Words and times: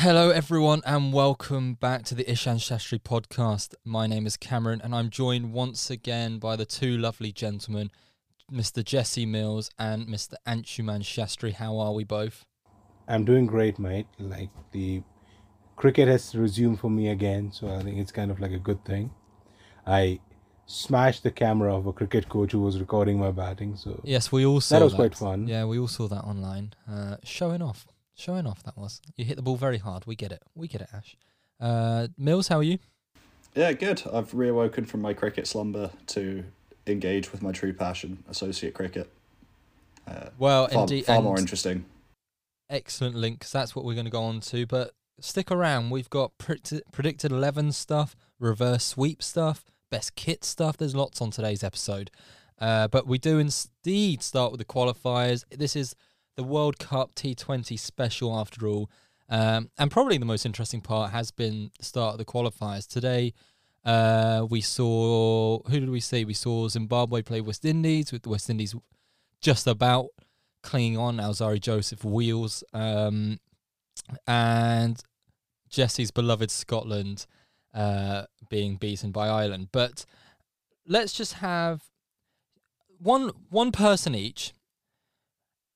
Hello, 0.00 0.30
everyone, 0.30 0.80
and 0.86 1.12
welcome 1.12 1.74
back 1.74 2.04
to 2.04 2.14
the 2.14 2.28
Ishan 2.28 2.56
Shastri 2.56 2.98
podcast. 2.98 3.74
My 3.84 4.06
name 4.06 4.26
is 4.26 4.38
Cameron, 4.38 4.80
and 4.82 4.94
I'm 4.94 5.10
joined 5.10 5.52
once 5.52 5.90
again 5.90 6.38
by 6.38 6.56
the 6.56 6.64
two 6.64 6.96
lovely 6.96 7.32
gentlemen, 7.32 7.90
Mr. 8.50 8.82
Jesse 8.82 9.26
Mills 9.26 9.70
and 9.78 10.08
Mr. 10.08 10.36
Anshuman 10.46 11.02
Shastri. 11.02 11.52
How 11.52 11.78
are 11.78 11.92
we 11.92 12.04
both? 12.04 12.46
I'm 13.08 13.26
doing 13.26 13.44
great, 13.44 13.78
mate. 13.78 14.06
Like 14.18 14.48
the 14.72 15.02
cricket 15.76 16.08
has 16.08 16.34
resumed 16.34 16.80
for 16.80 16.88
me 16.88 17.10
again, 17.10 17.52
so 17.52 17.68
I 17.68 17.82
think 17.82 17.98
it's 17.98 18.10
kind 18.10 18.30
of 18.30 18.40
like 18.40 18.52
a 18.52 18.58
good 18.58 18.82
thing. 18.86 19.10
I 19.86 20.20
smashed 20.64 21.24
the 21.24 21.30
camera 21.30 21.76
of 21.76 21.84
a 21.84 21.92
cricket 21.92 22.26
coach 22.30 22.52
who 22.52 22.62
was 22.62 22.80
recording 22.80 23.18
my 23.18 23.32
batting, 23.32 23.76
so 23.76 24.00
Yes, 24.02 24.32
we 24.32 24.46
all 24.46 24.62
saw 24.62 24.78
that 24.78 24.84
was 24.86 24.94
quite 24.94 25.14
fun. 25.14 25.46
Yeah, 25.46 25.66
we 25.66 25.78
all 25.78 25.88
saw 25.88 26.08
that 26.08 26.24
online. 26.24 26.72
Uh, 26.90 27.16
showing 27.22 27.60
off, 27.60 27.86
showing 28.20 28.46
off. 28.46 28.62
That 28.62 28.76
was. 28.76 29.00
You 29.16 29.24
hit 29.24 29.36
the 29.36 29.42
ball 29.42 29.56
very 29.56 29.78
hard. 29.78 30.06
We 30.06 30.14
get 30.16 30.32
it. 30.32 30.42
We 30.54 30.68
get 30.68 30.80
it, 30.82 30.88
Ash. 30.92 31.16
Uh, 31.58 32.08
Mills, 32.16 32.48
how 32.48 32.58
are 32.58 32.62
you? 32.62 32.78
Yeah, 33.54 33.72
good. 33.72 34.02
I've 34.12 34.30
reawoken 34.32 34.86
from 34.86 35.02
my 35.02 35.12
cricket 35.12 35.46
slumber 35.46 35.90
to 36.08 36.44
engage 36.86 37.32
with 37.32 37.42
my 37.42 37.52
true 37.52 37.72
passion, 37.72 38.22
associate 38.28 38.74
cricket. 38.74 39.10
Uh, 40.06 40.30
Well, 40.38 40.68
far, 40.68 40.82
indeed, 40.82 41.06
far 41.06 41.20
more 41.22 41.38
interesting. 41.38 41.84
excellent 42.68 43.16
link 43.16 43.40
'cause 43.40 43.52
that's 43.52 43.74
what 43.74 43.84
we're 43.84 43.94
going 43.94 44.04
to 44.06 44.10
go 44.10 44.22
on 44.22 44.40
to. 44.40 44.66
But 44.66 44.94
stick 45.20 45.50
around. 45.50 45.90
We've 45.90 46.08
got 46.10 46.38
pred- 46.38 46.82
predicted 46.92 47.32
11 47.32 47.72
stuff, 47.72 48.16
reverse 48.38 48.84
sweep 48.84 49.22
stuff, 49.22 49.64
best 49.90 50.14
kit 50.14 50.44
stuff. 50.44 50.76
There's 50.76 50.94
lots 50.94 51.20
on 51.20 51.30
today's 51.30 51.62
episode. 51.64 52.10
Uh, 52.58 52.88
but 52.88 53.06
we 53.06 53.18
do 53.18 53.38
indeed 53.38 54.22
start 54.22 54.52
with 54.52 54.58
the 54.58 54.64
qualifiers. 54.64 55.44
This 55.50 55.74
is 55.74 55.94
the 56.40 56.44
World 56.44 56.78
Cup 56.78 57.14
T20 57.14 57.78
special 57.78 58.34
after 58.34 58.66
all. 58.66 58.90
Um, 59.28 59.68
and 59.76 59.90
probably 59.90 60.16
the 60.16 60.24
most 60.24 60.46
interesting 60.46 60.80
part 60.80 61.10
has 61.10 61.30
been 61.30 61.70
the 61.78 61.84
start 61.84 62.12
of 62.14 62.18
the 62.18 62.24
qualifiers. 62.24 62.88
Today, 62.88 63.34
uh, 63.84 64.46
we 64.48 64.62
saw, 64.62 65.62
who 65.64 65.80
did 65.80 65.90
we 65.90 66.00
see? 66.00 66.24
We 66.24 66.32
saw 66.32 66.66
Zimbabwe 66.68 67.20
play 67.20 67.42
West 67.42 67.66
Indies, 67.66 68.10
with 68.10 68.22
the 68.22 68.30
West 68.30 68.48
Indies 68.48 68.74
just 69.42 69.66
about 69.66 70.06
clinging 70.62 70.96
on. 70.96 71.18
Alzarri 71.18 71.60
Joseph 71.60 72.06
wheels. 72.06 72.64
Um, 72.72 73.38
and 74.26 74.98
Jesse's 75.68 76.10
beloved 76.10 76.50
Scotland 76.50 77.26
uh, 77.74 78.22
being 78.48 78.76
beaten 78.76 79.10
by 79.10 79.28
Ireland. 79.28 79.68
But 79.72 80.06
let's 80.86 81.12
just 81.12 81.34
have 81.34 81.82
one 82.98 83.30
one 83.50 83.72
person 83.72 84.14
each. 84.14 84.54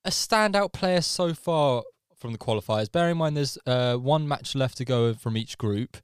A 0.05 0.11
standout 0.11 0.73
player 0.73 1.01
so 1.01 1.33
far 1.35 1.83
from 2.17 2.33
the 2.33 2.39
qualifiers. 2.39 2.91
Bear 2.91 3.11
in 3.11 3.17
mind, 3.19 3.37
there's 3.37 3.57
uh, 3.67 3.97
one 3.97 4.29
match 4.29 4.55
left 4.55 4.77
to 4.79 4.85
go 4.85 5.15
from 5.15 5.37
each 5.37 5.57
group. 5.57 5.97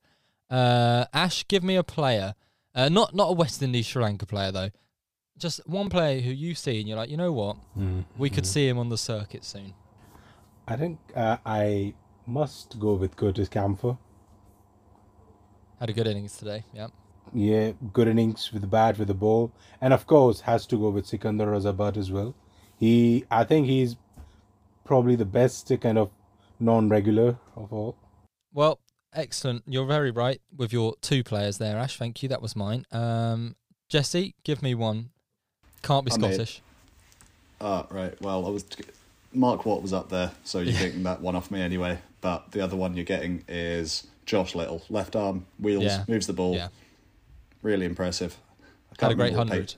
Uh, 0.51 1.05
Ash, 1.13 1.47
give 1.49 1.63
me 1.63 1.77
a 1.77 1.83
player. 1.83 2.35
Uh, 2.75 2.89
not 2.89 3.15
not 3.15 3.31
a 3.31 3.33
West 3.33 3.63
Indies 3.63 3.87
Sri 3.87 4.03
Lanka 4.03 4.27
player 4.27 4.53
though. 4.53 4.71
Just 5.39 5.61
one 5.67 5.89
player 5.91 6.21
who 6.21 6.31
you 6.31 6.55
see 6.55 6.79
and 6.81 6.89
you're 6.89 6.97
like, 6.97 7.11
you 7.11 7.17
know 7.17 7.33
what, 7.33 7.57
Mhm. 7.77 8.05
we 8.19 8.29
could 8.31 8.47
see 8.47 8.69
him 8.69 8.79
on 8.79 8.89
the 8.91 8.99
circuit 8.99 9.45
soon. 9.45 9.75
I 10.69 10.77
think 10.77 10.99
uh, 11.17 11.39
I 11.45 11.95
must 12.27 12.79
go 12.79 12.95
with 12.95 13.17
Curtis 13.17 13.49
Campher. 13.49 13.99
Had 15.79 15.91
a 15.91 15.93
good 15.93 16.07
innings 16.07 16.37
today. 16.37 16.65
Yeah. 16.75 16.89
Yeah, 17.33 17.73
good 17.93 18.07
innings 18.09 18.53
with 18.53 18.63
the 18.63 18.69
bat, 18.69 18.99
with 18.99 19.09
the 19.09 19.15
ball, 19.15 19.51
and 19.81 19.93
of 19.95 20.07
course 20.07 20.41
has 20.43 20.67
to 20.67 20.77
go 20.77 20.91
with 20.91 21.07
Sikandar 21.07 21.47
Razabat 21.49 21.97
as 21.97 22.11
well. 22.13 22.35
He, 22.81 23.25
I 23.31 23.45
think 23.45 23.67
he's 23.67 23.95
probably 24.85 25.15
the 25.15 25.25
best 25.27 25.71
kind 25.81 25.99
of 25.99 26.11
non-regular 26.59 27.37
of 27.57 27.73
all. 27.73 27.95
Well, 28.53 28.81
excellent. 29.15 29.63
You're 29.67 29.87
very 29.87 30.11
right 30.11 30.41
with 30.57 30.73
your 30.73 30.95
two 31.01 31.23
players 31.23 31.59
there, 31.59 31.77
Ash. 31.79 31.97
Thank 31.97 32.23
you. 32.23 32.29
That 32.29 32.43
was 32.43 32.57
mine. 32.57 32.87
Um, 32.91 33.55
Jesse, 33.89 34.35
give 34.45 34.63
me 34.63 34.75
one. 34.75 35.11
Can't 35.83 36.05
be 36.07 36.13
I 36.13 36.17
made- 36.17 36.35
Scottish. 36.35 36.63
Ah, 37.61 37.87
right. 37.91 38.21
Well, 38.23 38.47
I 38.47 38.49
was 38.49 38.65
Mark 39.35 39.65
Watt 39.67 39.83
was 39.83 39.93
up 39.93 40.09
there, 40.09 40.33
so 40.45 40.59
you're 40.61 40.73
Yeah. 40.73 40.79
getting 40.87 41.03
that 41.05 41.21
one 41.21 41.37
off 41.37 41.51
me 41.51 41.61
anyway. 41.61 41.99
But 42.23 42.51
the 42.53 42.63
other 42.63 42.75
one 42.77 42.97
you're 42.97 43.05
getting 43.05 43.45
is 43.47 44.07
Josh 44.27 44.55
Little, 44.55 44.83
left 44.89 45.15
arm, 45.15 45.47
wheels, 45.59 45.85
Yeah. 45.85 46.05
moves 46.09 46.27
the 46.27 46.33
ball. 46.33 46.55
Yeah. 46.55 46.69
Really 47.63 47.85
impressive. 47.87 48.39
I 48.61 48.65
Had 48.91 48.99
can't 48.99 49.13
a 49.13 49.15
great 49.17 49.25
remember 49.33 49.39
what 49.39 49.49
hundred. 49.59 49.75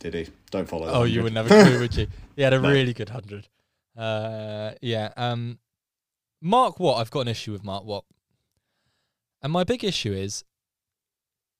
Did 0.00 0.14
he? 0.14 0.28
Don't 0.50 0.68
follow. 0.68 0.86
that 0.86 0.94
Oh, 0.94 1.04
you 1.04 1.22
100. 1.22 1.24
would 1.24 1.32
never 1.34 1.48
clue, 1.48 1.80
would 1.80 1.94
you? 1.96 2.06
He 2.36 2.42
had 2.42 2.52
a 2.52 2.60
No. 2.60 2.70
really 2.70 2.92
good 2.92 3.08
hundred. 3.08 3.48
Uh, 3.96 4.72
yeah. 4.82 5.10
Um, 5.16 5.58
Mark 6.42 6.78
Watt. 6.78 7.00
I've 7.00 7.10
got 7.10 7.20
an 7.20 7.28
issue 7.28 7.52
with 7.52 7.64
Mark 7.64 7.84
Watt, 7.84 8.04
and 9.42 9.50
my 9.52 9.64
big 9.64 9.82
issue 9.82 10.12
is 10.12 10.44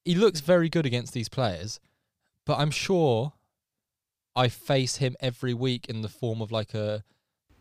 he 0.04 0.14
looks 0.14 0.40
very 0.40 0.68
good 0.68 0.84
against 0.86 1.14
these 1.14 1.28
players, 1.30 1.80
but 2.44 2.58
I'm 2.58 2.70
sure 2.70 3.32
I 4.36 4.48
face 4.48 4.96
him 4.96 5.16
every 5.18 5.54
week 5.54 5.86
in 5.88 6.02
the 6.02 6.08
form 6.10 6.42
of 6.42 6.52
like 6.52 6.74
a 6.74 7.02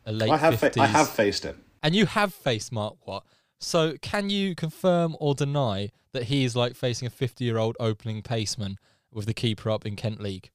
a 0.06 0.12
late 0.12 0.30
I 0.30 0.38
have, 0.38 0.60
fa- 0.60 0.72
I 0.78 0.88
have 0.88 1.10
faced 1.10 1.44
him. 1.46 1.64
And 1.82 1.96
you 1.96 2.06
have 2.06 2.34
faced 2.34 2.72
Mark 2.72 2.96
Watt. 3.08 3.26
So 3.60 3.96
can 4.02 4.30
you 4.30 4.54
confirm 4.56 5.16
or 5.20 5.34
deny 5.34 5.90
that 6.12 6.24
he 6.24 6.44
is 6.44 6.56
like 6.56 6.76
facing 6.76 7.08
a 7.08 7.10
50 7.10 7.46
year 7.46 7.58
old 7.58 7.76
opening 7.80 8.22
paceman 8.22 8.76
with 9.12 9.26
the 9.26 9.34
keeper 9.34 9.72
up 9.72 9.86
in 9.86 9.96
Kent 9.96 10.20
League? 10.22 10.52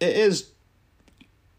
It 0.00 0.16
is 0.16 0.50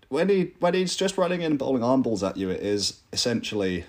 when 0.09 0.29
he 0.29 0.51
when 0.59 0.73
he's 0.73 0.95
just 0.95 1.17
running 1.17 1.41
in 1.41 1.53
and 1.53 1.59
bowling 1.59 1.83
arm 1.83 2.01
balls 2.01 2.23
at 2.23 2.37
you. 2.37 2.49
It 2.49 2.61
is 2.61 2.99
essentially 3.13 3.85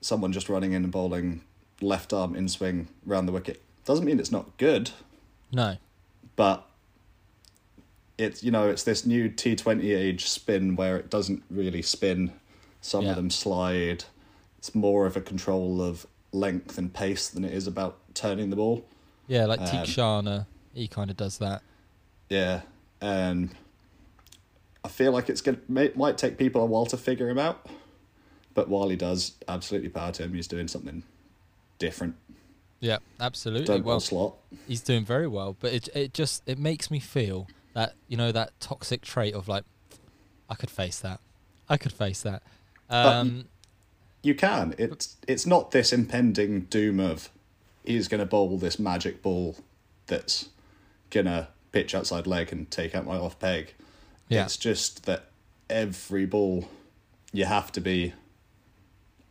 someone 0.00 0.32
just 0.32 0.48
running 0.48 0.72
in 0.72 0.82
and 0.84 0.92
bowling 0.92 1.42
left 1.80 2.12
arm 2.12 2.34
in 2.34 2.48
swing 2.48 2.88
round 3.06 3.28
the 3.28 3.32
wicket. 3.32 3.62
Doesn't 3.84 4.04
mean 4.04 4.18
it's 4.20 4.32
not 4.32 4.56
good, 4.58 4.90
No. 5.52 5.76
but 6.36 6.66
it's 8.18 8.42
you 8.44 8.50
know 8.50 8.68
it's 8.68 8.82
this 8.84 9.04
new 9.06 9.28
T 9.28 9.56
Twenty 9.56 9.92
age 9.92 10.28
spin 10.28 10.76
where 10.76 10.96
it 10.96 11.10
doesn't 11.10 11.42
really 11.50 11.82
spin. 11.82 12.32
Some 12.80 13.04
Yeah. 13.04 13.10
of 13.10 13.16
them 13.16 13.30
slide. 13.30 14.04
It's 14.58 14.74
more 14.74 15.06
of 15.06 15.16
a 15.16 15.20
control 15.20 15.80
of 15.82 16.06
length 16.32 16.78
and 16.78 16.92
pace 16.92 17.28
than 17.28 17.44
it 17.44 17.52
is 17.52 17.66
about 17.66 17.98
turning 18.14 18.50
the 18.50 18.56
ball. 18.56 18.84
Yeah, 19.28 19.46
like 19.46 19.60
Um, 19.60 19.66
Theekshana, 19.66 20.46
he 20.74 20.88
kind 20.88 21.10
of 21.10 21.16
does 21.16 21.38
that. 21.38 21.62
Yeah, 22.28 22.62
and 23.00 23.50
I 24.84 24.88
feel 24.88 25.12
like 25.12 25.28
it's 25.28 25.40
gonna 25.40 25.58
may, 25.68 25.92
might 25.94 26.18
take 26.18 26.38
people 26.38 26.62
a 26.62 26.66
while 26.66 26.86
to 26.86 26.96
figure 26.96 27.28
him 27.28 27.38
out, 27.38 27.66
but 28.54 28.68
while 28.68 28.88
he 28.88 28.96
does, 28.96 29.34
absolutely 29.48 29.88
power 29.88 30.12
to 30.12 30.24
him. 30.24 30.34
He's 30.34 30.48
doing 30.48 30.68
something 30.68 31.02
different. 31.78 32.16
Yeah, 32.80 32.98
absolutely. 33.20 33.66
Don't 33.66 33.84
well, 33.84 34.00
slot. 34.00 34.34
he's 34.66 34.80
doing 34.80 35.04
very 35.04 35.28
well, 35.28 35.56
but 35.60 35.72
it 35.72 35.88
it 35.94 36.14
just 36.14 36.42
it 36.46 36.58
makes 36.58 36.90
me 36.90 36.98
feel 36.98 37.46
that 37.74 37.94
you 38.08 38.16
know 38.16 38.32
that 38.32 38.58
toxic 38.58 39.02
trait 39.02 39.34
of 39.34 39.46
like 39.48 39.64
I 40.50 40.54
could 40.54 40.70
face 40.70 40.98
that. 41.00 41.20
I 41.68 41.76
could 41.76 41.92
face 41.92 42.22
that. 42.22 42.42
Um, 42.90 43.46
You 44.22 44.34
can. 44.34 44.74
It's 44.78 45.16
it's 45.28 45.46
not 45.46 45.70
this 45.70 45.92
impending 45.92 46.62
doom 46.62 46.98
of 46.98 47.30
he's 47.84 48.08
gonna 48.08 48.26
bowl 48.26 48.58
this 48.58 48.78
magic 48.78 49.22
ball 49.22 49.56
that's 50.08 50.48
gonna 51.10 51.48
pitch 51.70 51.94
outside 51.94 52.26
leg 52.26 52.52
and 52.52 52.70
take 52.70 52.94
out 52.94 53.06
my 53.06 53.16
off 53.16 53.38
peg. 53.38 53.74
Yeah. 54.32 54.44
It's 54.44 54.56
just 54.56 55.04
that 55.06 55.30
every 55.68 56.26
ball 56.26 56.68
you 57.32 57.44
have 57.44 57.72
to 57.72 57.80
be 57.80 58.14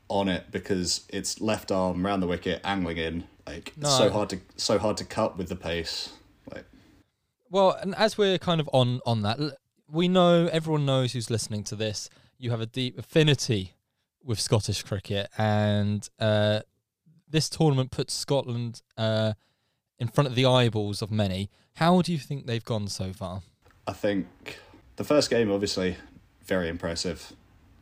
on 0.10 0.28
it 0.28 0.52
because 0.52 1.06
it's 1.10 1.40
left 1.40 1.72
arm 1.72 2.06
round 2.06 2.22
the 2.22 2.28
wicket, 2.28 2.62
angling 2.64 2.98
in. 2.98 3.24
Like 3.48 3.74
No, 3.78 3.88
it's 3.88 3.98
so 3.98 4.10
hard 4.10 4.30
to 4.30 4.40
so 4.58 4.78
hard 4.78 4.98
to 4.98 5.06
cut 5.06 5.38
with 5.38 5.50
the 5.50 5.56
pace. 5.56 6.10
Like 6.54 6.66
Well, 7.50 7.72
and 7.82 7.96
as 7.96 8.18
we're 8.18 8.38
kind 8.38 8.62
of 8.62 8.70
on 8.74 9.02
on 9.06 9.22
that, 9.24 9.40
we 9.90 10.08
know 10.08 10.48
everyone 10.52 10.86
knows 10.86 11.14
who's 11.14 11.30
listening 11.30 11.64
to 11.66 11.76
this. 11.76 12.10
You 12.38 12.52
have 12.52 12.62
a 12.62 12.66
deep 12.66 12.98
affinity 12.98 13.74
with 14.24 14.40
Scottish 14.40 14.84
cricket, 14.84 15.30
and 15.38 16.08
uh, 16.20 16.62
this 17.28 17.50
tournament 17.50 17.92
puts 17.92 18.14
Scotland 18.14 18.82
uh, 18.98 19.34
in 19.98 20.08
front 20.08 20.28
of 20.28 20.36
the 20.36 20.46
eyeballs 20.46 21.02
of 21.02 21.12
many. 21.12 21.50
How 21.76 22.02
do 22.02 22.12
you 22.12 22.20
think 22.20 22.46
they've 22.46 22.64
gone 22.64 22.88
so 22.88 23.14
far? 23.14 23.42
I 23.88 23.94
think 23.94 24.60
the 24.96 25.04
first 25.04 25.30
game, 25.30 25.52
obviously, 25.52 25.98
very 26.46 26.70
impressive. 26.70 27.34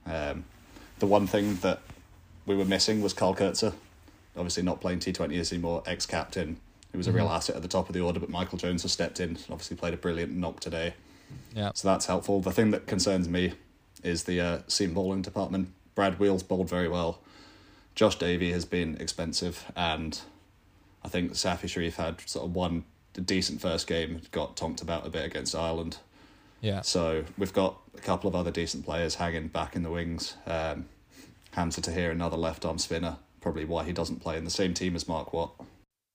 Um, 0.06 0.46
the 1.00 1.06
one 1.06 1.28
thing 1.28 1.56
that 1.58 1.82
we 2.46 2.56
were 2.56 2.66
missing 2.66 3.02
was 3.02 3.14
Kyle 3.14 3.36
Coetzer. 3.36 3.74
Obviously, 4.36 4.64
not 4.64 4.82
playing 4.82 5.00
T20s 5.00 5.52
anymore, 5.52 5.84
ex 5.86 6.06
captain. 6.06 6.58
He 6.92 6.98
was 6.98 7.08
a 7.08 7.12
real 7.12 7.30
asset 7.30 7.56
at 7.56 7.62
the 7.62 7.68
top 7.68 7.88
of 7.88 7.94
the 7.94 8.02
order, 8.02 8.20
but 8.20 8.30
Michael 8.30 8.58
Jones 8.58 8.82
has 8.82 8.92
stepped 8.92 9.20
in. 9.20 9.38
Obviously, 9.52 9.78
played 9.78 9.94
a 9.94 9.98
brilliant 9.98 10.36
knock 10.36 10.60
today. 10.60 10.96
Yeah, 11.54 11.72
So 11.76 11.88
that's 11.88 12.08
helpful. 12.08 12.40
The 12.40 12.52
thing 12.52 12.72
that 12.72 12.88
concerns 12.88 13.30
me 13.30 13.54
is 14.02 14.24
the 14.24 14.42
uh, 14.42 14.60
seam 14.68 14.94
bowling 14.96 15.22
department. 15.22 15.70
Brad 15.94 16.18
Wheal 16.18 16.48
bowled 16.48 16.70
very 16.70 16.88
well. 16.88 17.20
Josh 17.94 18.18
Davey 18.18 18.52
has 18.54 18.66
been 18.66 18.98
expensive, 19.00 19.72
and 19.76 20.20
I 21.04 21.10
think 21.10 21.34
Safi 21.34 21.70
Sharif 21.70 21.98
had 21.98 22.22
sort 22.28 22.46
of 22.46 22.56
one 22.56 22.86
decent 23.14 23.62
first 23.62 23.88
game, 23.88 24.22
got 24.32 24.56
tonked 24.56 24.82
about 24.82 25.06
a 25.06 25.10
bit 25.10 25.26
against 25.26 25.56
Ireland. 25.56 25.98
Yeah, 26.62 26.82
So 26.82 27.24
we've 27.38 27.54
got 27.54 27.80
a 27.98 28.02
couple 28.02 28.28
of 28.28 28.36
other 28.36 28.52
decent 28.52 28.86
players 28.86 29.16
hanging 29.16 29.48
back 29.48 29.76
in 29.76 29.84
the 29.84 29.90
wings. 29.92 30.36
Um, 30.46 30.88
Hamza 31.52 31.82
Tahir, 31.82 32.12
another 32.12 32.38
left 32.38 32.66
arm 32.66 32.78
spinner. 32.78 33.18
Probably 33.42 33.66
why 33.66 33.84
he 33.86 33.94
doesn't 33.94 34.20
play 34.22 34.38
in 34.38 34.44
the 34.44 34.50
same 34.52 34.74
team 34.74 34.96
as 34.96 35.08
Mark 35.08 35.34
Watt. 35.34 35.52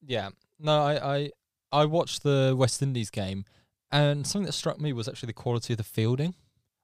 Yeah. 0.06 0.30
No, 0.60 0.82
I, 0.82 1.16
I 1.16 1.30
I 1.72 1.84
watched 1.86 2.22
the 2.22 2.54
West 2.56 2.82
Indies 2.82 3.10
game, 3.10 3.44
and 3.90 4.26
something 4.26 4.46
that 4.46 4.52
struck 4.52 4.78
me 4.80 4.92
was 4.92 5.08
actually 5.08 5.28
the 5.28 5.32
quality 5.32 5.72
of 5.72 5.78
the 5.78 5.82
fielding. 5.84 6.34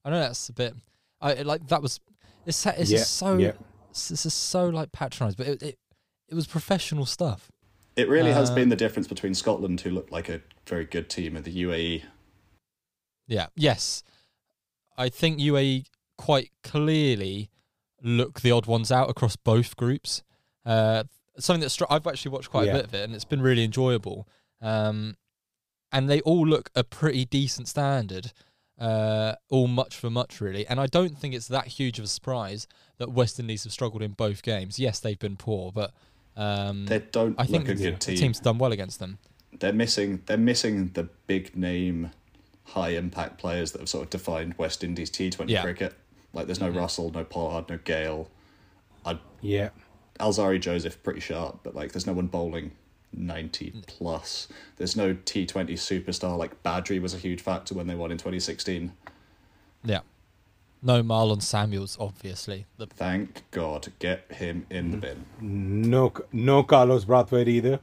I 0.04 0.10
know 0.10 0.18
that's 0.20 0.48
a 0.48 0.52
bit, 0.52 0.74
I 1.20 1.34
like 1.42 1.66
that 1.68 1.82
was. 1.82 2.00
It's 2.46 2.64
it's 2.66 2.90
Yeah, 2.90 2.98
just 2.98 3.16
so 3.16 3.36
yeah. 3.36 3.52
this 3.90 4.24
is 4.26 4.34
so 4.34 4.68
like 4.68 4.90
patronised, 4.92 5.36
but 5.36 5.46
it, 5.46 5.62
it 5.62 5.78
it 6.28 6.34
was 6.34 6.46
professional 6.46 7.04
stuff. 7.06 7.52
It 7.96 8.08
really 8.08 8.32
has 8.32 8.50
Uh, 8.50 8.54
been 8.54 8.70
the 8.70 8.76
difference 8.76 9.06
between 9.06 9.34
Scotland, 9.34 9.82
who 9.82 9.90
looked 9.90 10.10
like 10.10 10.28
a 10.28 10.40
very 10.66 10.86
good 10.86 11.08
team, 11.10 11.36
and 11.36 11.44
the. 11.44 11.54
UAE. 11.64 12.02
Yeah. 13.30 13.46
Yes. 13.56 14.02
I 14.98 15.08
think 15.08 15.38
UAE 15.38 15.86
quite 16.18 16.50
clearly 16.62 17.48
look 18.02 18.40
the 18.40 18.50
odd 18.50 18.66
ones 18.66 18.92
out 18.92 19.08
across 19.08 19.36
both 19.36 19.76
groups. 19.76 20.22
Uh, 20.66 21.04
something 21.38 21.60
that 21.62 21.70
struck, 21.70 21.90
I've 21.90 22.06
actually 22.06 22.32
watched 22.32 22.50
quite 22.50 22.66
Yeah. 22.66 22.72
a 22.72 22.76
bit 22.76 22.84
of 22.86 22.94
it, 22.94 23.04
and 23.04 23.14
it's 23.14 23.24
been 23.24 23.40
really 23.40 23.64
enjoyable. 23.64 24.28
Um, 24.60 25.16
and 25.92 26.10
they 26.10 26.20
all 26.22 26.46
look 26.46 26.70
a 26.74 26.84
pretty 26.84 27.24
decent 27.24 27.68
standard, 27.68 28.32
uh, 28.78 29.34
all 29.48 29.66
much 29.66 29.96
for 29.96 30.10
much 30.10 30.40
really. 30.40 30.66
And 30.66 30.78
I 30.80 30.86
don't 30.86 31.16
think 31.18 31.34
it's 31.34 31.48
that 31.48 31.66
huge 31.68 31.98
of 31.98 32.04
a 32.04 32.08
surprise 32.08 32.66
that 32.98 33.10
West 33.12 33.40
Indies 33.40 33.64
have 33.64 33.72
struggled 33.72 34.02
in 34.02 34.12
both 34.12 34.42
games. 34.42 34.78
Yes, 34.78 35.00
they've 35.00 35.18
been 35.18 35.36
poor, 35.36 35.72
but 35.72 35.92
um, 36.36 36.86
They 36.86 36.98
don't 36.98 37.34
I 37.38 37.46
think 37.46 37.68
a 37.68 37.74
the, 37.74 37.82
good 37.84 37.94
the 37.94 37.98
team. 37.98 38.16
team's 38.16 38.40
done 38.40 38.58
well 38.58 38.72
against 38.72 38.98
them. 38.98 39.18
They're 39.58 39.72
missing. 39.72 40.22
They're 40.26 40.36
missing 40.38 40.90
the 40.94 41.04
big 41.26 41.56
name, 41.56 42.10
high 42.70 42.90
impact 42.90 43.38
players 43.38 43.72
that 43.72 43.80
have 43.80 43.88
sort 43.88 44.04
of 44.04 44.10
defined 44.10 44.54
West 44.58 44.82
Indies 44.84 45.10
T 45.10 45.30
Twenty 45.30 45.52
Yeah. 45.52 45.62
cricket. 45.62 45.94
Like 46.32 46.46
there's 46.46 46.60
no 46.60 46.70
Mhm. 46.70 46.76
Russell, 46.76 47.10
no 47.10 47.24
Pollard, 47.24 47.68
no 47.68 47.78
Gayle. 47.84 48.30
Yeah. 49.42 49.70
Alzarri 50.18 50.60
Joseph 50.60 51.02
pretty 51.02 51.20
sharp, 51.20 51.60
but 51.62 51.74
like 51.74 51.92
there's 51.92 52.06
no 52.06 52.12
one 52.12 52.26
bowling 52.26 52.72
ninety 53.12 53.72
plus. 53.86 54.48
There's 54.76 54.94
no 54.94 55.14
T 55.24 55.46
Twenty 55.46 55.74
superstar 55.74 56.36
like 56.38 56.62
Badree 56.62 57.00
was 57.00 57.14
a 57.14 57.18
huge 57.18 57.40
factor 57.40 57.74
when 57.74 57.86
they 57.86 57.94
won 57.94 58.12
in 58.12 58.18
twenty 58.18 58.38
sixteen. 58.38 58.92
Yeah. 59.82 60.00
No 60.82 61.02
Marlon 61.02 61.42
Samuels, 61.42 61.96
obviously. 62.00 62.66
The 62.78 62.86
Thank 62.86 63.42
God, 63.50 63.88
get 63.98 64.30
him 64.32 64.66
in 64.70 64.90
the 64.92 64.96
bin. 64.98 65.24
No, 65.40 66.12
no 66.32 66.62
Carlos 66.62 67.04
Brathwaite 67.06 67.48
either. 67.48 67.80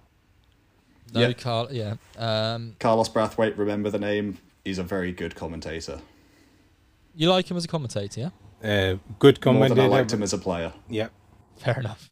no 1.13 1.21
Yeah. 1.21 1.33
Carl. 1.33 1.67
Yeah. 1.71 1.95
Um, 2.17 2.75
Carlos 2.79 3.09
Brathwaite, 3.09 3.57
remember 3.57 3.89
the 3.89 3.99
name? 3.99 4.37
He's 4.67 4.79
a 4.79 4.83
very 4.83 5.13
good 5.13 5.33
commentator. 5.33 6.01
you 7.15 7.29
like 7.29 7.49
him 7.49 7.55
as 7.55 7.63
a 7.63 7.69
commentator, 7.69 8.19
yeah? 8.19 8.29
Uh, 8.69 8.97
good 9.17 9.37
More 9.45 9.53
commentator. 9.53 9.75
than 9.75 9.85
I 9.85 9.87
liked 9.87 10.11
him 10.11 10.21
as 10.21 10.33
a 10.33 10.37
player. 10.37 10.73
Yeah. 10.89 11.07
Fair 11.55 11.79
enough. 11.79 12.11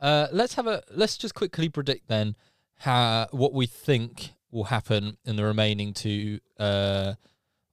Uh, 0.00 0.28
let's 0.30 0.54
have 0.54 0.68
a 0.68 0.80
let's 0.94 1.16
just 1.18 1.34
quickly 1.34 1.68
predict 1.68 2.06
then 2.06 2.36
how 2.76 3.26
what 3.32 3.52
we 3.52 3.66
think 3.66 4.30
will 4.52 4.64
happen 4.64 5.16
in 5.24 5.34
the 5.34 5.44
remaining 5.44 5.92
two 5.92 6.38
uh 6.60 7.14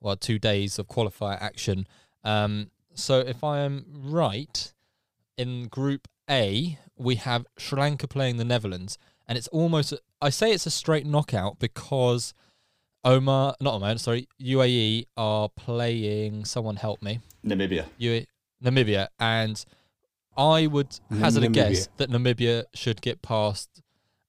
well 0.02 0.16
two 0.16 0.40
days 0.40 0.80
of 0.80 0.88
qualifier 0.88 1.40
action. 1.40 1.86
Um, 2.24 2.72
so 2.96 3.20
if 3.20 3.44
I 3.44 3.60
am 3.60 3.86
right, 3.94 4.74
in 5.38 5.68
Group 5.68 6.08
A 6.28 6.80
we 6.98 7.16
have 7.18 7.46
Sri 7.60 7.80
Lanka 7.80 8.08
playing 8.08 8.38
the 8.38 8.44
Netherlands, 8.46 8.98
and 9.28 9.38
it's 9.38 9.50
almost 9.50 9.94
I 10.20 10.32
say 10.32 10.52
it's 10.52 10.66
a 10.66 10.72
straight 10.72 11.06
knockout 11.06 11.60
because 11.60 12.34
Omar 13.06 13.56
not 13.62 13.76
Oman 13.76 13.98
sorry 14.00 14.28
UAE 14.42 15.06
are 15.16 15.48
playing 15.50 16.44
someone 16.46 16.76
help 16.76 17.02
me 17.02 17.20
Namibia. 17.46 17.86
you 17.98 18.26
Namibia, 18.64 19.08
and 19.20 19.64
I 20.36 20.66
would 20.68 21.00
hazard 21.20 21.44
a 21.44 21.50
guess 21.50 21.88
that 21.98 22.10
Namibia 22.10 22.64
should 22.74 23.00
get 23.02 23.22
past 23.22 23.70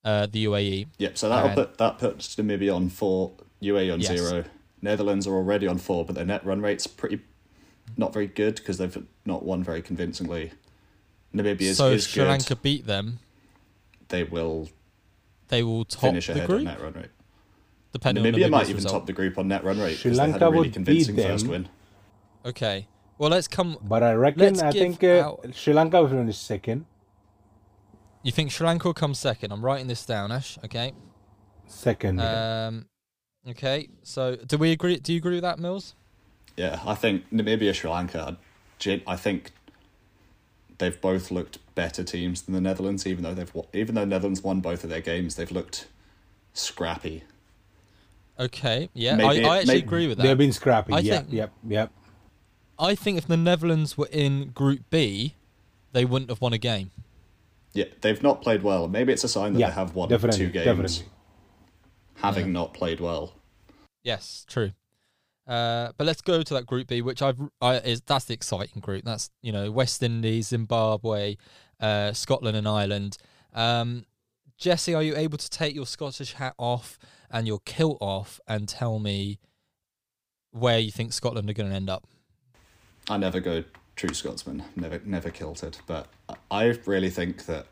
uh, 0.05 0.27
the 0.27 0.45
UAE. 0.45 0.87
Yep, 0.99 1.17
so 1.17 1.27
that'll 1.29 1.47
And- 1.49 1.55
put 1.55 1.77
that 1.79 1.97
puts 1.97 2.35
Namibia 2.35 2.73
on 2.75 2.89
four, 2.89 3.31
UAE 3.61 3.91
on 3.91 3.99
Yes. 4.01 4.11
zero. 4.17 4.43
Netherlands 4.81 5.25
are 5.25 5.33
already 5.33 5.65
on 5.65 5.79
four, 5.79 6.05
but 6.05 6.13
their 6.15 6.23
net 6.25 6.45
run 6.45 6.61
rate's 6.61 6.85
pretty 6.87 7.19
not 7.97 8.13
very 8.13 8.27
good 8.27 8.55
because 8.55 8.77
they've 8.77 9.05
not 9.25 9.43
won 9.43 9.63
very 9.63 9.81
convincingly. 9.81 10.51
Namibia 11.33 11.61
is, 11.61 11.69
good 11.69 11.75
so 11.77 11.89
is 11.91 12.05
Sri 12.05 12.21
good. 12.23 12.29
Lanka 12.29 12.55
beat 12.55 12.85
them, 12.85 13.19
They 14.09 14.23
will 14.23 14.69
they 15.47 15.63
will 15.63 15.83
top 15.85 16.01
finish 16.01 16.27
the 16.27 16.33
ahead 16.33 16.43
on 16.43 16.47
group, 16.47 16.63
net 16.65 16.81
run 16.81 16.93
rate. 16.93 17.09
Depending 17.99 18.23
Namibia 18.23 18.45
on 18.45 18.51
might 18.51 18.63
even 18.63 18.75
result. 18.75 18.93
top 18.93 19.05
the 19.05 19.13
group 19.13 19.37
on 19.37 19.47
net 19.47 19.63
run 19.63 19.79
rate 19.79 19.97
Sri 19.97 20.11
because 20.11 20.17
they 20.17 20.23
had 20.23 20.31
Lanka 20.31 20.45
a 20.47 20.51
really 20.51 20.67
would 20.67 20.73
convincing 20.73 21.15
beat 21.15 21.25
first 21.25 21.47
win. 21.47 21.69
Okay, 22.45 22.87
well 23.17 23.29
let's 23.29 23.47
come. 23.47 23.77
But 23.81 24.03
I 24.03 24.13
reckon, 24.13 24.41
Let's 24.41 24.61
I 24.61 24.71
think 24.71 25.03
uh, 25.03 25.07
out- 25.07 25.45
Sri 25.53 25.73
Lanka 25.73 26.01
will 26.01 26.09
finish 26.09 26.37
second. 26.37 26.85
You 28.23 28.31
think 28.31 28.51
Sri 28.51 28.65
Lanka 28.67 28.87
will 28.87 28.93
come 28.93 29.13
second? 29.13 29.51
I'm 29.51 29.63
writing 29.63 29.87
this 29.87 30.05
down, 30.05 30.31
Ash. 30.31 30.57
Okay. 30.65 30.93
Second. 31.67 32.19
yeah. 32.19 32.67
Um. 32.67 32.85
Okay. 33.49 33.89
So 34.03 34.35
do 34.35 34.57
we 34.57 34.71
agree? 34.71 34.97
Do 34.97 35.13
you 35.13 35.17
agree 35.17 35.35
with 35.35 35.43
that, 35.43 35.59
Mills? 35.59 35.95
Yeah, 36.55 36.79
I 36.85 36.95
think 36.95 37.29
Namibia, 37.31 37.73
Sri 37.73 37.89
Lanka. 37.89 38.37
I 39.05 39.15
think 39.15 39.51
they've 40.77 40.99
both 40.99 41.31
looked 41.31 41.59
better 41.75 42.03
teams 42.03 42.43
than 42.43 42.53
the 42.53 42.61
Netherlands, 42.61 43.05
even 43.07 43.23
though 43.23 43.33
they've 43.33 43.51
even 43.73 43.95
though 43.95 44.05
Netherlands 44.05 44.41
won 44.43 44.59
both 44.61 44.83
of 44.83 44.89
their 44.89 45.01
games, 45.01 45.35
they've 45.35 45.51
looked 45.51 45.87
scrappy. 46.53 47.23
Okay. 48.39 48.89
Yeah, 48.93 49.15
Maybe- 49.15 49.43
I, 49.45 49.49
I 49.49 49.57
actually 49.57 49.75
maybe- 49.75 49.85
agree 49.85 50.07
with 50.07 50.17
that. 50.17 50.23
They've 50.23 50.37
been 50.37 50.53
scrappy. 50.53 50.93
I 50.93 50.99
yeah, 50.99 51.19
think- 51.19 51.33
yep, 51.33 51.53
yep. 51.67 51.91
I 52.79 52.93
think 52.93 53.17
if 53.17 53.27
the 53.27 53.37
Netherlands 53.37 53.97
were 53.97 54.09
in 54.11 54.49
Group 54.49 54.81
B, 54.91 55.33
they 55.93 56.05
wouldn't 56.05 56.29
have 56.29 56.41
won 56.41 56.53
a 56.53 56.59
game. 56.59 56.91
Yeah, 57.73 57.85
they've 58.01 58.21
not 58.21 58.41
played 58.41 58.61
well. 58.63 58.87
Maybe 58.87 59.11
it's 59.13 59.23
a 59.23 59.27
sign 59.27 59.53
that 59.53 59.59
Yeah, 59.59 59.69
they 59.69 59.73
have 59.75 59.95
won 59.95 60.09
definitely, 60.09 60.45
two 60.45 60.51
games, 60.51 60.65
definitely. 60.65 61.05
having 62.15 62.45
Yeah. 62.47 62.51
not 62.53 62.73
played 62.73 62.99
well. 62.99 63.33
Yes, 64.03 64.45
true. 64.47 64.71
Uh, 65.47 65.91
but 65.97 66.05
let's 66.05 66.21
go 66.21 66.43
to 66.43 66.53
that 66.55 66.65
Group 66.65 66.87
B, 66.87 67.01
which 67.01 67.21
I've 67.21 67.39
I, 67.61 67.75
is 67.77 68.01
that's 68.01 68.25
the 68.25 68.33
exciting 68.33 68.81
group. 68.81 69.05
That's 69.05 69.29
you 69.41 69.51
know 69.51 69.71
West 69.71 70.03
Indies, 70.03 70.47
Zimbabwe, 70.49 71.37
uh, 71.79 72.13
Scotland, 72.13 72.57
and 72.57 72.67
Ireland. 72.67 73.17
Um, 73.53 74.05
Jesse, 74.57 74.93
are 74.93 75.03
you 75.03 75.15
able 75.15 75.37
to 75.37 75.49
take 75.49 75.73
your 75.73 75.85
Scottish 75.85 76.33
hat 76.33 76.53
off 76.57 76.99
and 77.31 77.47
your 77.47 77.59
kilt 77.65 77.97
off 78.01 78.39
and 78.47 78.67
tell 78.67 78.99
me 78.99 79.39
where 80.51 80.79
you 80.79 80.91
think 80.91 81.13
Scotland 81.13 81.49
are 81.49 81.53
going 81.53 81.69
to 81.69 81.75
end 81.75 81.89
up? 81.89 82.05
I 83.09 83.17
never 83.17 83.39
go 83.39 83.63
true 83.95 84.13
Scotsman, 84.13 84.63
never 84.75 85.01
never 85.05 85.29
kilted, 85.29 85.77
but 85.87 86.07
I- 86.51 86.77
really 86.85 87.09
think 87.09 87.45
that 87.45 87.65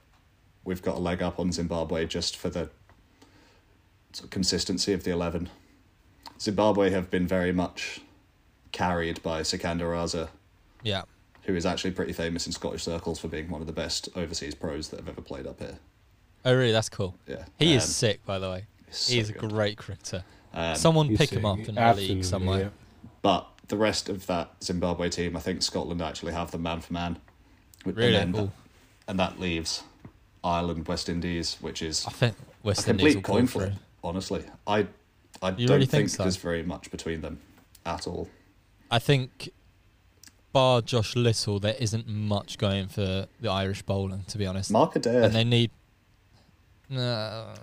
we've 0.63 0.81
got 0.81 0.95
a 0.95 0.99
leg 0.99 1.21
up 1.21 1.39
on 1.39 1.51
Zimbabwe 1.51 2.05
just 2.05 2.35
for 2.37 2.49
the 2.49 2.69
sort 4.13 4.25
of 4.25 4.29
consistency 4.31 4.93
of 4.93 5.03
the 5.03 5.11
eleven. 5.11 5.49
Zimbabwe 6.39 6.89
have 6.91 7.09
been 7.11 7.27
very 7.27 7.51
much 7.51 8.01
carried 8.71 9.21
by 9.23 9.41
Sikandar 9.43 9.87
Raza, 9.89 10.29
Yeah. 10.83 11.03
who 11.43 11.55
is 11.55 11.65
actually 11.65 11.91
pretty 11.91 12.13
famous 12.13 12.45
in 12.47 12.51
Scottish 12.53 12.83
circles 12.83 13.19
for 13.19 13.27
being 13.27 13.49
one 13.49 13.61
of 13.61 13.67
the 13.67 13.73
best 13.73 14.09
overseas 14.15 14.55
pros 14.55 14.89
that 14.89 14.99
have 14.99 15.07
ever 15.09 15.21
played 15.21 15.45
up 15.47 15.59
here. 15.59 15.79
Oh, 16.43 16.53
really? 16.53 16.71
That's 16.71 16.89
cool. 16.89 17.15
Yeah, 17.27 17.45
He 17.57 17.71
um, 17.71 17.77
is 17.77 17.95
sick, 17.95 18.25
by 18.25 18.39
the 18.39 18.49
way. 18.49 18.65
So 18.89 19.13
He's 19.13 19.29
a 19.29 19.33
great 19.33 19.77
cricketer. 19.77 20.23
Um, 20.53 20.75
Someone 20.75 21.15
pick 21.17 21.31
him 21.31 21.45
up 21.45 21.57
sick. 21.59 21.69
in 21.69 21.75
the 21.75 21.93
league 21.95 22.23
somewhere. 22.23 22.59
yeah. 22.59 22.69
But 23.21 23.47
the 23.67 23.77
rest 23.77 24.09
of 24.09 24.25
that 24.27 24.51
Zimbabwe 24.63 25.09
team, 25.09 25.35
I 25.35 25.39
think 25.39 25.61
Scotland 25.63 26.01
actually 26.01 26.33
have 26.33 26.51
the 26.51 26.57
man 26.57 26.79
for 26.81 26.93
man. 26.93 27.17
Really? 27.85 28.15
And, 28.15 28.33
then 28.33 28.41
Ooh. 28.41 28.45
that, 28.45 28.51
and 29.07 29.19
that 29.19 29.39
leaves 29.39 29.83
Ireland, 30.43 30.87
West 30.87 31.09
Indies, 31.09 31.57
which 31.61 31.81
is 31.81 32.05
I 32.07 32.11
think 32.11 32.35
a 32.37 32.67
West 32.67 32.87
Indies 32.87 33.15
will 33.15 33.21
complete 33.21 33.23
go 33.23 33.33
coin 33.33 33.47
through. 33.47 33.61
flip. 33.61 33.73
Honestly, 34.03 34.43
I 34.67 34.87
I 35.41 35.49
You 35.49 35.67
don't 35.67 35.75
really 35.75 35.85
think, 35.87 35.89
think 35.89 36.09
so? 36.09 36.23
there's 36.23 36.37
very 36.37 36.63
much 36.63 36.89
between 36.91 37.21
them 37.21 37.39
at 37.85 38.07
all. 38.07 38.29
I 38.89 38.99
think, 38.99 39.49
bar 40.53 40.81
Josh 40.81 41.15
Little, 41.15 41.59
there 41.59 41.75
isn't 41.79 42.07
much 42.07 42.57
going 42.57 42.87
for 42.87 43.27
the 43.41 43.49
Irish 43.51 43.81
bowling, 43.81 44.23
to 44.27 44.37
be 44.37 44.45
honest. 44.45 44.71
Mark 44.71 44.95
Adair, 44.95 45.23
and 45.23 45.33
they 45.33 45.43
need. 45.43 45.71
Uh, 46.91 47.55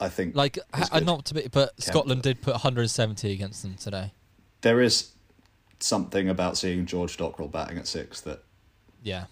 I 0.00 0.08
think 0.08 0.34
like, 0.34 0.58
ha- 0.72 1.00
not 1.00 1.24
to 1.26 1.34
be, 1.34 1.48
but 1.50 1.70
Can't- 1.76 1.82
Scotland 1.82 2.22
did 2.22 2.40
put 2.42 2.52
170 2.54 3.32
against 3.32 3.62
them 3.62 3.74
today. 3.74 4.12
there 4.62 4.80
is 4.80 5.10
something 5.80 6.28
about 6.28 6.56
seeing 6.58 6.86
George 6.86 7.16
Dockrell 7.16 7.50
batting 7.50 7.78
at 7.78 7.86
six 7.86 8.20
that 8.22 8.42
Yeah, 9.02 9.26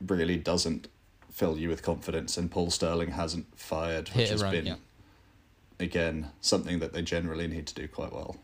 really 0.00 0.36
doesn't 0.36 0.88
fill 1.30 1.58
you 1.58 1.68
with 1.68 1.82
confidence, 1.82 2.36
and 2.36 2.50
Paul 2.50 2.70
Stirling 2.70 3.12
hasn't 3.12 3.58
fired, 3.58 4.08
which 4.10 4.28
has 4.30 4.42
right, 4.42 4.52
been 4.52 4.66
yeah. 4.66 4.76
again 5.80 6.30
something 6.40 6.78
that 6.78 6.92
they 6.92 7.02
generally 7.02 7.46
need 7.46 7.66
to 7.66 7.74
do 7.74 7.88
quite 7.88 8.12
well. 8.12 8.36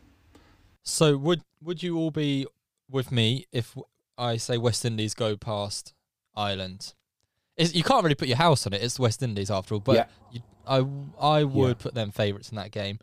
So 0.83 1.15
would 1.17 1.41
would 1.63 1.83
you 1.83 1.97
all 1.97 2.11
be 2.11 2.47
with 2.89 3.11
me 3.11 3.45
if 3.51 3.77
I 4.17 4.37
say 4.37 4.57
West 4.57 4.83
Indies 4.83 5.13
go 5.13 5.37
past 5.37 5.93
Ireland? 6.35 6.93
It's, 7.57 7.73
you 7.75 7.83
can't 7.83 8.03
really 8.03 8.15
put 8.15 8.27
your 8.27 8.37
house 8.37 8.65
on 8.65 8.73
it. 8.73 8.81
It's 8.81 8.99
West 8.99 9.21
Indies 9.21 9.51
after 9.51 9.73
all, 9.75 9.79
but 9.81 9.95
Yeah. 9.95 10.05
you, 10.31 10.41
I 10.67 10.85
I 11.39 11.43
would 11.43 11.77
Yeah. 11.77 11.83
put 11.83 11.93
them 11.93 12.11
favourites 12.11 12.49
in 12.49 12.55
that 12.55 12.71
game. 12.71 12.99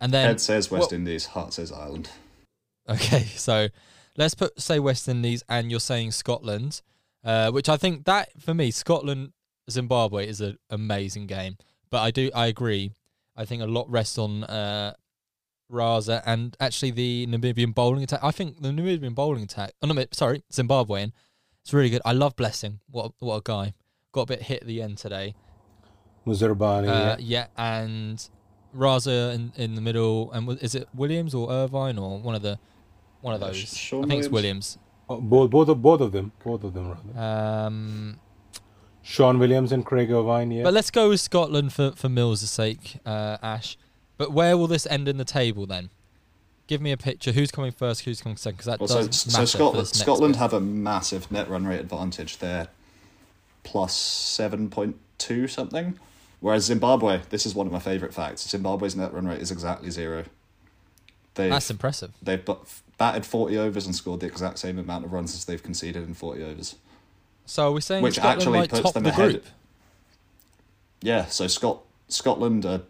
And 0.00 0.12
then 0.12 0.26
Head 0.26 0.40
says 0.40 0.70
West 0.70 0.90
well- 0.90 0.98
Indies, 0.98 1.26
heart 1.26 1.52
says 1.52 1.70
Ireland. 1.72 2.10
Okay, 2.88 3.22
so 3.36 3.68
let's 4.16 4.34
put 4.34 4.60
say 4.60 4.78
West 4.80 5.08
Indies, 5.08 5.44
and 5.48 5.70
you're 5.70 5.80
saying 5.80 6.12
Scotland. 6.12 6.82
uh, 7.24 7.52
which 7.52 7.68
I 7.68 7.76
think 7.76 8.04
that 8.06 8.30
for 8.42 8.52
me, 8.52 8.72
Scotland 8.72 9.32
Zimbabwe 9.70 10.26
is 10.26 10.40
an 10.40 10.58
amazing 10.70 11.28
game. 11.28 11.56
But 11.88 12.00
I 12.02 12.10
do 12.10 12.30
I 12.34 12.46
agree. 12.48 12.94
I 13.36 13.44
think 13.44 13.62
a 13.62 13.66
lot 13.66 13.88
rests 13.88 14.18
on 14.18 14.42
uh, 14.44 14.94
Raza 15.70 16.22
and 16.26 16.56
actually 16.60 16.90
the 16.90 17.26
Namibian 17.28 17.74
bowling 17.74 18.02
attack. 18.02 18.20
I 18.22 18.32
think 18.32 18.60
the 18.60 18.70
Namibian 18.70 19.14
bowling 19.14 19.44
attack. 19.44 19.72
Oh 19.80 19.86
no, 19.86 20.04
sorry, 20.12 20.42
Zimbabwean. 20.52 21.12
It's 21.64 21.72
really 21.72 21.90
good. 21.90 22.02
I 22.04 22.12
love 22.12 22.34
Blessing. 22.34 22.80
What 22.90 23.12
what 23.20 23.36
a 23.36 23.40
guy. 23.44 23.72
Got 24.12 24.22
a 24.22 24.26
bit 24.26 24.42
hit 24.42 24.60
at 24.60 24.66
the 24.66 24.82
end 24.82 24.98
today. 24.98 25.34
Muzarabani. 26.26 26.88
Uh, 26.88 26.92
yeah. 26.92 27.16
yeah, 27.18 27.46
and 27.56 28.28
Raza 28.76 29.34
in, 29.34 29.52
in 29.56 29.74
the 29.74 29.80
middle, 29.80 30.30
and 30.32 30.48
is 30.62 30.74
it 30.74 30.86
Williams 30.94 31.34
or 31.34 31.50
Ervine 31.50 31.98
or 31.98 32.18
one 32.18 32.34
of 32.34 32.42
the 32.42 32.58
one 33.22 33.34
of 33.34 33.42
Uh, 33.42 33.48
those? 33.48 33.56
Sean 33.76 34.04
I 34.04 34.08
think 34.08 34.20
it's 34.20 34.28
Williams? 34.28 34.78
Williams. 34.78 34.78
Oh, 35.08 35.20
both 35.20 35.50
both 35.50 35.68
of 35.68 35.82
both 35.82 36.00
of 36.00 36.12
them. 36.12 36.32
Both 36.44 36.62
of 36.64 36.74
them 36.74 36.88
rather. 37.14 37.18
Um, 37.66 38.20
Sean 39.02 39.38
Williams 39.38 39.72
and 39.72 39.84
Craig 39.84 40.10
Ervine. 40.10 40.50
Yeah. 40.50 40.62
But 40.62 40.74
let's 40.74 40.90
go 40.90 41.08
with 41.08 41.20
Scotland 41.20 41.72
for 41.72 41.92
for 41.92 42.08
Mills' 42.08 42.48
sake, 42.48 42.98
uh, 43.06 43.38
Ash. 43.42 43.76
But 44.18 44.32
where 44.32 44.56
will 44.56 44.68
this 44.68 44.86
end 44.86 45.08
in 45.08 45.16
the 45.16 45.24
table 45.24 45.66
then? 45.66 45.90
Give 46.68 46.80
me 46.80 46.92
a 46.92 46.96
picture. 46.96 47.32
Who's 47.32 47.50
coming 47.50 47.72
first? 47.72 48.02
Who's 48.02 48.20
coming 48.22 48.36
second? 48.36 48.56
Because 48.58 48.66
that 48.66 48.78
Well, 48.80 48.86
does 49.06 49.20
so 49.22 49.30
matter 49.32 49.40
for 49.42 49.46
Scotland, 49.46 49.88
Scotland 49.88 50.36
have 50.36 50.52
a 50.52 50.60
massive 50.60 51.30
net 51.32 51.48
run 51.48 51.66
rate 51.66 51.80
advantage. 51.80 52.38
They're 52.38 52.68
plus 53.64 53.94
7.2 53.96 55.48
something. 55.50 55.98
Whereas 56.40 56.64
Zimbabwe, 56.64 57.20
this 57.30 57.46
is 57.46 57.54
one 57.54 57.66
of 57.66 57.72
my 57.72 57.78
favourite 57.78 58.12
facts, 58.12 58.48
Zimbabwe's 58.48 58.96
net 58.96 59.12
run 59.12 59.26
rate 59.28 59.40
is 59.40 59.50
exactly 59.52 59.90
zero. 59.90 60.24
They've, 61.34 61.50
That's 61.50 61.70
impressive. 61.70 62.12
they've 62.20 62.44
batted 62.98 63.24
40 63.24 63.56
overs 63.58 63.86
and 63.86 63.94
scored 63.94 64.20
the 64.20 64.26
exact 64.26 64.58
same 64.58 64.78
amount 64.78 65.04
of 65.04 65.12
runs 65.12 65.34
as 65.34 65.44
they've 65.44 65.62
conceded 65.62 66.02
in 66.06 66.14
40 66.14 66.42
overs. 66.42 66.74
So 67.46 67.68
are 67.68 67.72
we 67.72 67.80
saying 67.80 68.02
Which 68.02 68.16
Scotland 68.16 68.40
actually 68.56 68.68
puts 68.68 68.80
top 68.82 68.94
them 68.94 69.04
the 69.04 69.10
ahead- 69.10 69.30
group? 69.32 69.46
Yeah, 71.00 71.24
so 71.26 71.46
Scot- 71.46 71.82
Scotland, 72.08 72.64
are, 72.66 72.82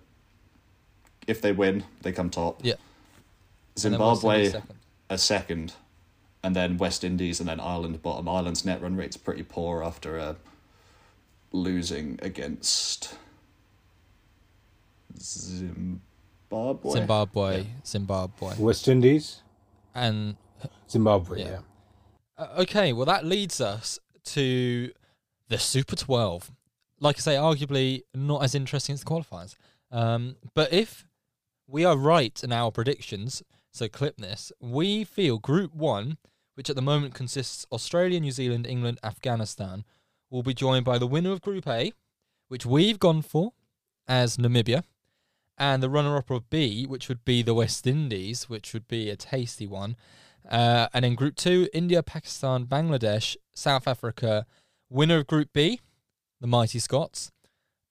if 1.27 1.41
they 1.41 1.53
win, 1.53 1.85
they 2.03 2.13
come 2.13 2.31
top. 2.31 2.61
Yeah. 2.63 2.75
And 3.83 3.95
then 3.95 4.01
West 4.01 4.21
Zimbabwe 4.23 4.49
second. 4.51 4.75
a 5.09 5.19
second, 5.19 5.73
and 6.43 6.55
then 6.57 6.77
West 6.79 7.05
Indies, 7.05 7.39
and 7.41 7.49
then 7.49 7.61
Ireland 7.61 8.03
bottom. 8.03 8.29
Ireland's 8.29 8.65
net 8.67 8.83
run 8.83 8.97
rate's 8.97 9.17
pretty 9.17 9.43
poor 9.45 9.83
after 9.83 10.19
uh, 10.19 10.35
losing 11.53 12.19
against 12.23 13.17
Zimbabwe. 15.19 16.93
Zimbabwe, 16.93 17.67
Zimbabwe, 17.87 18.55
West 18.59 18.89
Indies, 18.89 19.43
and 19.95 20.37
Zimbabwe. 20.91 21.41
Yeah. 21.41 21.49
Yeah. 21.51 21.59
Uh, 22.39 22.49
okay, 22.63 22.93
well, 22.93 23.07
that 23.07 23.25
leads 23.25 23.61
us 23.61 23.99
to 24.25 24.91
the 25.49 25.59
Super 25.59 25.97
12. 25.97 26.51
Like 27.01 27.17
I 27.17 27.21
say, 27.21 27.35
arguably 27.35 28.03
not 28.15 28.43
as 28.43 28.55
interesting 28.55 28.95
as 28.95 29.01
the 29.01 29.07
qualifiers. 29.07 29.55
Um, 29.91 30.37
but 30.55 30.73
if 30.73 31.07
we 31.67 31.85
are 31.85 31.97
right 31.97 32.43
in 32.43 32.53
our 32.53 32.71
predictions, 32.71 33.43
so 33.73 33.89
clip 33.89 34.17
this, 34.17 34.53
we 34.61 35.05
feel 35.05 35.39
Group 35.39 35.75
1, 35.75 36.17
which 36.55 36.71
at 36.71 36.77
the 36.77 36.83
moment 36.83 37.15
consists 37.15 37.67
Australia, 37.73 38.21
New 38.21 38.31
Zealand, 38.31 38.67
England, 38.67 38.99
Afghanistan, 39.03 39.85
will 40.33 40.43
be 40.43 40.55
joined 40.55 40.85
by 40.85 40.97
the 40.97 41.07
winner 41.07 41.31
of 41.31 41.43
Group 41.43 41.69
A, 41.69 41.93
which 42.49 42.65
we've 42.65 42.99
gone 42.99 43.21
for 43.21 43.53
as 44.09 44.39
Namibia, 44.39 44.83
and 45.59 45.83
the 45.83 45.91
runner 45.91 46.17
up 46.17 46.31
of 46.31 46.49
B, 46.49 46.87
which 46.87 47.09
would 47.09 47.23
be 47.25 47.43
the 47.43 47.55
West 47.55 47.87
Indies, 47.87 48.49
which 48.49 48.73
would 48.73 48.89
be 48.89 49.11
a 49.11 49.17
tasty 49.17 49.67
one. 49.67 49.95
Uh, 50.51 50.89
and 50.95 51.05
in 51.05 51.15
Group 51.15 51.37
2, 51.37 51.69
India, 51.75 52.03
Pakistan, 52.03 52.65
Bangladesh, 52.65 53.37
South 53.55 53.87
Africa, 53.87 54.47
winner 54.89 55.19
of 55.19 55.27
Group 55.27 55.51
B, 55.53 55.81
the 56.41 56.47
mighty 56.47 56.79
Scots, 56.79 57.31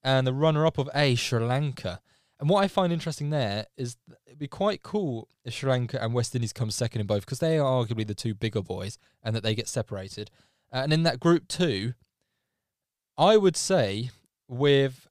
and 0.04 0.26
the 0.26 0.34
runner 0.34 0.66
up 0.66 0.80
of 0.80 0.90
A, 0.96 1.14
Sri 1.14 1.40
Lanka. 1.40 2.02
And 2.40 2.50
what 2.50 2.64
I 2.64 2.68
find 2.68 2.92
interesting 2.92 3.30
there 3.30 3.68
is 3.78 3.98
it'd 4.26 4.40
be 4.40 4.48
quite 4.48 4.82
cool 4.82 5.30
if 5.46 5.54
Sri 5.54 5.70
Lanka 5.70 6.02
and 6.04 6.16
West 6.16 6.34
Indies 6.34 6.54
come 6.54 6.72
second 6.72 7.02
in 7.02 7.08
both 7.08 7.24
because 7.24 7.38
they 7.38 7.60
are 7.60 7.86
arguably 7.86 8.06
the 8.06 8.16
two 8.16 8.34
bigger 8.34 8.64
boys 8.64 8.98
and 9.24 9.36
that 9.36 9.44
they 9.44 9.54
get 9.54 9.68
separated. 9.68 10.32
Uh, 10.74 10.78
and 10.78 10.92
in 10.92 11.04
that 11.04 11.20
Group 11.20 11.48
2, 11.48 11.94
I 13.22 13.38
would 13.38 13.56
say 13.56 14.10
with 14.48 15.08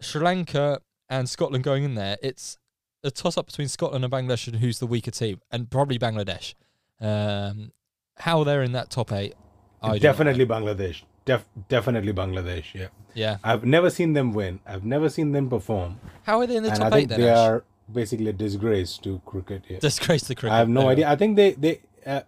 Sri 0.00 0.22
Lanka 0.22 0.80
and 1.08 1.28
Scotland 1.28 1.64
going 1.64 1.82
in 1.82 1.94
there, 1.94 2.18
it's 2.22 2.58
a 3.02 3.10
toss 3.10 3.38
up 3.38 3.46
between 3.46 3.68
Scotland 3.68 4.04
and 4.04 4.12
Bangladesh 4.12 4.46
and 4.48 4.56
who's 4.56 4.78
the 4.78 4.86
weaker 4.86 5.10
team, 5.10 5.40
and 5.50 5.70
probably 5.70 5.98
Bangladesh. 5.98 6.54
Um, 7.00 7.72
how 8.18 8.44
they're 8.44 8.62
in 8.62 8.72
that 8.72 8.90
top 8.90 9.12
eight, 9.12 9.34
I 9.82 9.86
do 9.86 9.88
not 9.88 9.92
know. 9.94 9.98
definitely 9.98 10.46
Bangladesh. 10.46 11.02
Def- 11.24 11.48
definitely 11.68 12.12
Bangladesh. 12.12 12.74
Yeah. 12.74 12.88
Yeah. 13.14 13.38
I've 13.42 13.64
never 13.64 13.88
seen 13.88 14.12
them 14.12 14.32
win. 14.34 14.60
I've 14.66 14.84
never 14.84 15.08
seen 15.08 15.32
them 15.32 15.48
perform. 15.48 16.00
How 16.24 16.38
are 16.40 16.46
they 16.46 16.56
in 16.56 16.64
the 16.64 16.68
and 16.70 16.78
top 16.78 16.92
I 16.92 16.98
eight 16.98 17.08
then? 17.08 17.20
they 17.20 17.30
Ash? 17.30 17.38
are 17.38 17.64
basically 17.90 18.28
a 18.28 18.32
disgrace 18.32 18.98
to 18.98 19.20
cricket. 19.24 19.62
Yeah. 19.68 19.78
disgrace 19.78 20.22
to 20.24 20.34
cricket. 20.34 20.54
I 20.54 20.58
have 20.58 20.68
no 20.68 20.88
idea. 20.88 21.08
I 21.08 21.16
think 21.16 21.36
they 21.36 21.52
they 21.52 21.80
uh, 22.06 22.22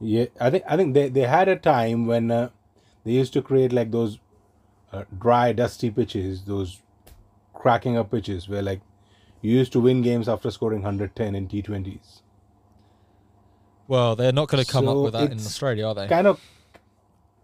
yeah. 0.00 0.26
I 0.40 0.50
think 0.50 0.64
I 0.68 0.76
think 0.76 0.94
they 0.94 1.08
they 1.08 1.22
had 1.22 1.48
a 1.48 1.56
time 1.56 2.06
when 2.06 2.30
uh, 2.30 2.48
they 3.08 3.12
used 3.14 3.32
to 3.32 3.42
create 3.42 3.72
like 3.72 3.90
those 3.90 4.18
uh, 4.92 5.04
dry, 5.18 5.52
dusty 5.52 5.90
pitches, 5.90 6.44
those 6.44 6.82
cracking 7.54 7.96
up 7.96 8.10
pitches 8.10 8.48
where 8.48 8.62
like 8.62 8.80
you 9.42 9.52
used 9.52 9.72
to 9.72 9.80
win 9.80 10.02
games 10.02 10.28
after 10.28 10.50
scoring 10.50 10.82
110 10.82 11.34
in 11.34 11.48
T20s. 11.48 12.22
Well, 13.86 14.16
they're 14.16 14.32
not 14.32 14.48
going 14.48 14.64
to 14.64 14.70
come 14.70 14.84
So 14.84 14.90
up 14.98 15.04
with 15.04 15.12
that 15.14 15.32
in 15.32 15.38
Australia, 15.38 15.86
are 15.86 15.94
they? 15.94 16.06
Kind 16.08 16.26
of 16.26 16.40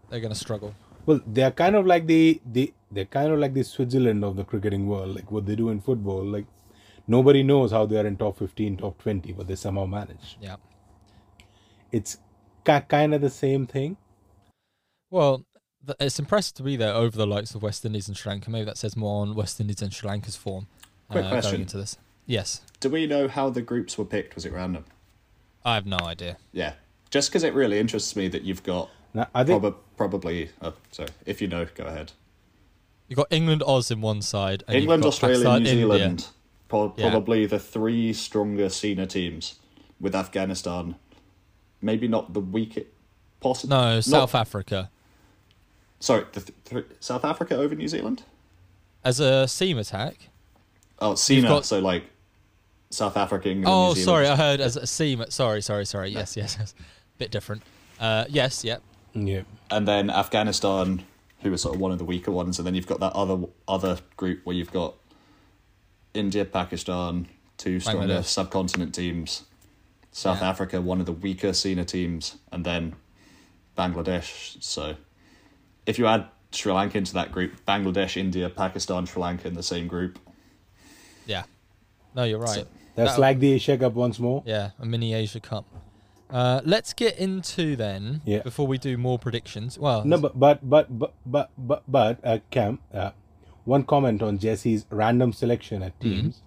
They're 0.09 0.19
going 0.19 0.33
to 0.33 0.39
struggle. 0.39 0.75
well, 1.05 1.19
they're 1.25 1.51
kind 1.51 1.75
of 1.75 1.85
like 1.85 2.05
the 2.07 2.41
the 2.45 2.73
they're 2.91 3.05
kind 3.05 3.31
of 3.31 3.39
like 3.39 3.53
the 3.53 3.63
Switzerland 3.63 4.23
of 4.23 4.35
the 4.35 4.43
cricketing 4.43 4.87
world. 4.87 5.15
Like 5.15 5.31
what 5.31 5.45
they 5.45 5.55
do 5.55 5.69
in 5.69 5.79
football, 5.81 6.23
like 6.23 6.45
nobody 7.07 7.43
knows 7.43 7.71
how 7.71 7.85
they 7.85 7.97
are 7.97 8.05
in 8.07 8.15
top 8.17 8.37
15, 8.37 8.77
top 8.77 8.97
20, 9.01 9.33
but 9.33 9.47
they 9.47 9.55
somehow 9.55 9.85
manage. 9.85 10.37
Yeah. 10.41 10.57
It's 11.91 12.17
ki- 12.65 12.81
kind 12.87 13.13
of 13.15 13.21
the 13.21 13.29
same 13.29 13.65
thing. 13.67 13.97
Well, 15.09 15.45
it's 15.99 16.19
impressive 16.19 16.55
to 16.55 16.63
be 16.63 16.75
there 16.75 16.93
over 16.93 17.17
the 17.17 17.27
likes 17.27 17.53
of 17.55 17.61
West 17.63 17.85
Indies 17.85 18.07
and 18.07 18.15
Sri 18.17 18.31
Lanka. 18.31 18.49
Maybe 18.49 18.65
that 18.65 18.77
says 18.77 18.95
more 18.95 19.21
on 19.21 19.35
West 19.35 19.59
Indies 19.59 19.81
and 19.81 19.93
Sri 19.93 20.09
Lanka's 20.09 20.35
form. 20.35 20.67
Quick 21.09 21.25
uh, 21.25 21.29
question. 21.29 21.51
Going 21.51 21.61
into 21.61 21.77
this. 21.77 21.97
Yes. 22.25 22.61
Do 22.79 22.89
we 22.89 23.05
know 23.05 23.27
how 23.27 23.49
the 23.49 23.61
groups 23.61 23.97
were 23.97 24.05
picked? 24.05 24.35
Was 24.35 24.45
it 24.45 24.53
random? 24.53 24.85
I 25.63 25.75
have 25.75 25.85
no 25.85 25.97
idea. 25.97 26.37
Yeah. 26.51 26.73
Just 27.09 27.29
because 27.29 27.43
it 27.43 27.53
really 27.53 27.79
interests 27.79 28.15
me 28.15 28.27
that 28.29 28.43
you've 28.43 28.63
got 28.63 28.89
Now, 29.13 29.27
I 29.33 29.43
think 29.43 29.61
prob- 29.61 29.77
probably. 29.97 30.49
Oh, 30.61 30.73
sorry. 30.91 31.09
If 31.25 31.41
you 31.41 31.47
know, 31.47 31.67
go 31.75 31.85
ahead. 31.85 32.11
You've 33.07 33.17
got 33.17 33.27
England, 33.29 33.61
Oz 33.65 33.91
in 33.91 34.01
one 34.01 34.21
side. 34.21 34.63
And 34.67 34.77
England, 34.77 35.05
Australia, 35.05 35.45
Pakistan, 35.45 35.63
New 35.63 35.69
India. 35.69 35.97
Zealand, 35.97 36.27
pro- 36.67 36.93
Yeah. 36.97 37.11
probably 37.11 37.45
the 37.45 37.59
three 37.59 38.13
stronger 38.13 38.69
senior 38.69 39.05
teams, 39.05 39.59
with 39.99 40.15
Afghanistan, 40.15 40.95
maybe 41.81 42.07
not 42.07 42.33
the 42.33 42.39
weakest. 42.39 42.87
Possible. 43.39 43.77
No, 43.77 44.01
South 44.01 44.33
Africa. 44.33 44.89
Sorry, 45.99 46.25
the 46.33 46.41
th- 46.41 46.53
th- 46.65 46.85
South 46.99 47.25
Africa 47.25 47.55
over 47.55 47.73
New 47.75 47.87
Zealand. 47.87 48.23
As 49.03 49.19
a 49.19 49.47
seam 49.47 49.77
attack. 49.77 50.29
Oh, 50.99 51.15
SEMA. 51.15 51.47
got- 51.47 51.65
So 51.65 51.79
like 51.79 52.03
South 52.89 53.17
Africa, 53.17 53.49
England, 53.49 53.67
Oh, 53.73 53.89
New 53.89 53.95
Zealand. 53.95 54.05
sorry, 54.05 54.27
I 54.27 54.35
heard 54.35 54.61
as 54.61 54.77
a 54.77 54.87
seam. 54.87 55.23
Sorry, 55.29 55.61
sorry, 55.61 55.85
sorry. 55.85 56.09
Yes, 56.09 56.35
yes, 56.37 56.55
yes. 56.59 56.73
Bit 57.17 57.31
different. 57.31 57.63
Uh, 57.99 58.25
yes, 58.29 58.63
yeah. 58.63 58.77
yeah. 59.13 59.41
and 59.71 59.87
then 59.87 60.09
Afghanistan, 60.09 61.03
who 61.41 61.53
are 61.53 61.57
sort 61.57 61.75
of 61.75 61.81
one 61.81 61.91
of 61.91 61.97
the 61.97 62.03
weaker 62.05 62.31
ones, 62.31 62.59
and 62.59 62.65
then 62.67 62.75
you've 62.75 62.87
got 62.87 62.99
that 62.99 63.13
other 63.13 63.45
other 63.67 63.99
group 64.17 64.41
where 64.45 64.55
you've 64.55 64.71
got 64.71 64.95
India, 66.13 66.43
Pakistan, 66.45 67.27
two 67.57 67.79
stronger 67.79 68.07
Bangladesh. 68.15 68.25
subcontinent 68.25 68.93
teams, 68.95 69.43
South 70.11 70.41
Yeah. 70.41 70.49
Africa, 70.49 70.81
one 70.81 70.99
of 70.99 71.05
the 71.05 71.11
weaker 71.13 71.53
senior 71.53 71.83
teams, 71.85 72.37
and 72.51 72.65
then 72.65 72.95
Bangladesh. 73.77 74.61
So, 74.63 74.95
if 75.85 75.97
you 75.99 76.07
add 76.07 76.27
Sri 76.51 76.71
Lanka 76.71 76.97
into 76.97 77.13
that 77.13 77.31
group, 77.31 77.51
Bangladesh, 77.67 78.17
India, 78.17 78.49
Pakistan, 78.49 79.05
Sri 79.05 79.21
Lanka 79.21 79.47
in 79.47 79.53
the 79.55 79.63
same 79.63 79.87
group. 79.87 80.19
Yeah. 81.25 81.43
No, 82.15 82.23
you're 82.23 82.39
right. 82.39 82.49
So- 82.61 82.67
That's 82.95 83.15
That- 83.15 83.19
like 83.21 83.39
the 83.39 83.51
Asia 83.51 83.77
Cup 83.77 83.93
once 83.93 84.19
more. 84.19 84.41
Yeah, 84.45 84.71
a 84.79 84.85
mini 84.85 85.13
Asia 85.13 85.41
Cup. 85.41 85.65
Uh, 86.29 86.61
let's 86.63 86.93
get 86.93 87.17
into 87.17 87.75
then 87.75 88.21
Yeah. 88.25 88.41
before 88.41 88.65
we 88.67 88.77
do 88.77 88.97
more 88.97 89.19
predictions. 89.19 89.77
Well, 89.77 90.05
No, 90.05 90.17
but 90.17 90.39
but 90.39 90.57
but 90.67 90.87
but 90.97 91.13
but 91.25 91.49
but, 91.57 91.83
but 91.87 92.19
uh, 92.23 92.39
Cam, 92.51 92.79
uh, 92.93 93.11
one 93.65 93.83
comment 93.83 94.21
on 94.23 94.37
Jesse's 94.39 94.85
random 94.89 95.33
selection 95.33 95.83
at 95.83 95.93
Mm-hmm. 95.99 96.09
teams. 96.21 96.41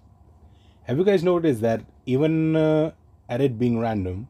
Have 0.85 0.97
you 0.97 1.03
guys 1.05 1.23
noticed 1.23 1.61
that 1.61 1.81
even 2.07 2.55
uh, 2.55 2.91
at 3.29 3.41
it 3.41 3.59
being 3.59 3.77
random, 3.79 4.27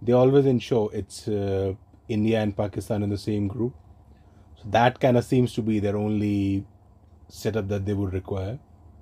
they 0.00 0.12
always 0.12 0.46
ensure 0.46 0.88
it's 0.94 1.28
uh, 1.28 1.74
India 2.08 2.40
and 2.40 2.56
Pakistan 2.56 3.02
in 3.02 3.10
the 3.10 3.18
same 3.18 3.48
group. 3.48 3.74
So 4.62 4.68
that 4.70 5.00
kind 5.00 5.16
of 5.16 5.24
seems 5.24 5.52
to 5.54 5.62
be 5.62 5.78
their 5.80 5.96
only 5.96 6.64
setup 7.28 7.68
that 7.68 7.86
they 7.86 7.94
would 7.94 8.12
require. 8.12 8.58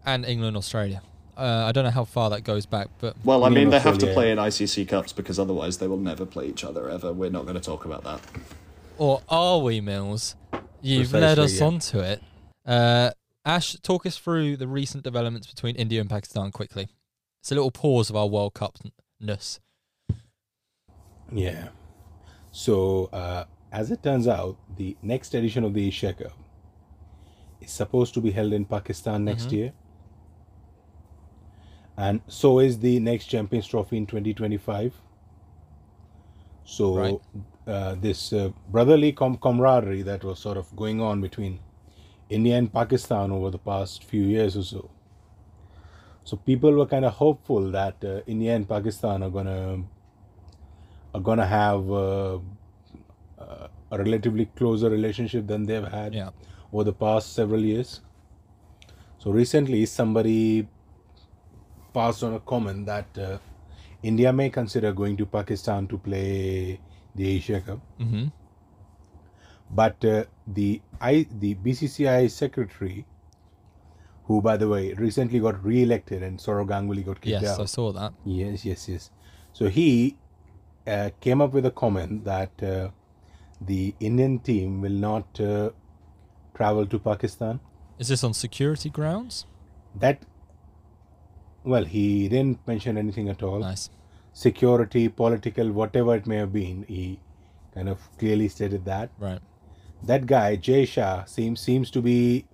and 0.07 0.25
England, 0.25 0.57
Australia. 0.57 1.03
Uh, 1.37 1.67
I 1.69 1.73
don't 1.73 1.85
know 1.85 1.91
how 1.91 2.05
far 2.05 2.31
that 2.31 2.43
goes 2.43 2.67
back, 2.67 2.89
but 2.99 3.15
Well, 3.25 3.45
I 3.45 3.49
mean, 3.49 3.71
they 3.71 3.79
have 3.79 3.99
to 3.99 4.13
play 4.13 4.31
in 4.33 4.39
ICC 4.39 4.89
Cups 4.89 5.13
because 5.13 5.39
otherwise 5.39 5.79
they 5.79 5.87
will 5.87 5.99
never 5.99 6.27
play 6.27 6.47
each 6.49 6.65
other 6.65 6.89
ever. 6.91 7.13
We're 7.13 7.31
not 7.31 7.43
going 7.45 7.55
to 7.55 7.61
talk 7.61 7.85
about 7.85 8.03
that. 8.05 8.21
or 8.97 9.23
are 9.29 9.61
we, 9.61 9.81
Mills? 9.81 10.35
You've 10.81 11.11
Precisely, 11.11 11.21
led 11.21 11.39
us 11.39 11.61
yeah. 11.61 11.67
onto 11.67 11.99
it. 12.01 12.23
Uh, 12.67 13.11
Ash, 13.45 13.75
talk 13.83 14.05
us 14.07 14.17
through 14.19 14.57
the 14.57 14.67
recent 14.67 15.05
developments 15.05 15.47
between 15.47 15.77
India 15.77 16.01
and 16.01 16.11
Pakistan 16.11 16.51
quickly. 16.51 16.89
It's 17.41 17.53
a 17.53 17.55
little 17.55 17.71
pause 17.71 18.11
of 18.11 18.17
our 18.17 18.27
World 18.27 18.55
Cup 18.55 18.77
ness. 19.21 19.61
Yeah. 21.33 21.69
So, 22.51 23.07
uh, 23.13 23.45
as 23.73 23.91
it 23.91 24.03
turns 24.03 24.27
out, 24.27 24.57
the 24.77 24.97
next 25.03 25.35
edition 25.35 25.65
of 25.65 25.75
the 25.75 25.87
Asia 25.87 26.13
Cup 26.13 26.33
is 27.61 27.71
supposed 27.71 28.15
to 28.15 28.21
be 28.21 28.31
held 28.31 28.53
in 28.53 28.65
Pakistan 28.65 29.25
next 29.25 29.49
Mhm. 29.49 29.53
year. 29.53 29.73
And 31.97 32.21
so 32.29 32.61
is 32.61 32.79
the 32.79 33.01
next 33.01 33.27
Champions 33.27 33.67
Trophy 33.67 33.97
in 33.97 34.07
2025. 34.07 34.93
So, 36.65 36.97
Right. 36.97 37.21
uh, 37.67 37.95
this 37.97 38.33
uh, 38.33 38.51
brotherly 38.71 39.13
com- 39.13 39.37
camaraderie 39.39 40.03
that 40.03 40.23
was 40.25 40.39
sort 40.39 40.57
of 40.57 40.75
going 40.77 41.01
on 41.01 41.21
between 41.21 41.59
India 42.31 42.57
and 42.57 42.73
Pakistan 42.73 43.33
over 43.33 43.51
the 43.51 43.59
past 43.59 44.05
few 44.05 44.23
years 44.23 44.57
or 44.57 44.63
so. 44.63 44.91
So, 46.25 46.37
people 46.37 46.73
were 46.73 46.87
kind 46.87 47.05
of 47.05 47.15
hopeful 47.15 47.71
that 47.73 48.05
uh, 48.05 48.21
India 48.27 48.55
and 48.55 48.69
Pakistan 48.69 49.23
are 49.23 49.31
going 49.31 49.47
to 49.47 49.83
are 51.15 51.21
gonna 51.23 51.47
have 51.47 51.91
uh, 53.41 53.69
a 53.91 53.99
relatively 53.99 54.47
closer 54.57 54.91
relationship 54.91 55.47
than 55.47 55.65
they've 55.67 55.87
had 55.87 56.15
Yeah. 56.15 56.31
over 56.73 56.85
the 56.85 56.93
past 56.93 57.33
several 57.35 57.61
years. 57.61 58.01
So 59.19 59.31
recently, 59.31 59.85
somebody 59.87 60.69
passed 61.93 62.23
on 62.23 62.35
a 62.35 62.41
comment 62.41 62.87
that 62.87 63.19
uh, 63.19 63.39
India 64.03 64.33
may 64.33 64.51
consider 64.51 64.93
going 64.93 65.17
to 65.17 65.27
Pakistan 65.27 65.87
to 65.89 65.99
play 65.99 66.81
the 67.15 67.29
Asia 67.37 67.61
Cup, 67.61 67.81
Mm-hmm. 67.99 68.27
but 69.71 70.05
uh, 70.05 70.25
the 70.47 70.81
I 71.01 71.27
the 71.41 71.55
BCCI 71.57 72.31
secretary, 72.31 73.05
who 74.25 74.41
by 74.41 74.57
the 74.57 74.69
way 74.69 74.93
recently 74.95 75.41
got 75.41 75.63
re-elected 75.65 76.23
and 76.23 76.39
Sourav 76.39 76.69
Ganguly 76.69 77.05
got 77.05 77.21
kicked 77.21 77.43
Yes, 77.43 77.49
out. 77.59 77.61
I 77.61 77.65
saw 77.65 77.93
that. 77.93 78.13
Yes, 78.25 78.65
yes, 78.65 78.89
yes. 78.89 79.11
So 79.53 79.69
he 79.69 80.17
uh, 80.87 81.11
came 81.21 81.41
up 81.41 81.53
with 81.53 81.67
a 81.67 81.71
comment 81.71 82.25
that 82.25 82.63
uh, 82.63 82.91
the 83.61 83.95
Indian 84.01 84.39
team 84.39 84.81
will 84.81 84.91
not 84.91 85.41
uh, 85.41 85.71
travel 86.55 86.87
to 86.87 86.99
Pakistan. 86.99 87.61
Is 87.99 88.09
this 88.09 88.23
on 88.25 88.35
security 88.35 88.91
grounds? 88.91 89.47
That, 89.95 90.23
well, 91.65 91.85
he 91.85 92.29
didn't 92.29 92.67
mention 92.67 92.97
anything 92.97 93.29
at 93.29 93.43
all. 93.43 93.59
Nice. 93.61 93.91
Security, 94.33 95.09
political, 95.09 95.73
whatever 95.73 96.15
it 96.15 96.27
may 96.27 96.37
have 96.37 96.53
been, 96.53 96.85
he 96.87 97.19
kind 97.75 97.89
of 97.89 98.09
clearly 98.19 98.49
stated 98.49 98.85
that. 98.85 99.11
Right. 99.19 99.41
That 100.03 100.27
guy, 100.27 100.55
Jay 100.57 100.85
Shah, 100.85 101.25
seems 101.25 101.61
seems 101.61 101.91
to 101.91 102.01
be 102.01 102.47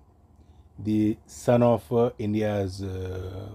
the 0.78 1.18
son 1.26 1.62
of 1.62 1.92
uh, 1.92 2.10
India's 2.18 2.82
uh, 2.82 3.50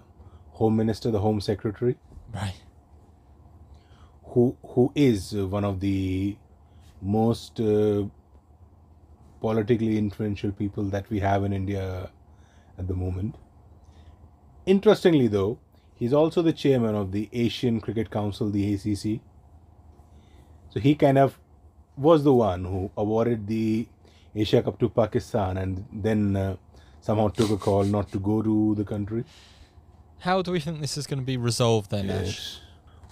Home 0.51 0.75
Minister, 0.75 1.09
the 1.09 1.19
Home 1.19 1.41
Secretary. 1.41 1.97
Right. 2.31 2.61
who 4.33 4.55
who 4.63 4.91
is 4.95 5.33
one 5.33 5.65
of 5.65 5.79
the 5.79 6.37
most 7.01 7.59
uh, 7.59 8.03
politically 9.41 9.97
influential 9.97 10.51
people 10.51 10.83
that 10.85 11.09
we 11.09 11.19
have 11.19 11.43
in 11.43 11.53
India 11.53 12.09
at 12.77 12.87
the 12.87 12.93
moment. 12.93 13.35
Interestingly, 14.65 15.27
though, 15.27 15.59
he's 15.95 16.13
also 16.13 16.41
the 16.41 16.53
chairman 16.53 16.95
of 16.95 17.11
the 17.11 17.29
Asian 17.33 17.79
Cricket 17.79 18.11
Council, 18.11 18.49
the 18.49 18.73
ACC. 18.73 19.21
So 20.69 20.79
he 20.79 20.95
kind 20.95 21.17
of 21.17 21.39
was 21.97 22.23
the 22.23 22.33
one 22.33 22.65
who 22.65 22.91
awarded 22.95 23.47
the 23.47 23.87
Asia 24.35 24.61
Cup 24.61 24.79
to 24.79 24.89
Pakistan 24.89 25.57
and 25.57 25.85
then 25.91 26.35
uh, 26.35 26.55
somehow 27.01 27.27
took 27.29 27.49
a 27.49 27.57
call 27.57 27.83
not 27.83 28.11
to 28.11 28.19
go 28.19 28.41
to 28.41 28.75
the 28.75 28.85
country. 28.85 29.23
How 30.19 30.41
do 30.41 30.51
we 30.51 30.59
think 30.59 30.81
this 30.81 30.97
is 30.97 31.07
going 31.07 31.19
to 31.19 31.25
be 31.25 31.37
resolved 31.37 31.91
then, 31.91 32.09
Ash? 32.09 32.59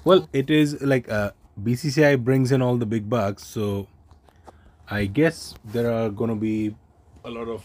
Well, 0.03 0.29
it 0.31 0.49
is 0.49 0.81
like 0.81 1.09
uh, 1.09 1.31
BCCI 1.61 2.23
brings 2.23 2.51
in 2.51 2.61
all 2.61 2.77
the 2.77 2.85
big 2.85 3.09
bucks, 3.09 3.43
so 3.45 3.87
I 4.89 5.05
guess 5.05 5.55
there 5.65 5.91
are 5.91 6.09
going 6.09 6.29
to 6.29 6.35
be 6.35 6.75
a 7.25 7.29
lot 7.29 7.47
of 7.47 7.63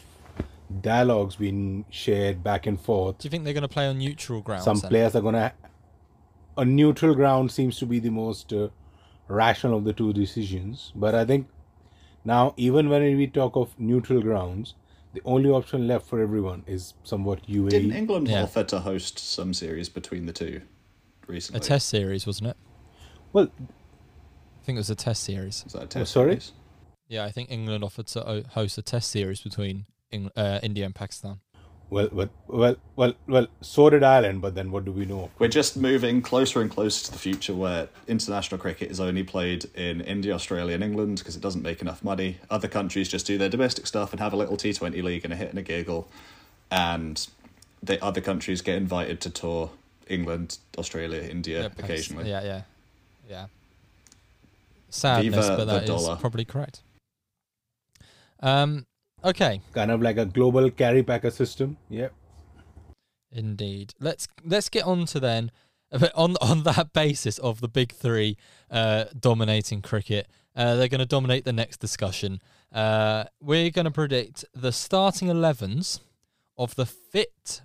dialogues 0.80 1.36
being 1.36 1.84
shared 1.90 2.42
back 2.42 2.66
and 2.66 2.80
forth. 2.80 3.18
Do 3.18 3.26
you 3.26 3.30
think 3.30 3.44
they're 3.44 3.52
going 3.52 3.62
to 3.62 3.68
play 3.68 3.86
on 3.86 3.98
neutral 3.98 4.40
grounds? 4.40 4.64
Some 4.64 4.78
then? 4.78 4.88
players 4.90 5.14
are 5.14 5.20
going 5.20 5.34
to. 5.34 5.52
A 6.56 6.64
neutral 6.64 7.14
ground 7.14 7.50
seems 7.50 7.78
to 7.78 7.86
be 7.86 7.98
the 7.98 8.10
most 8.10 8.52
uh, 8.52 8.68
rational 9.28 9.78
of 9.78 9.84
the 9.84 9.92
two 9.92 10.12
decisions, 10.12 10.92
but 10.94 11.14
I 11.14 11.24
think 11.24 11.48
now, 12.24 12.54
even 12.56 12.88
when 12.88 13.02
we 13.16 13.26
talk 13.26 13.56
of 13.56 13.78
neutral 13.78 14.20
grounds, 14.20 14.74
the 15.14 15.20
only 15.24 15.50
option 15.50 15.86
left 15.86 16.06
for 16.06 16.20
everyone 16.20 16.62
is 16.66 16.94
somewhat 17.04 17.46
UAE. 17.46 17.70
Didn't 17.70 17.92
England 17.92 18.28
Yeah. 18.28 18.42
offer 18.44 18.64
to 18.64 18.80
host 18.80 19.18
some 19.18 19.52
series 19.52 19.88
between 19.88 20.26
the 20.26 20.32
two 20.32 20.62
recently? 21.26 21.26
A 21.26 21.32
recently? 21.34 21.60
test 21.60 21.88
series, 21.88 22.26
wasn't 22.26 22.48
it? 22.48 22.56
well, 23.32 23.48
I 24.62 24.64
think 24.64 24.76
it 24.76 24.80
was 24.80 24.90
a 24.90 24.94
test 24.94 25.24
series. 25.24 25.64
Was 25.64 25.72
that 25.72 25.82
a 25.82 25.86
test 25.86 26.12
sorry? 26.12 26.30
series? 26.34 26.52
Yeah, 27.08 27.24
I 27.24 27.32
think 27.32 27.50
England 27.50 27.82
offered 27.82 28.06
to 28.08 28.44
host 28.50 28.78
a 28.78 28.82
test 28.82 29.10
series 29.10 29.40
between 29.40 29.86
Eng- 30.12 30.30
uh, 30.36 30.60
India 30.62 30.84
and 30.86 30.94
Pakistan. 30.94 31.40
well, 31.90 32.08
well, 32.12 32.28
well, 32.46 32.76
well, 32.94 33.12
well, 33.26 33.46
so 33.60 33.90
did 33.90 34.04
Ireland, 34.04 34.40
but 34.40 34.54
then 34.54 34.70
what 34.70 34.84
do 34.84 34.92
we 34.92 35.04
know? 35.04 35.30
We're 35.40 35.48
just 35.48 35.76
moving 35.76 36.22
closer 36.22 36.60
and 36.60 36.70
closer 36.70 37.06
to 37.06 37.10
the 37.12 37.18
future 37.18 37.54
where 37.54 37.88
international 38.06 38.60
cricket 38.60 38.88
is 38.92 39.00
only 39.00 39.24
played 39.24 39.64
in 39.74 40.00
India, 40.00 40.32
Australia, 40.32 40.76
and 40.76 40.84
England 40.84 41.18
because 41.18 41.34
it 41.34 41.42
doesn't 41.42 41.62
make 41.62 41.82
enough 41.82 42.04
money. 42.04 42.38
Other 42.48 42.68
countries 42.68 43.08
just 43.08 43.26
do 43.26 43.36
their 43.36 43.48
domestic 43.48 43.88
stuff 43.88 44.12
and 44.12 44.20
have 44.20 44.32
a 44.32 44.36
little 44.36 44.56
T20 44.56 45.02
league 45.02 45.24
and 45.24 45.32
a 45.32 45.36
hit 45.36 45.50
and 45.50 45.58
a 45.58 45.62
giggle. 45.62 46.08
And 46.70 47.26
the 47.82 48.02
other 48.02 48.20
countries 48.20 48.62
get 48.62 48.76
invited 48.76 49.20
to 49.22 49.30
tour 49.30 49.72
England, 50.06 50.58
Australia, 50.78 51.20
India 51.20 51.62
Pakistan- 51.62 51.84
occasionally. 51.84 52.30
Yeah, 52.30 52.44
yeah, 52.44 52.62
yeah. 53.28 53.46
Sadness, 54.92 55.48
Viva 55.48 55.56
but 55.56 55.64
that 55.66 55.88
is 55.88 56.08
probably 56.20 56.44
correct. 56.44 56.82
Um. 58.40 58.86
Okay. 59.24 59.60
kind 59.72 59.90
of 59.90 60.02
like 60.02 60.18
a 60.18 60.26
global 60.26 60.68
Kerry 60.70 61.02
Packer 61.02 61.30
system. 61.30 61.76
Yep. 61.88 62.12
Indeed. 63.30 63.94
Let's 64.00 64.26
let's 64.44 64.68
get 64.68 64.84
on 64.84 65.06
to 65.06 65.20
then 65.20 65.50
on 66.14 66.36
on 66.40 66.64
that 66.64 66.92
basis 66.92 67.38
of 67.38 67.60
the 67.60 67.68
big 67.68 67.92
three 67.92 68.36
uh, 68.70 69.04
dominating 69.18 69.80
cricket. 69.82 70.28
Uh, 70.54 70.76
they're 70.76 70.88
going 70.88 70.98
to 70.98 71.06
dominate 71.06 71.44
the 71.44 71.52
next 71.52 71.78
discussion. 71.78 72.40
Uh, 72.72 73.24
we're 73.40 73.70
going 73.70 73.86
to 73.86 73.90
predict 73.90 74.44
the 74.52 74.72
starting 74.72 75.28
11s 75.28 76.00
of 76.58 76.74
the 76.74 76.84
fit 76.84 77.62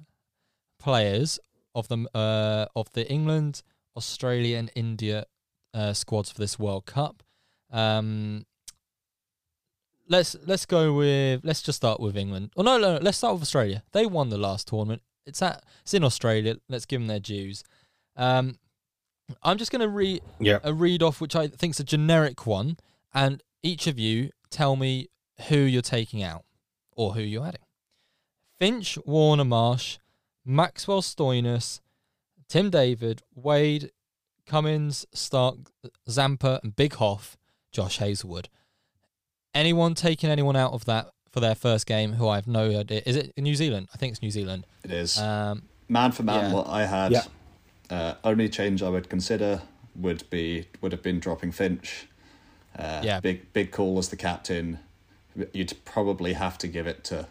players 0.80 1.40
of 1.76 1.88
the 1.90 2.08
uh, 2.14 2.68
of 2.76 2.92
the 2.94 3.10
England, 3.12 3.62
Australia, 3.96 4.58
and 4.58 4.72
India 4.76 5.26
uh, 5.78 5.94
squads 5.94 6.32
for 6.32 6.40
this 6.40 6.58
World 6.58 6.86
Cup. 6.86 7.24
Um, 7.72 8.46
let's 10.08 10.36
let's 10.46 10.66
go 10.66 10.94
with 10.94 11.42
let's 11.44 11.62
just 11.62 11.78
start 11.78 12.00
with 12.00 12.18
England. 12.18 12.52
Oh 12.58 12.64
no, 12.64 12.78
no, 12.78 12.96
no, 12.96 13.00
let's 13.02 13.18
start 13.18 13.34
with 13.34 13.42
Australia. 13.44 13.84
They 13.92 14.06
won 14.06 14.30
the 14.30 14.38
last 14.38 14.68
tournament. 14.68 15.02
It's 15.26 15.42
at 15.42 15.64
it's 15.82 15.94
in 15.94 16.04
Australia. 16.04 16.56
Let's 16.70 16.86
give 16.86 17.00
them 17.02 17.08
their 17.08 17.20
dues. 17.20 17.64
Um, 18.16 18.58
I'm 19.44 19.58
just 19.58 19.72
going 19.72 19.82
to 19.82 19.90
read 19.90 20.22
Yeah. 20.40 20.60
a 20.64 20.74
read 20.74 21.04
off 21.04 21.20
which 21.20 21.36
I 21.36 21.48
think 21.48 21.72
is 21.76 21.80
a 21.80 21.84
generic 21.84 22.48
one, 22.48 22.78
and 23.14 23.44
each 23.62 23.86
of 23.88 24.00
you 24.00 24.30
tell 24.50 24.76
me 24.76 25.10
who 25.50 25.58
you're 25.58 25.82
taking 25.82 26.24
out 26.24 26.46
or 26.96 27.14
who 27.14 27.22
you're 27.22 27.46
adding. 27.46 27.62
Finch, 28.60 28.98
Warner, 29.06 29.44
Marsh, 29.46 29.98
Maxwell, 30.46 31.02
Stoinis, 31.02 31.82
Tim 32.48 32.70
David, 32.70 33.22
Wade, 33.36 33.92
Cummins, 34.48 35.06
Starc, 35.14 35.68
Zampa, 36.10 36.60
and 36.64 36.76
Big 36.76 36.96
Hoff, 36.96 37.38
Josh 37.72 37.98
Hazlewood. 37.98 38.50
Anyone 39.54 39.94
taking 39.94 40.30
anyone 40.30 40.56
out 40.56 40.74
of 40.74 40.86
that 40.86 41.12
for 41.32 41.40
their 41.40 41.56
first 41.56 41.86
game 41.86 42.14
who 42.14 42.28
I 42.28 42.36
have 42.36 42.48
no 42.48 42.80
idea? 42.80 43.02
Is 43.06 43.16
it 43.16 43.34
New 43.38 43.56
Zealand? 43.56 43.90
I 43.94 43.98
think 43.98 44.12
it's 44.12 44.22
New 44.22 44.32
Zealand. 44.32 44.66
It 44.84 44.92
is. 44.92 45.18
Um, 45.18 45.64
man 45.90 46.12
for 46.12 46.24
man, 46.24 46.50
yeah. 46.50 46.54
what 46.54 46.68
I 46.68 46.86
had. 46.86 47.12
Yeah. 47.12 47.24
Uh, 47.90 48.14
only 48.24 48.50
change 48.50 48.82
I 48.84 48.90
would 48.90 49.10
consider 49.10 49.62
would 49.96 50.30
be 50.30 50.68
would 50.82 50.92
have 50.92 51.02
been 51.04 51.20
dropping 51.20 51.52
Finch. 51.52 52.08
Uh, 52.78 53.02
Yeah. 53.04 53.20
Big 53.20 53.52
big 53.54 53.72
call 53.72 53.98
as 53.98 54.10
the 54.10 54.18
captain. 54.18 54.80
You'd 55.54 55.74
probably 55.86 56.34
have 56.34 56.58
to 56.60 56.68
give 56.68 56.88
it 56.88 57.04
to 57.06 57.28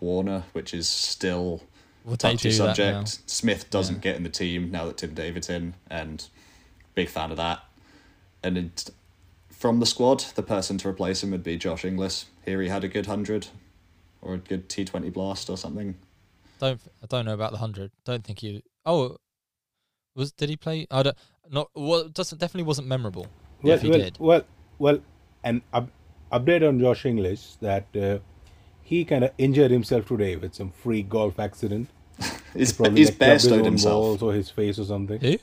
Warner, 0.00 0.44
which 0.52 0.74
is 0.74 0.88
still 0.88 1.62
would 2.04 2.20
they 2.20 2.32
touchy 2.32 2.50
do 2.50 2.58
that 2.58 2.78
now? 2.78 3.04
subject. 3.04 3.30
Smith 3.30 3.70
doesn't 3.70 3.96
Yeah. 3.96 4.00
get 4.00 4.16
in 4.16 4.22
the 4.24 4.28
team 4.28 4.70
now 4.70 4.86
that 4.86 4.98
Tim 4.98 5.14
David's 5.14 5.48
in, 5.48 5.74
and 5.90 6.26
big 6.96 7.08
fan 7.08 7.30
of 7.30 7.36
that. 7.36 7.60
And 8.42 8.58
it, 8.58 8.90
from 9.50 9.78
the 9.78 9.86
squad, 9.86 10.20
the 10.34 10.42
person 10.42 10.78
to 10.78 10.88
replace 10.88 11.22
him 11.22 11.30
would 11.30 11.44
be 11.44 11.56
Josh 11.56 11.84
Inglis. 11.84 12.26
Here 12.44 12.60
he 12.60 12.68
had 12.68 12.82
a 12.82 12.88
good 12.88 13.06
hundred, 13.06 13.46
or 14.20 14.34
a 14.34 14.38
good 14.38 14.68
T 14.68 14.84
Twenty 14.84 15.10
blast 15.10 15.48
or 15.48 15.56
something. 15.56 15.94
Don't 16.58 16.80
I 17.02 17.06
don't 17.06 17.24
know 17.24 17.34
about 17.34 17.52
the 17.52 17.58
hundred. 17.58 17.92
Don't 18.04 18.24
think 18.24 18.40
he. 18.40 18.64
Oh, 18.84 19.18
was 20.16 20.32
did 20.32 20.48
he 20.48 20.56
play? 20.56 20.88
I 20.90 21.04
don't. 21.04 21.16
Not 21.48 21.70
well. 21.74 22.08
Doesn't 22.08 22.38
definitely 22.38 22.66
wasn't 22.66 22.88
memorable. 22.88 23.28
Well, 23.62 23.74
if 23.74 23.82
he 23.82 23.90
well, 23.90 23.98
did. 23.98 24.16
well, 24.18 24.42
well, 24.78 24.98
and 25.44 25.62
uh, 25.72 25.82
update 26.32 26.66
on 26.66 26.80
Josh 26.80 27.06
Inglis 27.06 27.56
that 27.60 27.86
uh, 27.96 28.18
he 28.82 29.04
kind 29.04 29.24
of 29.24 29.32
injured 29.38 29.70
himself 29.70 30.06
today 30.08 30.36
with 30.36 30.54
some 30.54 30.70
freak 30.70 31.08
golf 31.08 31.38
accident. 31.38 31.88
He's, 32.54 32.72
Probably 32.72 33.00
he's 33.00 33.10
like 33.10 33.18
clubbed 33.18 33.32
his 33.32 33.48
bare-stowed 33.50 33.64
himself. 33.66 34.22
or 34.22 34.32
his 34.32 34.48
face 34.50 34.78
or 34.78 34.84
something. 34.84 35.20
Who? 35.20 35.36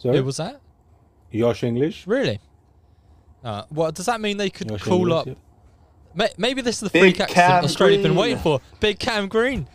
Sorry, 0.00 0.16
Who 0.16 0.24
was 0.24 0.38
that? 0.38 0.60
Josh 1.32 1.62
Inglis. 1.62 2.06
Really? 2.06 2.40
Uh, 3.44 3.62
what 3.68 3.94
does 3.94 4.06
that 4.06 4.20
mean? 4.20 4.36
They 4.36 4.50
could 4.50 4.68
Josh 4.68 4.82
call 4.82 4.98
Inglis, 5.02 5.14
up. 5.20 5.26
yeah. 5.28 5.34
Ma- 6.14 6.26
Maybe 6.38 6.60
this 6.62 6.76
is 6.76 6.90
the 6.90 6.90
Big 6.90 7.16
freak 7.16 7.20
accident 7.20 7.64
Australia's 7.64 8.02
been 8.02 8.14
waiting 8.16 8.38
for. 8.38 8.60
Big 8.80 8.98
Cam 8.98 9.28
Green. 9.28 9.68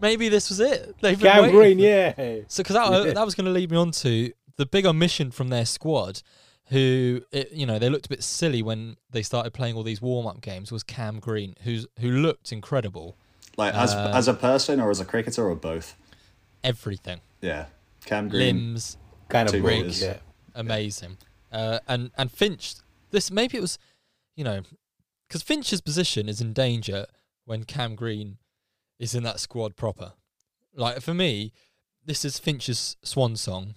Maybe 0.00 0.28
this 0.28 0.48
was 0.48 0.60
it. 0.60 0.94
They've 1.00 1.18
been 1.18 1.32
Cam 1.32 1.42
waiting 1.42 1.56
Green, 1.56 1.78
for- 1.78 1.82
yeah. 2.22 2.40
So, 2.48 2.62
because 2.62 2.74
that, 2.74 3.06
Yeah. 3.06 3.12
that 3.14 3.24
was 3.24 3.34
going 3.34 3.46
to 3.46 3.50
lead 3.50 3.70
me 3.70 3.76
on 3.76 3.90
to 3.92 4.32
the 4.56 4.66
big 4.66 4.86
omission 4.86 5.30
from 5.30 5.48
their 5.48 5.64
squad, 5.66 6.22
who 6.66 7.20
it, 7.32 7.50
you 7.52 7.66
know 7.66 7.78
they 7.78 7.88
looked 7.88 8.06
a 8.06 8.08
bit 8.08 8.22
silly 8.22 8.62
when 8.62 8.96
they 9.10 9.22
started 9.22 9.52
playing 9.52 9.74
all 9.76 9.82
these 9.82 10.00
warm 10.02 10.26
up 10.26 10.40
games. 10.40 10.70
Was 10.70 10.82
Cam 10.82 11.18
Green, 11.18 11.54
who's 11.64 11.86
who 12.00 12.08
looked 12.10 12.52
incredible, 12.52 13.16
Like 13.56 13.74
as 13.74 13.92
Uh, 13.94 14.12
as 14.14 14.28
a 14.28 14.34
person 14.34 14.80
or 14.80 14.90
as 14.90 15.00
a 15.00 15.04
cricketer 15.04 15.48
or 15.48 15.54
both. 15.56 15.96
everything, 16.64 17.20
Yeah, 17.40 17.66
Cam 18.04 18.28
Green. 18.28 18.40
limbs, 18.56 18.96
Kind 19.32 19.48
of 19.48 19.54
Two 19.54 19.62
both, 19.62 20.00
yeah. 20.02 20.18
amazing. 20.54 21.16
Uh, 21.50 21.78
and 21.88 22.10
and 22.18 22.30
Finch, 22.30 22.74
this 23.10 23.30
maybe 23.30 23.56
it 23.56 23.60
was, 23.62 23.78
you 24.36 24.44
know, 24.44 24.60
because 25.26 25.42
Finch's 25.42 25.80
position 25.80 26.28
is 26.28 26.40
in 26.40 26.52
danger 26.52 27.06
when 27.46 27.64
Cam 27.64 27.94
Green 27.94 28.36
is 28.98 29.14
in 29.14 29.22
that 29.24 29.40
squad 29.40 29.74
proper. 29.74 30.12
Like 30.74 31.00
for 31.00 31.14
me, 31.14 31.52
this 32.04 32.24
is 32.24 32.38
Finch's 32.38 32.96
swan 33.02 33.36
song. 33.36 33.74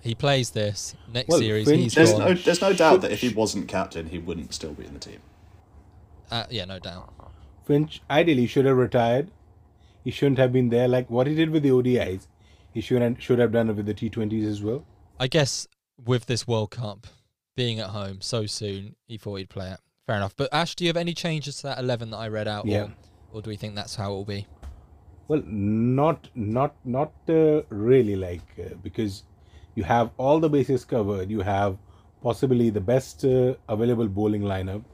He 0.00 0.14
plays 0.14 0.50
this 0.50 0.94
next 1.12 1.28
Well, 1.28 1.38
series. 1.38 1.66
Finch- 1.68 1.82
he's 1.82 1.94
There's 1.94 2.12
gone. 2.12 2.20
no 2.20 2.34
there's 2.34 2.60
no 2.60 2.72
doubt 2.72 3.02
that 3.02 3.12
if 3.12 3.20
he 3.20 3.28
wasn't 3.28 3.68
captain, 3.68 4.08
he 4.08 4.18
wouldn't 4.18 4.52
still 4.52 4.72
be 4.74 4.84
in 4.84 4.94
the 4.94 5.00
team. 5.00 5.20
Uh, 6.30 6.44
yeah, 6.50 6.64
no 6.64 6.78
doubt. 6.78 7.12
Finch 7.66 8.02
ideally 8.10 8.46
should 8.46 8.64
have 8.64 8.76
retired. 8.76 9.30
He 10.02 10.10
shouldn't 10.10 10.38
have 10.38 10.52
been 10.52 10.70
there. 10.70 10.88
Like 10.88 11.08
what 11.08 11.26
he 11.26 11.34
did 11.34 11.50
with 11.50 11.62
the 11.62 11.70
ODIs, 11.70 12.26
he 12.74 12.80
should 12.80 13.00
have, 13.00 13.22
should 13.22 13.38
have 13.38 13.52
done 13.52 13.70
it 13.70 13.76
with 13.76 13.86
the 13.86 13.94
T20s 13.94 14.46
as 14.46 14.62
well. 14.62 14.84
I 15.18 15.28
guess 15.28 15.66
with 16.04 16.26
this 16.26 16.46
World 16.46 16.72
Cup 16.72 17.06
being 17.56 17.78
at 17.78 17.90
home 17.90 18.20
so 18.20 18.46
soon, 18.46 18.96
he 19.06 19.16
thought 19.16 19.36
he'd 19.36 19.48
play 19.48 19.70
it. 19.70 19.80
Fair 20.06 20.16
enough. 20.16 20.34
But 20.36 20.52
Ash, 20.52 20.74
do 20.74 20.84
you 20.84 20.88
have 20.88 20.96
any 20.96 21.14
changes 21.14 21.58
to 21.58 21.62
that 21.68 21.78
eleven 21.78 22.10
that 22.10 22.18
I 22.18 22.28
read 22.28 22.48
out? 22.48 22.66
Yeah. 22.66 22.82
Or, 22.82 22.92
or 23.32 23.42
do 23.42 23.48
we 23.50 23.56
think 23.56 23.74
that's 23.74 23.94
how 23.94 24.12
it 24.12 24.14
will 24.16 24.24
be? 24.24 24.46
Well, 25.28 25.42
not 25.46 26.28
not 26.34 26.74
not 26.84 27.12
uh, 27.28 27.62
really 27.70 28.16
like 28.16 28.42
uh, 28.58 28.74
because 28.82 29.22
you 29.74 29.84
have 29.84 30.10
all 30.18 30.40
the 30.40 30.50
bases 30.50 30.84
covered. 30.84 31.30
You 31.30 31.40
have 31.40 31.78
possibly 32.22 32.70
the 32.70 32.80
best 32.80 33.24
uh, 33.24 33.54
available 33.68 34.08
bowling 34.08 34.42
lineup. 34.42 34.84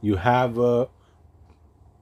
You 0.00 0.16
have 0.16 0.58
uh, 0.58 0.86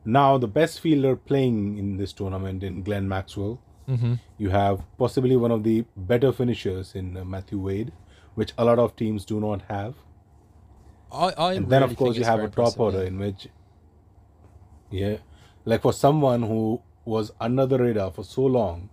now 0.05 0.39
the 0.39 0.49
best 0.49 0.81
fielder 0.81 1.17
playing 1.17 1.77
in 1.77 1.97
this 1.99 2.13
tournament 2.13 2.63
in 2.63 2.83
Glenn 2.83 3.09
Maxwell. 3.09 3.61
Mm-hmm. 3.89 4.15
You 4.37 4.51
have 4.51 4.83
possibly 4.99 5.37
one 5.37 5.51
of 5.51 5.65
the 5.65 5.85
better 5.97 6.33
finishers 6.33 6.95
in 6.95 7.17
uh, 7.17 7.25
Matthew 7.25 7.59
Wade, 7.59 7.93
which 8.35 8.53
a 8.59 8.65
lot 8.65 8.79
of 8.79 8.95
teams 8.97 9.25
do 9.25 9.41
not 9.41 9.63
have. 9.69 9.95
I, 11.11 11.33
I 11.39 11.53
and 11.55 11.69
then 11.69 11.83
really 11.83 11.93
of 11.93 11.99
course 11.99 12.17
you 12.17 12.25
have 12.25 12.41
a 12.41 12.49
top 12.49 12.59
impressive, 12.59 12.81
order 12.81 13.03
in 13.03 13.19
which 13.19 13.49
yeah 14.91 15.17
like 15.65 15.83
for 15.83 15.93
someone 15.93 16.43
who 16.43 16.83
was 17.05 17.33
under 17.41 17.67
the 17.67 17.79
radar 17.79 18.11
for 18.11 18.25
so 18.25 18.43
long 18.45 18.91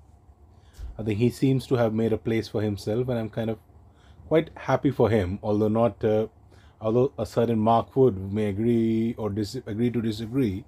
i 0.98 1.04
think 1.04 1.20
he 1.20 1.30
seems 1.30 1.68
to 1.68 1.76
have 1.76 1.94
made 1.94 2.14
a 2.14 2.18
place 2.18 2.48
for 2.48 2.62
himself 2.62 3.10
and 3.10 3.20
i'm 3.20 3.30
kind 3.30 3.50
of 3.50 3.60
quite 4.28 4.50
happy 4.56 4.92
for 4.92 5.10
him 5.10 5.40
although 5.44 5.68
not 5.68 6.04
uh, 6.04 6.28
although 6.82 7.12
a 7.18 7.26
certain 7.26 7.60
mark 7.60 7.96
wood 7.96 8.32
may 8.32 8.48
agree 8.48 9.14
or 9.18 9.30
dis- 9.30 9.62
agree 9.66 9.92
to 9.92 10.02
disagree 10.02 10.64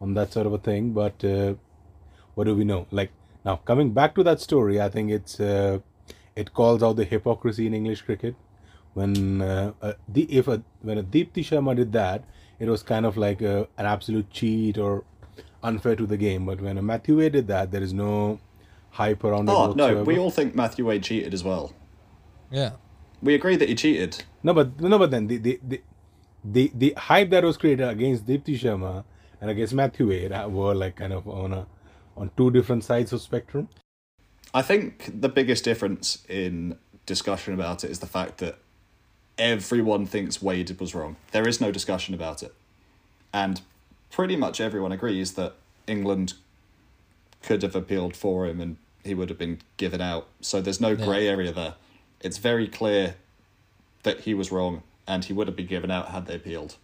on 0.00 0.14
that 0.14 0.32
sort 0.32 0.46
of 0.46 0.52
a 0.52 0.58
thing 0.58 0.92
but 0.92 1.22
uh, 1.24 1.54
what 2.34 2.44
do 2.44 2.54
we 2.54 2.64
know 2.64 2.86
like 2.90 3.10
now 3.44 3.56
coming 3.56 3.92
back 3.92 4.14
to 4.14 4.22
that 4.22 4.40
story 4.40 4.80
i 4.80 4.88
think 4.88 5.10
it's 5.10 5.40
uh, 5.40 5.78
it 6.36 6.52
calls 6.54 6.82
out 6.82 6.96
the 6.96 7.04
hypocrisy 7.04 7.66
in 7.66 7.74
english 7.74 8.02
cricket 8.02 8.34
when 8.94 9.40
uh, 9.40 9.72
uh, 9.80 9.92
the 10.08 10.22
if 10.24 10.48
a, 10.48 10.62
when 10.82 10.98
a 10.98 11.02
Deepti 11.02 11.42
Sharma 11.42 11.74
did 11.74 11.92
that, 11.92 12.24
it 12.58 12.68
was 12.68 12.82
kind 12.82 13.06
of 13.06 13.16
like 13.16 13.40
a, 13.40 13.68
an 13.78 13.86
absolute 13.86 14.30
cheat 14.30 14.78
or 14.78 15.04
unfair 15.62 15.96
to 15.96 16.06
the 16.06 16.16
game. 16.16 16.46
But 16.46 16.60
when 16.60 16.78
a 16.78 16.82
Matthew 16.82 17.18
Wade 17.18 17.32
did 17.32 17.48
that, 17.48 17.70
there 17.70 17.82
is 17.82 17.92
no 17.92 18.38
hype 18.90 19.24
around 19.24 19.48
it. 19.48 19.52
Oh 19.52 19.72
no, 19.72 20.02
we 20.02 20.18
all 20.18 20.30
think 20.30 20.54
Matthew 20.54 20.86
Wade 20.86 21.02
cheated 21.02 21.32
as 21.32 21.42
well. 21.42 21.72
Yeah. 22.50 22.72
We 23.22 23.34
agree 23.34 23.56
that 23.56 23.68
he 23.68 23.74
cheated. 23.74 24.24
no, 24.42 24.52
but 24.52 24.80
no, 24.80 24.98
but 24.98 25.10
then 25.10 25.26
the 25.26 25.38
the, 25.38 25.60
the 25.66 25.80
the 26.44 26.72
the 26.74 26.94
hype 26.96 27.30
that 27.30 27.44
was 27.44 27.56
created 27.56 27.88
against 27.88 28.26
Deepti 28.26 28.58
Sharma 28.58 29.04
and 29.40 29.50
against 29.50 29.72
Matthew 29.72 30.08
Wade 30.08 30.32
uh, 30.32 30.48
were 30.50 30.74
like 30.74 30.96
kind 30.96 31.12
of 31.12 31.26
on 31.28 31.52
a 31.52 31.66
on 32.22 32.30
two 32.36 32.52
different 32.52 32.84
sides 32.84 33.12
of 33.12 33.20
spectrum. 33.20 33.68
I 34.54 34.62
think 34.62 35.20
the 35.20 35.28
biggest 35.28 35.64
difference 35.64 36.24
in 36.28 36.78
discussion 37.04 37.52
about 37.52 37.82
it 37.82 37.90
is 37.90 37.98
the 37.98 38.06
fact 38.06 38.38
that 38.38 38.58
everyone 39.36 40.06
thinks 40.06 40.40
Wade 40.40 40.78
was 40.78 40.94
wrong. 40.94 41.16
There 41.32 41.48
is 41.48 41.60
no 41.60 41.72
discussion 41.72 42.14
about 42.14 42.44
it. 42.44 42.54
And 43.32 43.60
pretty 44.10 44.36
much 44.36 44.60
everyone 44.60 44.92
agrees 44.92 45.32
that 45.32 45.54
England 45.88 46.34
could 47.42 47.62
have 47.62 47.74
appealed 47.74 48.16
for 48.16 48.46
him 48.46 48.60
and 48.60 48.76
he 49.02 49.14
would 49.14 49.28
have 49.28 49.38
been 49.38 49.58
given 49.76 50.00
out. 50.00 50.28
So 50.40 50.60
there's 50.60 50.80
no 50.80 50.90
Yeah. 50.90 51.04
grey 51.04 51.26
area 51.26 51.50
there. 51.50 51.74
It's 52.20 52.38
very 52.38 52.68
clear 52.68 53.16
that 54.04 54.20
he 54.20 54.32
was 54.32 54.52
wrong 54.52 54.84
and 55.08 55.24
he 55.24 55.32
would 55.32 55.48
have 55.48 55.56
been 55.56 55.66
given 55.66 55.90
out 55.90 56.10
had 56.10 56.26
they 56.26 56.36
appealed. 56.36 56.76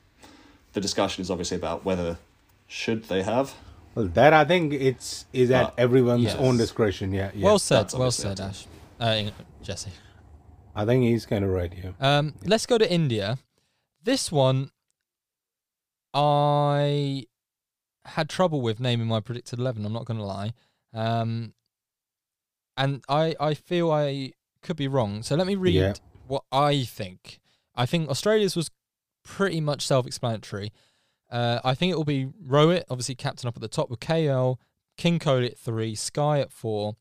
The 0.72 0.80
discussion 0.80 1.22
is 1.22 1.30
obviously 1.30 1.56
about 1.56 1.84
whether 1.84 2.18
should 2.66 3.04
they 3.04 3.22
have. 3.22 3.54
Well, 3.98 4.06
that 4.14 4.32
I 4.32 4.44
think 4.44 4.72
it's 4.72 5.26
is 5.32 5.50
at 5.50 5.66
Uh, 5.66 5.70
everyone's 5.76 6.22
yes. 6.22 6.36
own 6.36 6.56
discretion. 6.56 7.12
Yeah, 7.12 7.32
yeah. 7.34 7.44
Well 7.46 7.58
said. 7.58 7.92
Well 7.92 8.12
said, 8.12 8.38
Ash. 8.38 8.64
Uh, 9.00 9.30
Jesse. 9.60 9.90
I 10.76 10.84
think 10.84 11.02
he's 11.02 11.26
kind 11.26 11.44
of 11.44 11.50
right 11.50 11.72
here. 11.74 11.94
Um, 11.98 12.34
let's 12.44 12.64
go 12.64 12.78
to 12.78 12.88
India. 12.88 13.38
This 14.04 14.30
one, 14.30 14.70
I 16.14 17.24
had 18.04 18.28
trouble 18.28 18.60
with 18.60 18.78
naming 18.78 19.08
my 19.08 19.18
predicted 19.18 19.58
eleven. 19.58 19.84
I'm 19.84 19.92
not 19.92 20.04
going 20.04 20.18
to 20.18 20.24
lie, 20.24 20.52
um, 20.94 21.54
and 22.76 23.02
I 23.08 23.34
I 23.40 23.54
feel 23.54 23.90
I 23.90 24.32
could 24.62 24.76
be 24.76 24.86
wrong. 24.86 25.24
So 25.24 25.34
let 25.34 25.46
me 25.48 25.56
read 25.56 25.74
Yeah. 25.74 25.94
what 26.28 26.44
I 26.52 26.84
think. 26.84 27.40
I 27.74 27.84
think 27.84 28.08
Australia's 28.08 28.54
was 28.54 28.70
pretty 29.24 29.60
much 29.60 29.84
self-explanatory. 29.86 30.72
Uh, 31.30 31.60
I 31.64 31.74
think 31.74 31.92
it 31.92 31.96
will 31.96 32.04
be 32.04 32.26
Rohit, 32.46 32.84
obviously 32.88 33.14
captain 33.14 33.48
up 33.48 33.56
at 33.56 33.62
the 33.62 33.68
top 33.68 33.90
with 33.90 34.00
KL, 34.00 34.56
King 34.96 35.18
Kohli 35.18 35.46
at 35.46 35.58
three, 35.58 35.94
Sky 35.94 36.40
at 36.40 36.52
four, 36.52 36.96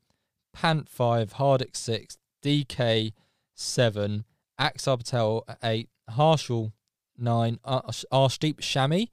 Pant 0.54 0.90
five, 0.90 1.34
Hardik 1.34 1.76
six, 1.76 2.18
DK 2.44 3.14
seven, 3.54 4.26
Axar 4.60 4.98
Patel 4.98 5.44
at 5.48 5.58
eight, 5.64 5.90
Harshal 6.12 6.74
nine, 7.18 7.60
Arsh- 7.66 8.06
Arshdeep 8.12 8.58
Shami 8.58 9.10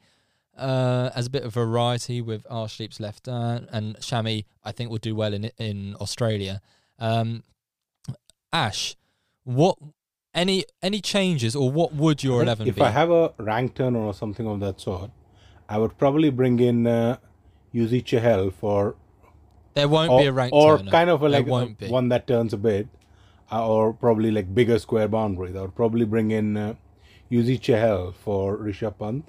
uh, 0.57 1.11
as 1.14 1.27
a 1.27 1.31
bit 1.31 1.44
of 1.44 1.55
variety 1.55 2.20
with 2.20 2.44
Arshdeep's 2.44 3.00
left 3.00 3.29
uh, 3.29 3.61
and 3.70 3.96
Shami 3.96 4.44
I 4.62 4.72
think 4.72 4.90
will 4.90 4.98
do 4.98 5.14
well 5.14 5.33
in 5.33 5.50
in 5.59 5.96
Australia. 6.00 6.61
Um, 6.98 7.42
Ash, 8.53 8.96
what 9.44 9.79
any 10.35 10.64
any 10.83 11.01
changes 11.01 11.55
or 11.55 11.70
what 11.70 11.94
would 11.94 12.25
your 12.25 12.42
eleven 12.42 12.66
if 12.66 12.77
be? 12.77 12.83
I 12.83 12.90
have 12.90 13.11
a 13.11 13.33
rank 13.38 13.75
turn 13.75 13.97
or 13.97 14.12
something 14.12 14.47
of 14.47 14.61
that 14.61 14.81
sort, 14.81 15.11
I 15.68 15.79
would 15.79 15.97
probably 15.97 16.31
bring 16.31 16.61
in 16.61 16.87
uh, 16.87 17.16
Yuzi 17.75 18.03
Chahal 18.03 18.53
for 18.53 18.97
there 19.75 19.88
won't 19.88 20.11
or, 20.11 20.20
be 20.20 20.27
a 20.27 20.33
rank 20.33 20.53
or 20.53 20.79
turner. 20.79 20.90
kind 20.90 21.11
of 21.11 21.23
a, 21.23 21.29
like 21.29 21.47
a- 21.47 21.88
one 21.88 22.09
that 22.09 22.27
turns 22.27 22.53
a 22.53 22.57
bit, 22.57 22.88
uh, 23.51 23.66
or 23.66 23.92
probably 23.92 24.31
like 24.31 24.55
bigger 24.55 24.79
square 24.79 25.09
boundaries. 25.09 25.57
I 25.57 25.62
would 25.62 25.75
probably 25.75 26.05
bring 26.05 26.31
in 26.31 26.57
uh, 26.57 26.75
Yuzi 27.31 27.59
Chahal 27.61 28.14
for 28.14 28.57
Rishabh 28.57 28.99
Pant. 28.99 29.27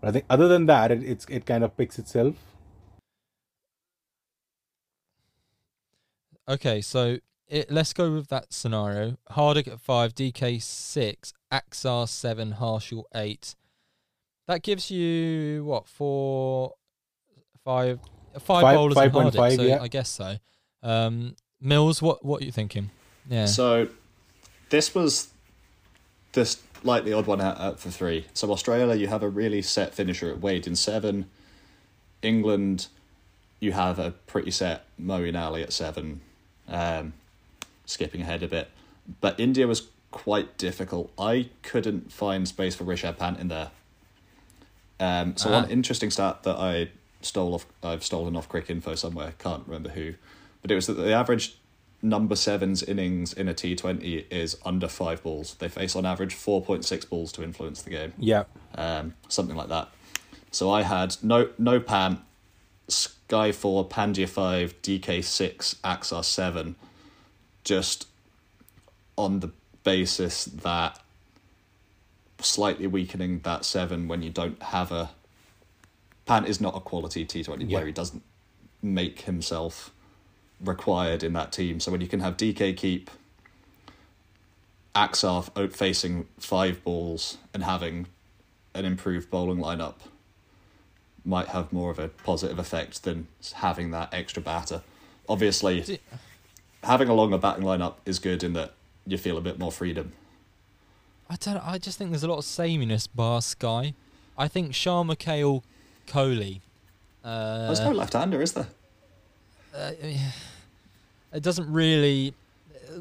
But 0.00 0.08
I 0.08 0.12
think 0.12 0.24
other 0.28 0.48
than 0.48 0.66
that, 0.66 0.90
it, 0.90 1.02
it's 1.02 1.26
it 1.26 1.46
kind 1.46 1.64
of 1.64 1.76
picks 1.76 1.98
itself. 1.98 2.34
Okay, 6.48 6.80
so 6.80 7.18
it, 7.52 7.70
let's 7.70 7.92
go 7.92 8.10
with 8.12 8.28
that 8.28 8.52
scenario. 8.52 9.18
Hardik 9.30 9.68
at 9.68 9.80
five, 9.80 10.14
DK 10.14 10.60
six, 10.62 11.32
Axar 11.52 12.08
seven, 12.08 12.54
Harshal 12.58 13.04
eight. 13.14 13.54
That 14.48 14.62
gives 14.62 14.90
you 14.90 15.64
what 15.64 15.86
four, 15.86 16.72
five, 17.64 18.00
five, 18.40 18.62
Five- 18.62 18.74
bowlers 18.76 18.96
in 18.96 19.10
5.5, 19.10 19.32
Hardik. 19.32 19.56
So 19.56 19.62
yeah. 19.62 19.82
I 19.82 19.88
guess 19.88 20.08
so. 20.08 20.36
Um, 20.82 21.36
Mills, 21.60 22.00
what 22.02 22.24
what 22.24 22.42
are 22.42 22.44
you 22.44 22.52
thinking? 22.52 22.90
Yeah, 23.28 23.44
So 23.46 23.88
this 24.70 24.94
was 24.94 25.28
the 26.32 26.44
slightly 26.46 27.12
odd 27.12 27.26
one 27.26 27.40
out, 27.40 27.60
out 27.60 27.78
for 27.78 27.90
three. 27.90 28.26
So 28.34 28.50
Australia, 28.50 28.94
you 28.96 29.06
have 29.06 29.22
a 29.22 29.28
really 29.28 29.62
set 29.62 29.94
finisher 29.94 30.30
at 30.30 30.40
Wade 30.40 30.66
in 30.66 30.74
seven. 30.74 31.26
England, 32.22 32.88
you 33.60 33.72
have 33.72 33.98
a 33.98 34.12
pretty 34.26 34.50
set 34.50 34.86
Moeen 35.00 35.38
Ali 35.40 35.62
at 35.62 35.72
seven. 35.72 36.20
Um, 36.66 37.12
skipping 37.92 38.22
ahead 38.22 38.42
a 38.42 38.48
bit, 38.48 38.68
but 39.20 39.38
India 39.38 39.66
was 39.66 39.88
quite 40.10 40.58
difficult. 40.58 41.12
I 41.18 41.48
couldn't 41.62 42.12
find 42.12 42.46
space 42.48 42.74
for 42.74 42.84
Rishabh 42.84 43.18
Pant 43.18 43.38
in 43.38 43.48
there. 43.48 43.70
Um, 45.00 45.36
so 45.36 45.48
Ah. 45.50 45.62
one 45.62 45.70
interesting 45.70 46.10
stat 46.10 46.42
that 46.44 46.56
I 46.56 46.88
stole 47.22 47.54
off, 47.54 47.66
I've 47.82 48.04
stolen 48.04 48.36
off 48.36 48.48
Cricinfo 48.48 48.96
somewhere. 48.96 49.34
Can't 49.38 49.64
remember 49.66 49.90
who, 49.90 50.14
but 50.60 50.70
it 50.70 50.74
was 50.74 50.86
that 50.86 50.94
the 50.94 51.12
average 51.12 51.56
number 52.02 52.34
sevens 52.36 52.82
innings 52.82 53.32
in 53.32 53.48
a 53.48 53.54
T 53.54 53.74
Twenty 53.76 54.26
is 54.30 54.56
under 54.64 54.88
five 54.88 55.22
balls. 55.22 55.54
They 55.58 55.68
face 55.68 55.94
on 55.96 56.04
average 56.04 56.34
four 56.34 56.60
point 56.62 56.84
six 56.84 57.04
balls 57.04 57.32
to 57.32 57.42
influence 57.42 57.82
the 57.82 57.90
game 57.90 58.12
Yeah. 58.18 58.44
um, 58.74 59.14
something 59.28 59.56
like 59.56 59.68
that. 59.68 59.88
So 60.50 60.70
I 60.70 60.82
had 60.82 61.16
no 61.22 61.50
no 61.58 61.80
Pant, 61.80 62.20
Sky 62.88 63.52
four, 63.52 63.88
Pandya 63.88 64.28
five, 64.28 64.74
DK 64.82 65.22
six, 65.22 65.76
Axar 65.84 66.24
seven, 66.24 66.74
just 67.64 68.08
on 69.16 69.40
the 69.40 69.50
basis 69.84 70.44
that 70.46 70.98
slightly 72.40 72.86
weakening 72.86 73.40
that 73.40 73.64
seven 73.64 74.08
when 74.08 74.22
you 74.22 74.30
don't 74.30 74.60
have 74.62 74.90
a 74.92 75.10
Pant 76.24 76.46
is 76.46 76.60
not 76.60 76.76
a 76.76 76.80
quality 76.80 77.24
T 77.24 77.42
twenty 77.42 77.64
Yeah. 77.64 77.78
player. 77.78 77.86
He 77.86 77.92
doesn't 77.92 78.22
make 78.80 79.22
himself 79.22 79.90
required 80.60 81.22
in 81.24 81.32
that 81.32 81.52
team. 81.52 81.80
So 81.80 81.90
when 81.90 82.00
you 82.00 82.06
can 82.08 82.20
have 82.20 82.36
DK 82.36 82.76
keep 82.76 83.10
Axar 84.94 85.48
out 85.56 85.72
facing 85.72 86.26
five 86.38 86.82
balls 86.84 87.38
and 87.54 87.64
having 87.64 88.06
an 88.74 88.84
improved 88.84 89.30
bowling 89.30 89.58
lineup 89.58 89.94
might 91.24 91.48
have 91.48 91.72
more 91.72 91.90
of 91.90 91.98
a 91.98 92.08
positive 92.08 92.58
effect 92.58 93.02
than 93.04 93.26
having 93.54 93.90
that 93.92 94.12
extra 94.12 94.42
batter. 94.42 94.82
Obviously, 95.28 96.00
having 96.84 97.08
a 97.08 97.14
longer 97.14 97.38
batting 97.38 97.64
lineup 97.64 97.94
is 98.04 98.18
good 98.18 98.42
in 98.42 98.52
that 98.54 98.72
you 99.06 99.18
feel 99.18 99.36
a 99.36 99.40
bit 99.40 99.58
more 99.58 99.72
freedom. 99.72 100.12
I 101.28 101.36
don't. 101.36 101.56
I 101.66 101.78
just 101.78 101.98
think 101.98 102.10
there's 102.10 102.22
a 102.24 102.28
lot 102.28 102.38
of 102.38 102.44
sameness 102.44 103.06
bar 103.06 103.40
Sky. 103.40 103.94
I 104.36 104.48
think 104.48 104.72
Sharma 104.72 105.16
KL, 105.16 105.62
Kohli. 106.06 106.60
Uh, 107.24 107.66
There's 107.66 107.80
no 107.80 107.92
left-hander, 107.92 108.42
is 108.42 108.52
there? 108.52 108.66
uh, 109.74 109.92
it 111.32 111.42
doesn't 111.42 111.72
really. 111.72 112.34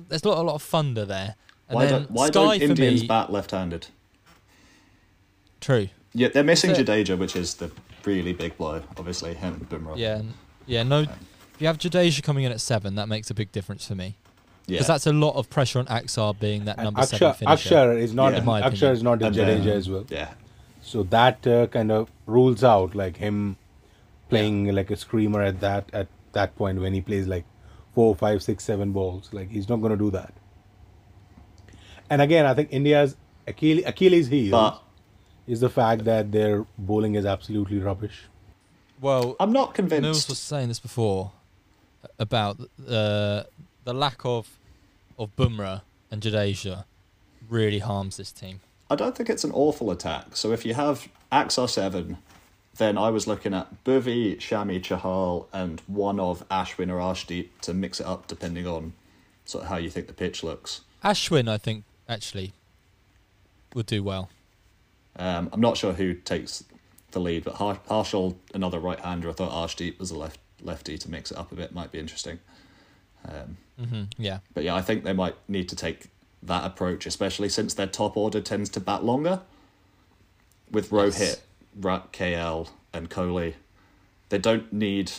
There's 0.09 0.23
not 0.23 0.37
a 0.37 0.41
lot 0.41 0.55
of 0.55 0.61
thunder 0.61 1.05
there. 1.05 1.35
And 1.67 1.75
Why 1.75 1.87
don't 1.87 2.11
Why 2.11 2.27
Sky 2.27 2.31
don't 2.33 2.61
Indians 2.61 3.01
me, 3.01 3.07
bat 3.07 3.31
left-handed? 3.31 3.87
True. 5.59 5.89
Yeah, 6.13 6.29
they're 6.29 6.43
missing 6.43 6.71
Is 6.71 6.79
Jadeja, 6.79 7.17
which 7.17 7.35
is 7.35 7.55
the 7.55 7.71
really 8.05 8.33
big 8.33 8.57
blow. 8.57 8.83
Obviously, 8.97 9.33
him 9.33 9.53
and 9.53 9.69
Bumrah. 9.69 9.97
Yeah. 9.97 10.21
Yeah. 10.65 10.83
No. 10.83 11.05
If 11.55 11.61
you 11.61 11.67
have 11.67 11.77
Jadeja 11.77 12.23
coming 12.23 12.43
in 12.43 12.51
at 12.51 12.61
seven, 12.61 12.95
that 12.95 13.07
makes 13.07 13.29
a 13.29 13.33
big 13.33 13.51
difference 13.51 13.85
for 13.87 13.95
me 13.95 14.15
yeah. 14.65 14.75
because 14.75 14.87
that's 14.87 15.05
a 15.07 15.13
lot 15.13 15.35
of 15.35 15.49
pressure 15.49 15.79
on 15.79 15.85
Axar 15.85 16.39
being 16.39 16.65
that 16.65 16.77
And 16.77 16.85
number 16.85 17.03
seven 17.03 17.27
Akshar, 17.29 17.35
finisher. 17.35 17.75
Akshar 17.75 17.97
is 17.99 18.13
not 18.13 18.33
Yeah. 18.33 18.39
In 18.39 18.45
my 18.45 18.61
Akshar 18.61 18.67
opinion. 18.67 18.91
is 18.93 19.03
not 19.03 19.21
in 19.21 19.27
And 19.27 19.35
then- 19.35 19.61
Jadeja 19.63 19.71
as 19.75 19.89
well. 19.89 20.05
yeah. 20.09 20.33
So 20.83 21.03
that 21.03 21.45
uh, 21.45 21.67
kind 21.67 21.91
of 21.91 22.09
rules 22.25 22.63
out 22.63 22.95
like 22.95 23.17
him 23.17 23.57
playing 24.29 24.73
like 24.73 24.89
a 24.89 24.95
screamer 24.97 25.41
at 25.41 25.59
that 25.59 25.89
at 25.93 26.07
that 26.31 26.55
point 26.55 26.79
when 26.81 26.93
he 26.93 27.01
plays 27.01 27.27
like 27.27 27.45
four, 27.93 28.15
five, 28.15 28.41
six, 28.41 28.63
seven 28.63 28.91
balls. 28.91 29.29
Like 29.31 29.51
he's 29.51 29.69
not 29.69 29.77
going 29.77 29.91
to 29.91 29.97
do 29.97 30.09
that. 30.11 30.33
And 32.09 32.21
again, 32.21 32.45
I 32.45 32.53
think 32.55 32.69
India's 32.71 33.15
Achilles, 33.47 33.83
Achilles 33.85 34.27
heel 34.27 34.51
But 34.51 34.81
is 35.47 35.59
the 35.59 35.69
fact 35.69 36.03
that 36.05 36.31
their 36.31 36.65
bowling 36.77 37.15
is 37.15 37.25
absolutely 37.25 37.77
rubbish. 37.79 38.23
Well, 38.99 39.35
I'm 39.39 39.51
not 39.51 39.67
Mills 39.69 39.75
convinced. 39.75 40.29
was 40.29 40.39
saying 40.39 40.67
this 40.69 40.79
before 40.79 41.31
about 42.19 42.59
uh, 42.87 43.43
the 43.83 43.93
lack 43.93 44.25
of 44.25 44.57
of 45.17 45.35
Bumrah 45.35 45.81
and 46.09 46.21
Jadeja 46.21 46.85
really 47.49 47.79
harms 47.79 48.17
this 48.17 48.31
team. 48.31 48.61
I 48.89 48.95
don't 48.95 49.15
think 49.15 49.29
it's 49.29 49.43
an 49.43 49.51
awful 49.51 49.91
attack. 49.91 50.35
So 50.35 50.51
if 50.51 50.65
you 50.65 50.73
have 50.73 51.07
Axar 51.31 51.69
7, 51.69 52.17
then 52.77 52.97
I 52.97 53.09
was 53.09 53.27
looking 53.27 53.53
at 53.53 53.83
Bhuvi, 53.83 54.37
Shami, 54.37 54.81
Chahal, 54.81 55.45
and 55.53 55.81
one 55.87 56.19
of 56.19 56.47
Ashwin 56.49 56.89
or 56.89 56.97
Arshdeep 56.97 57.49
to 57.61 57.73
mix 57.73 57.99
it 57.99 58.05
up 58.05 58.27
depending 58.27 58.67
on 58.67 58.93
sort 59.45 59.63
of 59.63 59.69
how 59.69 59.77
you 59.77 59.89
think 59.89 60.07
the 60.07 60.13
pitch 60.13 60.43
looks. 60.43 60.81
Ashwin, 61.03 61.47
I 61.47 61.57
think, 61.57 61.83
actually 62.09 62.53
would 63.73 63.85
do 63.85 64.03
well. 64.03 64.29
Um, 65.15 65.49
I'm 65.53 65.61
not 65.61 65.77
sure 65.77 65.93
who 65.93 66.13
takes 66.13 66.63
the 67.11 67.19
lead, 67.19 67.43
but 67.43 67.55
Har- 67.55 67.79
Harshal, 67.89 68.35
another 68.53 68.79
right-hander. 68.79 69.29
I 69.29 69.33
thought 69.33 69.51
Arshdeep 69.51 69.99
was 69.99 70.11
a 70.11 70.17
left 70.17 70.39
lefty 70.65 70.97
to 70.97 71.09
mix 71.09 71.31
it 71.31 71.37
up 71.37 71.51
a 71.51 71.55
bit. 71.55 71.73
Might 71.73 71.91
be 71.91 71.99
interesting. 71.99 72.39
Um, 73.27 73.57
hmm 73.77 74.03
Yeah, 74.17 74.39
But 74.53 74.63
yeah, 74.63 74.75
I 74.75 74.81
think 74.81 75.03
they 75.03 75.13
might 75.13 75.35
need 75.47 75.69
to 75.69 75.75
take 75.75 76.07
that 76.43 76.65
approach, 76.65 77.05
especially 77.05 77.49
since 77.49 77.73
their 77.73 77.87
top 77.87 78.17
order 78.17 78.41
tends 78.41 78.69
to 78.71 78.79
bat 78.79 79.03
longer. 79.03 79.41
With 80.71 80.89
Rohit, 80.89 81.19
Yes. 81.19 81.41
Rat, 81.79 82.11
KL, 82.13 82.69
and 82.93 83.09
Kohli, 83.09 83.55
they 84.29 84.37
don't 84.37 84.71
need 84.71 85.11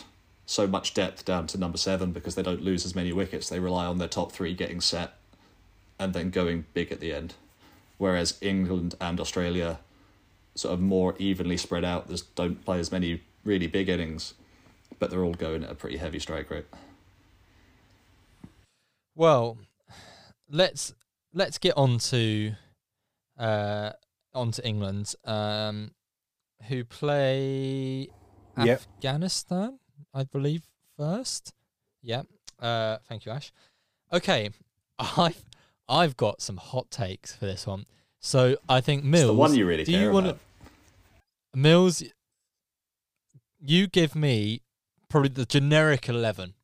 so 0.45 0.67
much 0.67 0.93
depth 0.93 1.23
down 1.23 1.47
to 1.47 1.57
number 1.57 1.77
seven 1.77 2.11
because 2.11 2.35
they 2.35 2.43
don't 2.43 2.61
lose 2.61 2.85
as 2.85 2.95
many 2.95 3.13
wickets. 3.13 3.49
They 3.49 3.59
rely 3.59 3.85
on 3.85 3.97
their 3.99 4.07
top 4.07 4.31
three 4.31 4.53
getting 4.53 4.81
set 4.81 5.13
and 5.99 6.13
then 6.13 6.29
going 6.31 6.65
big 6.73 6.91
at 6.91 6.99
the 6.99 7.13
end. 7.13 7.35
Whereas 7.97 8.37
England 8.41 8.95
and 8.99 9.19
Australia, 9.19 9.79
sort 10.55 10.73
of 10.73 10.81
more 10.81 11.15
evenly 11.19 11.55
spread 11.57 11.85
out, 11.85 12.09
just 12.09 12.33
don't 12.35 12.63
play 12.65 12.79
as 12.79 12.91
many 12.91 13.21
really 13.45 13.67
big 13.67 13.87
innings, 13.87 14.33
but 15.03 15.09
they're 15.09 15.25
all 15.25 15.33
going 15.33 15.65
at 15.65 15.69
a 15.69 15.75
pretty 15.75 15.97
heavy 15.97 16.17
strike 16.17 16.49
rate. 16.49 16.65
Well, 19.15 19.57
let's 20.49 20.93
let's 21.33 21.57
get 21.57 21.75
on 21.75 21.97
to 21.97 22.53
uh 23.37 23.91
on 24.33 24.51
to 24.51 24.65
England, 24.65 25.13
um, 25.25 25.91
who 26.69 26.85
play 26.85 28.07
Yep. 28.57 28.69
Afghanistan, 28.69 29.79
I 30.13 30.23
believe, 30.23 30.63
first. 30.95 31.53
Yeah. 32.01 32.21
Uh, 32.61 32.99
thank 33.09 33.25
you, 33.25 33.33
Ash. 33.33 33.51
Okay, 34.13 34.51
I've 34.99 35.43
I've 35.89 36.15
got 36.15 36.41
some 36.41 36.55
hot 36.55 36.89
takes 36.89 37.35
for 37.35 37.45
this 37.45 37.67
one. 37.67 37.87
So 38.21 38.55
I 38.69 38.79
think 38.79 39.03
Mills. 39.03 39.23
It's 39.23 39.27
the 39.31 39.33
one 39.33 39.53
you 39.53 39.65
really 39.65 39.83
do 39.83 39.91
care 39.91 40.03
you 40.03 40.11
wanna- 40.13 40.29
about. 40.29 40.39
Mills, 41.53 42.01
you 43.59 43.87
give 43.87 44.15
me 44.15 44.62
probably 45.13 45.29
the 45.29 45.45
generic 45.45 46.09
11 46.09 46.55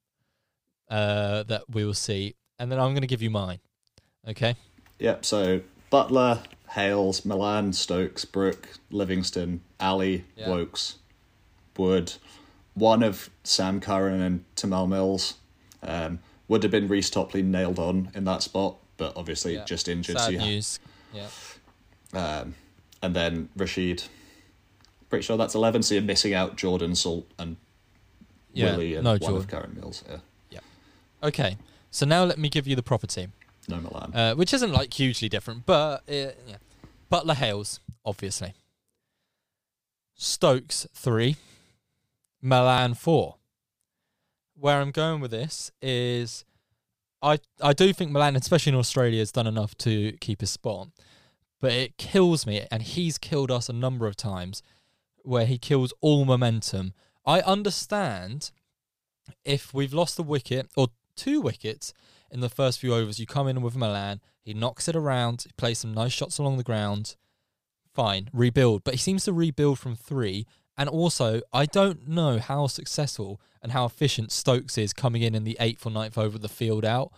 uh, 0.89 1.43
that 1.43 1.63
we 1.69 1.85
will 1.85 1.93
see, 1.93 2.33
and 2.57 2.71
then 2.71 2.79
I'm 2.79 2.89
going 2.93 3.01
to 3.01 3.07
give 3.07 3.21
you 3.21 3.29
mine. 3.29 3.59
Okay? 4.27 4.55
Yep. 4.97 5.23
So 5.23 5.61
Buttler, 5.91 6.39
Hales, 6.71 7.23
Malan, 7.25 7.73
Stokes, 7.73 8.25
Brook, 8.25 8.67
Livingstone, 8.89 9.61
Ali, 9.79 10.25
Yeah. 10.35 10.49
Woakes, 10.49 10.95
Wood. 11.77 12.13
One 12.73 13.03
of 13.03 13.29
Sam 13.43 13.79
Curran 13.79 14.19
and 14.19 14.45
Tymal 14.55 14.89
Mills. 14.89 15.35
Um, 15.83 16.17
would 16.47 16.63
have 16.63 16.71
been 16.71 16.87
Reece 16.87 17.11
Topley 17.11 17.43
nailed 17.43 17.77
on 17.77 18.09
in 18.15 18.23
that 18.25 18.41
spot, 18.41 18.77
but 18.97 19.15
obviously 19.15 19.53
Yeah. 19.53 19.65
just 19.65 19.87
injured. 19.87 20.17
so 20.17 20.31
Sad 20.31 20.39
ha- 20.39 20.45
news. 20.45 20.79
Yeah. 21.13 21.27
um, 22.13 22.55
and 23.03 23.15
then 23.15 23.49
Rashid. 23.55 24.03
Pretty 25.09 25.23
sure 25.23 25.37
that's 25.37 25.53
eleven. 25.55 25.83
So 25.83 25.93
you're 25.93 26.03
missing 26.03 26.33
out 26.33 26.55
Jordan 26.57 26.95
Salt 26.95 27.27
and 27.37 27.57
Yeah. 28.53 28.71
Willey 28.71 28.95
and 28.95 29.03
no, 29.03 29.11
one 29.11 29.19
Jordan. 29.19 29.37
of 29.37 29.47
Curran 29.47 29.75
Mills. 29.75 30.03
Yeah, 30.09 30.17
yeah. 30.49 30.59
Okay. 31.23 31.57
So 31.91 32.05
now 32.05 32.23
let 32.23 32.37
me 32.37 32.49
give 32.49 32.67
you 32.67 32.75
the 32.75 32.83
proper 32.83 33.07
team, 33.07 33.33
no 33.67 33.77
Malan. 33.81 34.13
uh, 34.13 34.35
which 34.35 34.53
isn't 34.53 34.71
like 34.71 34.93
hugely 34.93 35.29
different, 35.29 35.65
but 35.65 36.01
uh, 36.07 36.33
yeah. 36.47 36.57
Buttler 37.11 37.35
Hales, 37.35 37.79
obviously. 38.05 38.53
Stokes 40.15 40.85
three, 40.93 41.37
Malan 42.41 42.93
four. 42.93 43.35
Where 44.55 44.81
I'm 44.81 44.91
going 44.91 45.21
with 45.21 45.31
this 45.31 45.71
is, 45.81 46.43
I 47.21 47.39
I 47.61 47.73
do 47.73 47.93
think 47.93 48.11
Malan, 48.11 48.35
especially 48.35 48.73
in 48.73 48.77
Australia, 48.77 49.19
has 49.19 49.31
done 49.31 49.47
enough 49.47 49.75
to 49.79 50.11
keep 50.19 50.41
his 50.41 50.49
spot, 50.49 50.89
but 51.61 51.71
it 51.71 51.97
kills 51.97 52.45
me, 52.45 52.67
and 52.69 52.83
he's 52.83 53.17
killed 53.17 53.49
us 53.49 53.69
a 53.69 53.73
number 53.73 54.05
of 54.05 54.15
times, 54.15 54.61
where 55.23 55.45
he 55.45 55.57
kills 55.57 55.93
all 56.01 56.25
momentum. 56.25 56.93
I 57.29 57.41
understand 57.41 58.49
if 59.45 59.71
we've 59.71 59.93
lost 59.93 60.17
a 60.17 60.23
wicket 60.23 60.67
or 60.75 60.87
two 61.15 61.41
wickets 61.41 61.93
in 62.31 62.39
the 62.39 62.49
first 62.49 62.79
few 62.79 62.91
overs, 62.95 63.19
you 63.19 63.27
come 63.27 63.47
in 63.47 63.61
with 63.61 63.75
Malan, 63.75 64.19
he 64.41 64.55
knocks 64.55 64.87
it 64.87 64.95
around, 64.95 65.43
he 65.43 65.51
plays 65.55 65.77
some 65.77 65.93
nice 65.93 66.11
shots 66.11 66.39
along 66.39 66.57
the 66.57 66.63
ground. 66.63 67.17
Fine, 67.93 68.31
rebuild. 68.33 68.83
But 68.83 68.95
he 68.95 68.97
seems 68.97 69.25
to 69.25 69.33
rebuild 69.33 69.77
from 69.77 69.95
three. 69.95 70.47
And 70.75 70.89
also, 70.89 71.41
I 71.53 71.67
don't 71.67 72.07
know 72.07 72.39
how 72.39 72.65
successful 72.65 73.39
and 73.61 73.73
how 73.73 73.85
efficient 73.85 74.31
Stokes 74.31 74.75
is 74.79 74.91
coming 74.91 75.21
in 75.21 75.35
in 75.35 75.43
the 75.43 75.57
eighth 75.59 75.85
or 75.85 75.91
ninth 75.91 76.17
over 76.17 76.39
the 76.39 76.49
field 76.49 76.83
out. 76.83 77.11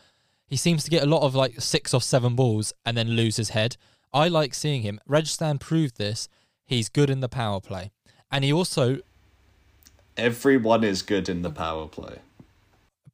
He 0.45 0.58
seems 0.58 0.84
to 0.84 0.91
get 0.91 1.04
a 1.04 1.10
lot 1.10 1.21
of 1.21 1.36
like 1.36 1.62
six 1.62 1.93
or 1.93 2.02
seven 2.02 2.36
balls 2.36 2.74
and 2.86 2.97
then 2.97 3.12
lose 3.12 3.38
his 3.38 3.52
head. 3.52 3.78
I 4.12 4.28
like 4.28 4.56
seeing 4.56 4.82
him. 4.82 5.00
Rajasthan 5.08 5.60
proved 5.60 5.95
this. 5.95 6.28
He's 6.65 6.89
good 6.89 7.10
in 7.10 7.21
the 7.21 7.30
power 7.30 7.62
play. 7.62 7.91
And 8.30 8.43
he 8.43 8.52
also 8.52 9.00
Everyone 10.17 10.84
is 10.84 11.02
good 11.02 11.30
in 11.30 11.41
the 11.41 11.50
power 11.50 11.88
play. 11.88 12.19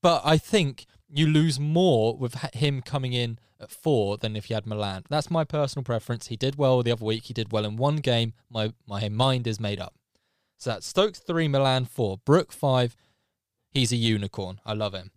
But 0.01 0.21
I 0.25 0.37
think 0.37 0.85
you 1.09 1.27
lose 1.27 1.59
more 1.59 2.15
with 2.15 2.35
him 2.53 2.81
coming 2.81 3.13
in 3.13 3.39
at 3.59 3.71
four 3.71 4.17
than 4.17 4.35
if 4.35 4.49
you 4.49 4.55
had 4.55 4.65
Malan. 4.67 5.03
That's 5.09 5.31
my 5.31 5.43
personal 5.43 5.83
preference. 5.83 6.27
He 6.27 6.35
did 6.35 6.57
well 6.57 6.83
the 6.83 6.91
other 6.91 7.05
week. 7.05 7.25
He 7.25 7.33
did 7.33 7.51
well 7.51 7.65
in 7.65 7.75
one 7.77 7.97
game. 7.97 8.33
My 8.49 8.73
my 8.87 9.09
mind 9.09 9.47
is 9.47 9.59
made 9.59 9.79
up. 9.79 9.95
So 10.57 10.71
that's 10.71 10.87
Stokes 10.87 11.19
three, 11.19 11.47
Malan 11.47 11.85
four, 11.85 12.17
Brook 12.25 12.51
five. 12.51 12.95
He's 13.71 13.91
a 13.91 13.95
unicorn. 13.95 14.59
I 14.65 14.73
love 14.73 14.93
him. 14.93 15.11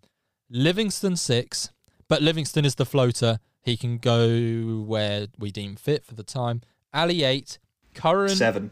Livingstone 0.50 1.16
six, 1.16 1.70
but 2.08 2.22
Livingstone 2.22 2.64
is 2.64 2.74
the 2.74 2.86
floater. 2.86 3.38
He 3.62 3.76
can 3.76 3.98
go 3.98 4.84
where 4.86 5.26
we 5.38 5.50
deem 5.50 5.76
fit 5.76 6.04
for 6.04 6.14
the 6.14 6.22
time. 6.22 6.62
Ali 6.92 7.22
eight, 7.22 7.58
Curran 7.94 8.34
Seven. 8.36 8.70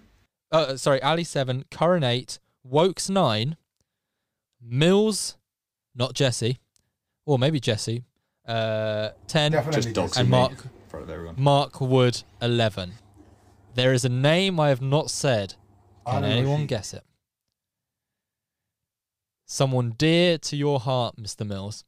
uh, 0.51 0.77
sorry, 0.77 1.03
Ali 1.03 1.25
seven, 1.25 1.65
Curran 1.71 2.05
eight, 2.05 2.39
Woakes 2.69 3.09
nine, 3.09 3.57
Mills, 4.61 5.37
not 5.95 6.13
Jesse, 6.15 6.59
or 7.25 7.39
maybe 7.39 7.61
Jesse, 7.61 8.05
uh, 8.47 9.11
ten, 9.27 9.53
Definitely 9.53 9.83
Just 9.83 9.95
dogs 9.95 10.17
and 10.19 10.29
Mark 10.29 10.53
in 10.53 10.59
front 10.89 11.05
of 11.05 11.11
everyone. 11.11 11.35
Mark 11.39 11.81
Wood 11.81 12.23
eleven. 12.43 12.93
There 13.75 13.93
is 13.93 14.05
a 14.05 14.09
name 14.09 14.59
I 14.59 14.69
have 14.71 14.83
not 14.83 15.11
said. 15.11 15.55
Can 16.07 16.25
anyone 16.25 16.53
Rashid. 16.55 16.69
guess 16.69 16.95
it? 16.95 17.05
Someone 19.47 19.91
dear 19.97 20.39
to 20.39 20.57
your 20.57 20.81
heart, 20.81 21.17
Mr. 21.17 21.47
Mills. 21.47 21.85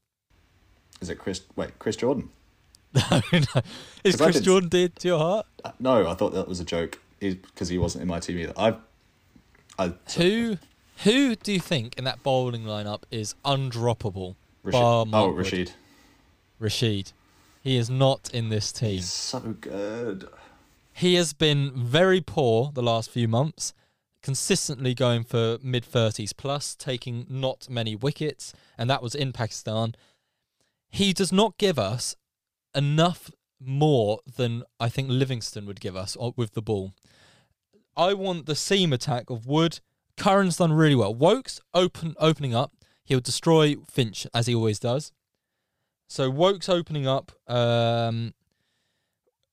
Is 1.00 1.10
it 1.10 1.16
Chris? 1.18 1.42
Wait, 1.56 1.78
Chris 1.78 1.96
Jordan? 1.96 2.30
no, 2.94 3.20
no. 3.32 3.62
Is 4.04 4.16
'Cause 4.16 4.20
Chris 4.22 4.34
did- 4.36 4.44
Jordan 4.44 4.68
dear 4.68 4.88
to 4.88 5.08
your 5.08 5.18
heart? 5.18 5.46
Uh, 5.64 5.72
No, 5.78 6.08
I 6.08 6.14
thought 6.14 6.32
that 6.34 6.48
was 6.48 6.60
a 6.60 6.64
joke 6.64 6.98
because 7.20 7.68
he 7.68 7.78
wasn't 7.78 8.02
in 8.02 8.08
my 8.08 8.18
team 8.20 8.38
either. 8.38 8.54
I, 8.56 8.76
I 9.78 9.94
Who, 10.16 10.56
who 11.04 11.34
do 11.36 11.52
you 11.52 11.60
think 11.60 11.96
in 11.96 12.04
that 12.04 12.22
bowling 12.22 12.64
lineup 12.64 13.02
is 13.10 13.34
undroppable? 13.44 14.36
Rashid. 14.62 14.80
Oh, 15.14 15.30
Rashid. 15.30 15.72
Rashid. 16.58 17.12
He 17.62 17.76
is 17.76 17.88
not 17.90 18.30
in 18.32 18.48
this 18.48 18.72
team. 18.72 18.96
He's 18.96 19.12
so 19.12 19.40
good. 19.60 20.28
He 20.92 21.14
has 21.14 21.32
been 21.32 21.72
very 21.74 22.20
poor 22.20 22.70
the 22.74 22.82
last 22.82 23.10
few 23.10 23.28
months, 23.28 23.72
consistently 24.22 24.94
going 24.94 25.24
for 25.24 25.58
mid 25.62 25.84
30s 25.84 26.36
plus, 26.36 26.74
taking 26.74 27.26
not 27.28 27.68
many 27.70 27.96
wickets, 27.96 28.52
and 28.76 28.90
that 28.90 29.02
was 29.02 29.14
in 29.14 29.32
Pakistan. 29.32 29.94
He 30.90 31.12
does 31.12 31.32
not 31.32 31.56
give 31.56 31.78
us 31.78 32.16
enough 32.74 33.30
more 33.60 34.20
than 34.36 34.64
I 34.78 34.88
think 34.88 35.08
Livingstone 35.08 35.66
would 35.66 35.80
give 35.80 35.96
us 35.96 36.16
uh, 36.20 36.32
with 36.36 36.54
the 36.54 36.62
ball. 36.62 36.92
I 37.96 38.14
want 38.14 38.46
the 38.46 38.54
seam 38.54 38.92
attack 38.92 39.30
of 39.30 39.46
Wood. 39.46 39.80
Curran's 40.20 40.58
done 40.58 40.74
really 40.74 40.94
well. 40.94 41.14
Woakes 41.14 41.60
open 41.72 42.14
opening 42.18 42.54
up. 42.54 42.74
He'll 43.04 43.20
destroy 43.20 43.76
Finch 43.90 44.26
as 44.34 44.46
he 44.46 44.54
always 44.54 44.78
does. 44.78 45.12
So 46.08 46.30
Woakes 46.30 46.68
opening 46.68 47.06
up. 47.06 47.32
Um, 47.48 48.34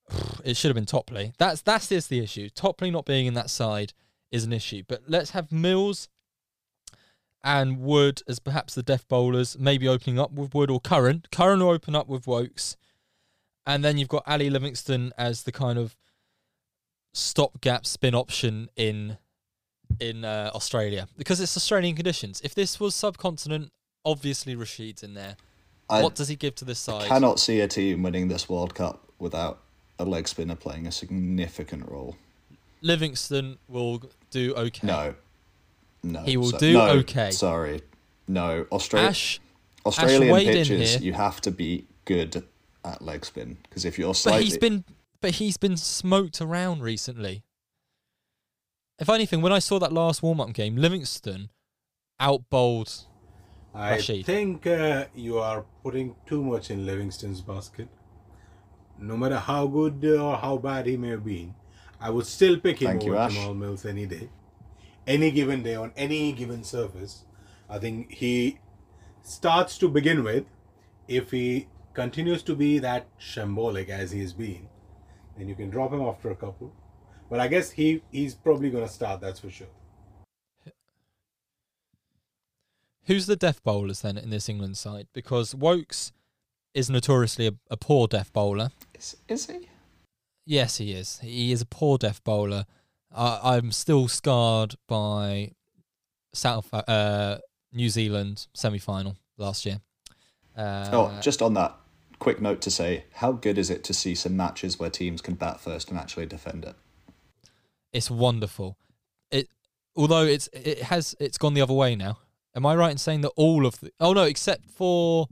it 0.44 0.58
should 0.58 0.68
have 0.68 0.76
been 0.76 0.86
Topley. 0.86 1.32
That's 1.38 1.62
that's 1.62 1.88
the 1.88 2.20
issue. 2.20 2.50
Topley 2.50 2.92
not 2.92 3.06
being 3.06 3.28
in 3.28 3.34
that 3.36 3.50
side 3.50 3.94
is 4.30 4.44
an 4.44 4.52
issue. 4.52 4.84
But 4.86 5.04
let's 5.08 5.32
have 5.32 5.54
Mills 5.54 6.10
and 7.42 7.80
Wood 7.80 8.22
as 8.28 8.40
perhaps 8.40 8.76
the 8.76 8.84
death 8.84 9.08
bowlers, 9.08 9.58
maybe 9.58 9.88
opening 9.88 10.20
up 10.20 10.34
with 10.34 10.54
Wood 10.54 10.70
or 10.70 10.82
Curran. 10.82 11.24
Curran 11.32 11.62
will 11.62 11.70
open 11.70 11.96
up 11.96 12.10
with 12.10 12.28
Woakes. 12.28 12.76
And 13.66 13.86
then 13.86 13.98
you've 13.98 14.10
got 14.10 14.24
Ali 14.28 14.50
Livingstone 14.50 15.14
as 15.18 15.44
the 15.44 15.54
kind 15.54 15.80
of 15.80 15.96
stopgap 17.14 17.86
spin 17.86 18.14
option 18.14 18.68
in 18.76 19.18
in 20.00 20.26
uh, 20.26 20.52
Australia 20.54 21.08
because 21.18 21.40
it's 21.40 21.56
Australian 21.58 21.96
conditions. 21.96 22.42
If 22.44 22.56
this 22.56 22.80
was 22.80 22.96
subcontinent, 22.96 23.70
obviously 24.06 24.56
Rashid's 24.56 25.04
in 25.04 25.14
there. 25.14 25.38
I 25.90 26.04
what 26.04 26.16
does 26.16 26.28
he 26.28 26.36
give 26.36 26.56
to 26.56 26.66
this 26.66 26.80
side? 26.80 27.08
cannot 27.08 27.40
see 27.40 27.62
a 27.62 27.68
team 27.68 28.04
winning 28.04 28.28
this 28.28 28.50
World 28.50 28.76
Cup 28.76 29.04
without 29.20 29.60
a 30.00 30.06
leg 30.06 30.28
spinner 30.28 30.56
playing 30.56 30.88
a 30.88 30.92
significant 30.92 31.90
role. 31.90 32.18
Livingstone 32.82 33.58
will 33.68 34.04
do 34.30 34.54
okay. 34.56 34.86
No, 34.86 35.16
no. 36.04 36.22
He 36.24 36.38
will 36.38 36.52
so- 36.52 36.58
do 36.58 36.74
no, 36.74 36.90
okay. 37.00 37.32
Sorry, 37.32 37.82
no. 38.28 38.66
Australia, 38.72 39.10
Ash, 39.10 39.40
Australian 39.86 40.36
pitches, 40.36 41.02
you 41.02 41.14
have 41.14 41.42
to 41.42 41.52
be 41.52 41.86
good 42.06 42.44
at 42.86 43.02
leg 43.02 43.26
spin 43.26 43.58
because 43.64 43.86
if 43.86 43.98
you're 43.98 44.14
slightly, 44.14 44.40
but 44.40 44.46
he's 44.46 44.58
been 44.58 44.84
but 45.22 45.32
he's 45.32 45.58
been 45.58 45.78
smoked 45.78 46.42
around 46.42 46.82
recently. 46.82 47.44
If 49.00 49.10
anything, 49.10 49.42
when 49.42 49.54
I 49.54 49.60
saw 49.60 49.78
that 49.80 49.94
last 49.94 50.24
warm 50.24 50.42
up 50.42 50.54
game, 50.54 50.76
Livingstone 50.76 51.50
outbowled. 52.20 53.06
I 53.74 53.92
Rashid. 53.92 54.26
think 54.26 54.66
uh, 54.66 55.06
you 55.14 55.38
are 55.38 55.66
putting 55.84 56.16
too 56.26 56.44
much 56.44 56.72
in 56.72 56.86
Livingstone's 56.86 57.42
basket. 57.42 57.90
No 58.98 59.16
matter 59.16 59.38
how 59.38 59.68
good 59.68 60.04
or 60.04 60.36
how 60.38 60.58
bad 60.58 60.88
he 60.88 60.98
may 60.98 61.10
have 61.10 61.24
been, 61.24 61.54
I 62.02 62.10
would 62.10 62.26
still 62.26 62.60
pick 62.60 62.80
him 62.82 62.88
Thank 62.88 63.04
over 63.04 63.18
Ash. 63.18 63.36
Tymal 63.36 63.56
Mills 63.56 63.86
any 63.86 64.08
day. 64.08 64.30
Any 65.06 65.30
given 65.30 65.62
day 65.62 65.76
on 65.76 65.94
any 65.96 66.32
given 66.32 66.64
surface. 66.64 67.24
I 67.70 67.78
think 67.78 68.12
he 68.14 68.60
starts 69.22 69.78
to 69.78 69.88
begin 69.90 70.24
with. 70.24 70.46
If 71.08 71.30
he 71.32 71.68
continues 71.94 72.42
to 72.44 72.56
be 72.56 72.80
that 72.80 73.06
shambolic 73.20 73.90
as 73.90 74.12
he's 74.12 74.34
been, 74.34 74.68
then 75.38 75.48
you 75.48 75.56
can 75.56 75.70
drop 75.70 75.94
him 75.94 76.02
after 76.02 76.32
a 76.32 76.36
couple. 76.36 76.74
But 77.30 77.40
I 77.40 77.48
guess 77.48 77.72
he 77.72 78.02
he's 78.12 78.34
probably 78.34 78.70
going 78.70 78.86
to 78.86 78.92
start, 78.92 79.22
that's 79.22 79.40
for 79.40 79.50
sure. 79.50 79.68
Who's 83.06 83.26
the 83.26 83.36
death 83.38 83.64
bowlers 83.64 84.02
then 84.02 84.18
in 84.18 84.30
this 84.30 84.50
England 84.50 84.78
side? 84.78 85.08
Because 85.14 85.56
Woakes 85.56 86.12
is 86.74 86.90
notoriously 86.90 87.48
a, 87.48 87.54
a 87.72 87.78
poor 87.78 88.08
death 88.08 88.34
bowler. 88.34 88.70
is, 88.94 89.16
is 89.28 89.46
he? 89.48 89.70
Yes, 90.46 90.78
he 90.78 90.92
is. 90.92 91.20
He 91.20 91.52
is 91.52 91.62
a 91.62 91.66
poor 91.66 91.98
death 91.98 92.24
bowler. 92.24 92.66
I, 93.16 93.56
I'm 93.56 93.72
still 93.72 94.08
scarred 94.08 94.76
by 94.88 95.52
South 96.34 96.70
uh, 96.74 97.38
New 97.74 97.90
Zealand 97.90 98.48
semi 98.54 98.78
final 98.78 99.16
last 99.38 99.66
year. 99.66 99.80
Uh, 100.56 100.90
oh, 100.92 101.20
just 101.22 101.42
on 101.42 101.54
that, 101.54 101.76
quick 102.20 102.42
note 102.42 102.62
to 102.62 102.72
say, 102.72 103.06
how 103.14 103.32
good 103.32 103.58
is 103.58 103.70
it 103.70 103.84
to 103.86 103.94
see 103.94 104.16
some 104.16 104.36
matches 104.36 104.80
where 104.80 104.90
teams 104.90 105.22
can 105.22 105.36
bat 105.36 105.60
first 105.60 105.90
and 105.90 106.00
actually 106.00 106.26
defend 106.26 106.66
it? 106.66 106.76
It's 107.94 108.10
wonderful. 108.12 108.78
It 109.32 109.48
although 109.96 110.24
it's 110.26 110.50
it 110.54 110.84
has 110.84 111.16
it's 111.20 111.38
gone 111.38 111.54
the 111.54 111.62
other 111.62 111.74
way 111.74 111.96
now. 111.96 112.20
Am 112.56 112.66
I 112.66 112.76
right 112.76 112.92
in 112.92 112.98
saying 112.98 113.22
that 113.22 113.32
all 113.36 113.66
of 113.66 113.80
the 113.80 113.92
oh 114.00 114.14
no 114.14 114.24
except 114.24 114.70
for 114.70 115.28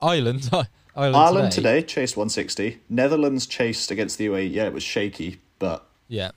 Ireland 0.00 0.48
Ireland, 0.96 1.16
Ireland 1.16 1.52
today, 1.52 1.80
today 1.80 1.86
chased 1.86 2.16
160. 2.16 2.80
Netherlands 2.88 3.46
chased 3.46 3.90
against 3.90 4.18
the 4.18 4.26
UAE. 4.26 4.52
Yeah, 4.52 4.66
it 4.66 4.72
was 4.72 4.82
shaky, 4.82 5.40
but 5.58 5.86
yeah 6.08 6.30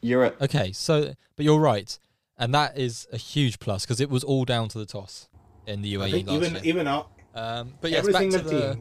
you're 0.00 0.24
at 0.24 0.40
okay 0.40 0.70
so 0.72 1.12
but 1.34 1.44
you're 1.44 1.58
right 1.58 1.98
and 2.36 2.54
that 2.54 2.78
is 2.78 3.06
a 3.12 3.16
huge 3.16 3.58
plus 3.58 3.84
because 3.84 4.00
it 4.00 4.08
was 4.08 4.22
all 4.22 4.44
down 4.44 4.68
to 4.68 4.78
the 4.78 4.86
toss 4.86 5.28
in 5.66 5.82
the 5.82 5.96
I 5.96 6.00
UAE 6.00 6.10
think 6.12 6.28
last 6.28 6.36
even 6.36 6.52
year. 6.54 6.62
even 6.64 6.84
now, 6.84 7.06
Um, 7.34 7.74
but 7.80 7.90
yes, 7.90 8.08
back 8.08 8.30
to 8.30 8.38
the 8.38 8.80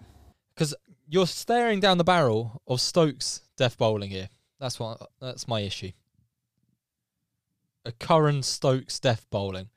because 0.54 0.74
you're 1.08 1.28
staring 1.28 1.80
down 1.80 1.98
the 1.98 2.04
barrel 2.04 2.62
of 2.68 2.80
Stokes 2.82 3.42
death 3.58 3.78
bowling 3.78 4.10
here. 4.10 4.30
That's 4.60 4.80
what 4.80 5.02
that's 5.20 5.48
my 5.48 5.62
issue. 5.62 5.92
A 7.88 7.92
current 7.94 8.44
Stokes 8.46 9.00
death 9.00 9.26
bowling, 9.30 9.70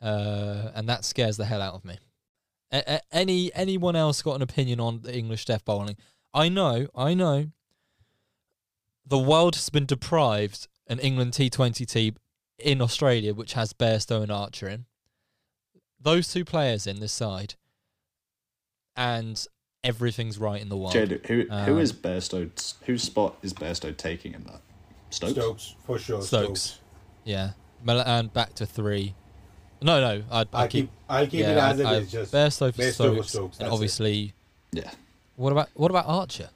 uh, 0.00 0.70
and 0.74 0.88
that 0.88 1.04
scares 1.04 1.36
the 1.36 1.44
hell 1.46 1.60
out 1.60 1.74
of 1.74 1.84
me. 1.84 1.98
A- 2.72 2.94
a- 2.96 3.14
any 3.14 3.52
anyone 3.54 3.96
else 3.96 4.22
got 4.22 4.34
an 4.36 4.42
opinion 4.42 4.78
on 4.80 5.00
the 5.02 5.16
English 5.16 5.44
death 5.46 5.64
bowling? 5.64 5.96
I 6.32 6.48
know, 6.48 6.86
I 6.94 7.14
know. 7.14 7.50
The 9.04 9.18
world 9.18 9.54
has 9.56 9.68
been 9.68 9.86
deprived 9.86 10.68
an 10.86 10.98
England 11.00 11.32
T20 11.32 11.84
team 11.86 12.16
in 12.58 12.80
Australia, 12.80 13.34
which 13.34 13.54
has 13.54 13.72
Bairstow 13.72 14.22
and 14.22 14.30
Archer 14.30 14.68
in. 14.68 14.86
Those 16.00 16.32
two 16.32 16.44
players 16.44 16.86
in 16.86 17.00
this 17.00 17.12
side, 17.12 17.54
and 18.94 19.44
everything's 19.82 20.38
right 20.38 20.60
in 20.60 20.68
the 20.68 20.76
world. 20.76 20.92
Jade, 20.92 21.20
who 21.26 21.42
who 21.42 21.74
Um, 21.74 21.78
is 21.78 21.92
Bairstow? 21.92 22.50
Whose 22.86 23.02
spot 23.02 23.36
is 23.42 23.52
Bairstow 23.52 23.96
taking 23.96 24.34
in 24.34 24.44
that? 24.44 24.62
Stokes. 25.10 25.32
Stokes 25.34 25.74
for 25.84 25.98
sure. 25.98 26.22
Stokes. 26.22 26.60
Stokes. 26.62 26.80
Yeah, 27.24 27.52
Mel- 27.86 28.00
and 28.00 28.32
back 28.32 28.54
to 28.56 28.66
three. 28.66 29.14
No, 29.80 30.00
no, 30.00 30.24
I'd, 30.30 30.48
I 30.52 30.64
I'd 30.64 30.70
keep 30.70 30.86
keep. 30.86 30.90
I'll 31.08 31.26
keep 31.26 31.40
yeah, 31.40 31.50
it 31.52 31.56
as 31.58 31.80
I, 31.80 31.94
it 31.96 32.08
Just 32.08 32.32
Bairstow 32.32 32.74
for 32.74 32.82
Bairstow 32.82 32.92
Stokes, 32.92 33.28
Stokes, 33.28 33.56
and 33.58 33.66
that's 33.66 33.70
it. 33.70 33.72
obviously, 33.74 34.32
Yeah, 34.72 34.90
what 35.36 35.52
about 35.52 35.68
what 35.74 35.90
about 35.90 36.06
Archer? 36.06 36.48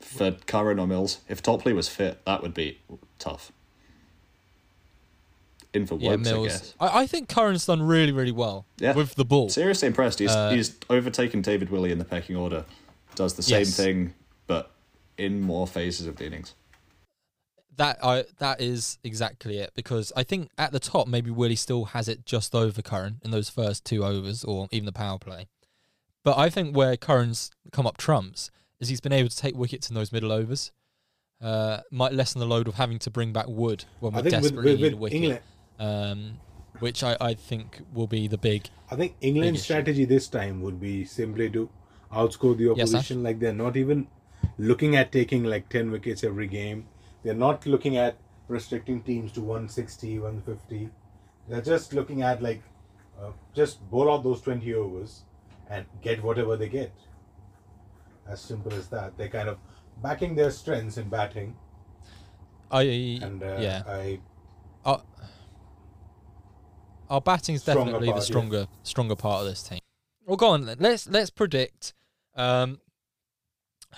for 0.00 0.30
Curran 0.32 0.78
or 0.78 0.86
Mills. 0.86 1.18
If 1.28 1.42
Topley 1.42 1.72
was 1.72 1.88
fit, 1.88 2.24
that 2.26 2.42
would 2.42 2.54
be 2.54 2.78
tough. 3.18 3.50
In 5.72 5.86
for 5.86 5.96
Yeah, 5.98 6.14
Woakes, 6.16 6.28
I 6.30 6.42
guess. 6.44 6.74
I, 6.80 7.00
I 7.02 7.06
think 7.06 7.28
Curran's 7.28 7.66
done 7.66 7.82
really, 7.82 8.12
really 8.12 8.32
well 8.32 8.64
Yeah. 8.78 8.94
with 8.94 9.14
the 9.16 9.24
ball. 9.24 9.48
Seriously 9.50 9.86
impressed. 9.88 10.18
He's 10.20 10.30
Uh, 10.30 10.50
he's 10.50 10.74
overtaken 10.88 11.42
David 11.42 11.70
Willey 11.70 11.92
in 11.92 11.98
the 11.98 12.04
pecking 12.04 12.36
order. 12.36 12.64
Does 13.14 13.34
the 13.34 13.42
same 13.42 13.60
Yes. 13.60 13.76
thing, 13.76 14.14
but 14.46 14.70
in 15.18 15.40
more 15.40 15.66
phases 15.66 16.06
of 16.06 16.16
the 16.16 16.26
innings. 16.26 16.54
That 17.76 17.98
I 18.02 18.24
that 18.38 18.60
is 18.60 18.98
exactly 19.04 19.58
it 19.58 19.72
because 19.74 20.12
I 20.16 20.22
think 20.22 20.50
at 20.56 20.72
the 20.72 20.80
top 20.80 21.06
maybe 21.08 21.30
Willey 21.30 21.56
still 21.56 21.86
has 21.86 22.08
it 22.08 22.24
just 22.24 22.54
over 22.54 22.80
Curran 22.80 23.20
in 23.22 23.30
those 23.30 23.50
first 23.50 23.84
two 23.84 24.04
overs 24.04 24.44
or 24.44 24.66
even 24.70 24.86
the 24.86 24.92
power 24.92 25.18
play, 25.18 25.48
But 26.24 26.38
I 26.38 26.48
think 26.48 26.74
where 26.74 26.96
Curran's 26.96 27.50
come 27.72 27.86
up 27.86 27.98
trumps 27.98 28.50
is 28.80 28.88
he's 28.88 29.00
been 29.02 29.12
able 29.12 29.28
to 29.28 29.36
take 29.36 29.54
wickets 29.56 29.88
in 29.90 29.94
those 29.94 30.10
middle 30.12 30.32
overs. 30.32 30.72
Uh, 31.42 31.80
might 31.90 32.14
lessen 32.14 32.38
the 32.40 32.46
load 32.46 32.66
of 32.66 32.74
having 32.76 32.98
to 33.00 33.10
bring 33.10 33.30
back 33.30 33.46
Wood 33.46 33.84
when 34.00 34.14
we 34.14 34.20
I 34.20 34.22
think 34.22 34.32
with, 34.42 34.42
desperately 34.54 34.72
with, 34.72 34.80
need 34.80 34.92
a 34.94 34.96
with 34.96 35.12
wicket. 35.12 35.22
England, 35.22 35.40
um, 35.78 36.38
which 36.78 37.02
I, 37.04 37.14
I 37.20 37.34
think 37.34 37.80
will 37.92 38.06
be 38.06 38.26
the 38.26 38.38
big. 38.38 38.70
I 38.90 38.96
think 38.96 39.16
England's 39.20 39.60
issue. 39.60 39.64
strategy 39.64 40.04
this 40.06 40.28
time 40.28 40.62
would 40.62 40.80
be 40.80 41.04
simply 41.04 41.50
to 41.50 41.68
outscore 42.10 42.56
the 42.56 42.72
Yes, 42.74 42.88
opposition. 42.88 43.22
like 43.22 43.38
they're 43.38 43.52
not 43.52 43.76
even 43.76 44.06
looking 44.56 44.96
at 44.96 45.12
taking 45.12 45.44
like 45.44 45.68
10 45.68 45.90
wickets 45.90 46.24
every 46.24 46.46
game. 46.46 46.86
They're 47.26 47.34
not 47.34 47.66
looking 47.66 47.96
at 47.96 48.16
restricting 48.46 49.02
teams 49.02 49.32
to 49.32 49.40
160, 49.40 50.20
150. 50.20 50.88
They're 51.48 51.60
just 51.60 51.92
looking 51.92 52.22
at 52.22 52.40
like 52.40 52.62
uh, 53.20 53.32
just 53.52 53.80
bowl 53.90 54.12
out 54.12 54.22
those 54.22 54.40
20 54.42 54.72
overs 54.74 55.22
and 55.68 55.86
get 56.02 56.22
whatever 56.22 56.56
they 56.56 56.68
get. 56.68 56.92
As 58.28 58.40
simple 58.40 58.72
as 58.74 58.86
that. 58.90 59.18
They're 59.18 59.28
kind 59.28 59.48
of 59.48 59.58
backing 60.00 60.36
their 60.36 60.52
strengths 60.52 60.98
in 60.98 61.08
batting. 61.08 61.56
I 62.70 62.82
And 62.82 63.42
uh, 63.42 63.56
yeah, 63.58 63.82
I 63.88 64.20
our, 64.84 65.02
our 67.10 67.20
batting's 67.20 67.62
Stronger 67.62 67.90
definitely 67.90 68.06
the 68.06 68.12
part, 68.12 68.22
yeah. 68.22 68.24
stronger 68.24 68.68
stronger 68.84 69.16
part 69.16 69.40
of 69.40 69.48
this 69.48 69.64
team. 69.64 69.80
Well, 70.26 70.36
go 70.36 70.50
on. 70.50 70.66
then. 70.66 70.76
Let's 70.78 71.08
let's 71.08 71.30
predict 71.30 71.92
um, 72.36 72.78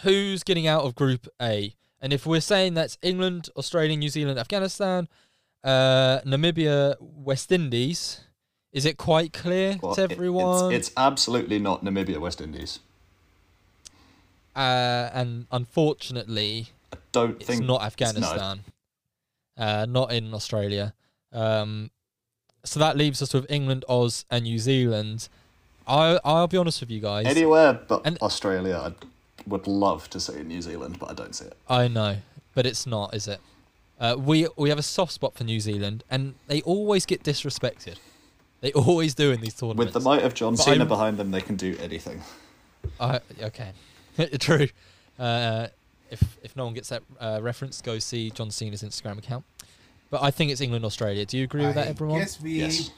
who's 0.01 0.43
getting 0.43 0.66
out 0.66 0.85
of 0.85 0.95
Group 0.95 1.29
A, 1.43 1.74
and 2.01 2.12
if 2.12 2.26
we're 2.26 2.40
saying 2.40 2.74
that's 2.74 2.99
England, 3.03 3.49
Australia, 3.57 3.96
New 3.96 4.09
Zealand, 4.09 4.38
Afghanistan, 4.38 5.09
uh, 5.64 6.20
Namibia, 6.24 6.96
West 7.01 7.51
Indies, 7.53 8.20
is 8.72 8.84
it 8.84 8.96
quite 8.96 9.32
clear 9.32 9.78
Well, 9.82 9.94
to 9.94 10.05
it- 10.05 10.12
everyone? 10.12 10.72
it's, 10.72 10.88
it's 10.88 10.96
absolutely 10.96 11.59
not 11.59 11.84
Namibia, 11.84 12.18
West 12.20 12.40
Indies. 12.40 12.80
uh, 14.57 15.11
and 15.12 15.46
unfortunately, 15.53 16.68
I 16.92 16.96
don't 17.12 17.36
it's 17.36 17.46
think 17.46 17.64
not 17.64 17.80
no. 17.80 17.86
Afghanistan, 17.86 18.61
uh, 19.57 19.86
not 19.88 20.12
in 20.12 20.34
Australia. 20.34 20.94
Um, 21.32 21.90
so 22.64 22.80
that 22.80 22.96
leaves 22.96 23.22
us 23.22 23.32
with 23.34 23.46
England, 23.51 23.84
Oz, 23.88 24.24
and 24.30 24.44
New 24.44 24.59
Zealand. 24.59 25.28
I 25.86 26.18
I'll 26.24 26.49
be 26.49 26.57
honest 26.57 26.80
with 26.80 26.90
you 26.90 27.01
guys. 27.01 27.26
Anywhere 27.26 27.72
but 27.88 28.03
And- 28.05 28.18
Australia, 28.20 28.76
I 28.86 29.05
would 29.49 29.66
love 29.66 30.09
to 30.11 30.20
see 30.20 30.42
New 30.42 30.62
Zealand, 30.62 30.99
but 30.99 31.11
I 31.11 31.14
don't 31.14 31.34
see 31.34 31.46
it. 31.46 31.57
I 31.68 31.88
know, 31.88 32.16
but 32.55 32.66
it's 32.66 32.86
not, 32.86 33.14
is 33.14 33.28
it? 33.28 33.40
Uh, 34.01 34.14
we 34.18 34.46
we 34.57 34.68
have 34.68 34.78
a 34.78 34.82
soft 34.82 35.12
spot 35.12 35.34
for 35.34 35.44
New 35.44 35.61
Zealand, 35.61 36.05
and 36.11 36.34
they 36.46 36.61
always 36.62 37.05
get 37.07 37.22
disrespected. 37.22 37.96
They 38.61 38.72
always 38.72 39.14
do 39.14 39.30
in 39.32 39.40
these 39.40 39.55
tournaments. 39.55 39.94
With 39.94 40.03
the 40.03 40.09
might 40.09 40.22
of 40.24 40.34
John 40.34 40.55
But 40.55 40.62
Cena 40.64 40.78
I'm- 40.78 40.88
behind 40.88 41.16
them, 41.16 41.30
they 41.30 41.40
can 41.40 41.57
do 41.57 41.76
anything. 41.80 42.22
I 43.01 43.20
okay, 43.42 43.72
true. 44.38 44.68
Uh, 45.18 45.68
if 46.11 46.22
if 46.42 46.57
no 46.57 46.64
one 46.64 46.74
gets 46.74 46.88
that 46.90 47.03
uh, 47.20 47.40
reference, 47.42 47.80
go 47.82 47.99
see 47.99 48.30
John 48.30 48.51
Cena's 48.51 48.82
Instagram 48.82 49.18
account. 49.18 49.44
But 50.11 50.22
I 50.22 50.30
think 50.30 50.51
it's 50.53 50.61
England 50.61 50.84
Australia. 50.84 51.26
Do 51.26 51.36
you 51.36 51.44
agree 51.44 51.66
with 51.66 51.74
that, 51.74 51.88
everyone? 51.88 52.20
guess 52.20 52.40
we 52.40 52.53
Yes. 52.61 52.90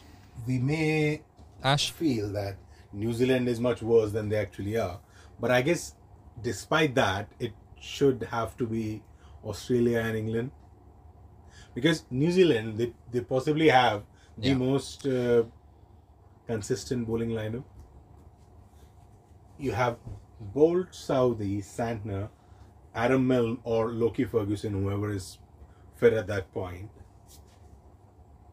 we 0.46 0.58
may 0.58 1.22
Ash, 1.64 1.90
feel 1.90 2.28
that 2.32 2.56
New 2.92 3.12
Zealand 3.12 3.48
is 3.48 3.58
much 3.58 3.82
worse 3.82 4.12
than 4.12 4.28
they 4.28 4.36
actually 4.36 4.76
are. 4.76 4.98
But 5.40 5.50
I 5.50 5.62
guess 5.62 5.94
despite 6.42 6.94
that, 6.94 7.28
it 7.38 7.52
should 7.80 8.22
have 8.30 8.56
to 8.58 8.66
be 8.66 9.02
Australia 9.44 10.00
and 10.00 10.16
England. 10.16 10.50
Because 11.74 12.04
New 12.10 12.30
Zealand, 12.30 12.78
they, 12.78 12.92
they 13.12 13.20
possibly 13.20 13.68
have 13.68 14.02
the 14.36 14.48
Yeah. 14.48 14.54
most 14.54 15.06
uh, 15.06 15.44
consistent 16.46 17.06
bowling 17.06 17.30
lineup. 17.30 17.64
You 19.58 19.72
have 19.72 19.96
Boult, 20.54 20.94
Southey, 20.94 21.60
Santner, 21.60 22.28
Adam 22.94 23.26
Milne, 23.26 23.58
or 23.64 23.90
Lockie 23.92 24.24
Ferguson, 24.24 24.72
whoever 24.72 25.12
is 25.12 25.38
fit 25.96 26.12
at 26.12 26.26
that 26.28 26.52
point. 26.52 26.90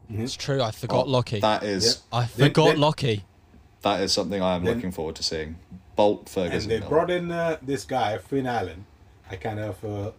it's 0.10 0.36
true. 0.36 0.62
I 0.62 0.72
forgot 0.72 1.06
Oh, 1.06 1.10
Lockie. 1.10 1.40
That 1.42 1.64
is 1.64 2.04
I 2.12 2.26
Then- 2.26 2.50
forgot 2.50 2.66
then- 2.70 2.80
Lockie. 2.80 3.26
that 3.82 4.02
is 4.02 4.14
something 4.14 4.42
I 4.42 4.56
am 4.56 4.64
Then- 4.64 4.76
looking 4.76 4.92
forward 4.92 5.16
to 5.16 5.24
seeing. 5.24 5.58
Boult, 5.98 6.30
Ferguson, 6.30 6.62
and 6.64 6.72
they 6.72 6.80
Milne. 6.80 6.90
brought 6.90 7.10
in 7.12 7.32
uh, 7.32 7.58
this 7.62 7.84
guy 7.86 8.18
Finn 8.18 8.46
Allen. 8.46 8.86
I 9.30 9.36
kind 9.36 9.60
of 9.60 9.84
uh, 9.84 10.12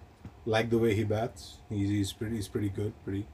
like 0.45 0.71
the 0.71 0.79
way 0.79 0.95
he 0.95 1.05
bats. 1.05 1.59
He's, 1.69 1.89
he's 1.89 2.13
pretty. 2.13 2.37
He's 2.37 2.49
pretty 2.49 2.69
good. 2.71 2.93
Pretty. 3.05 3.27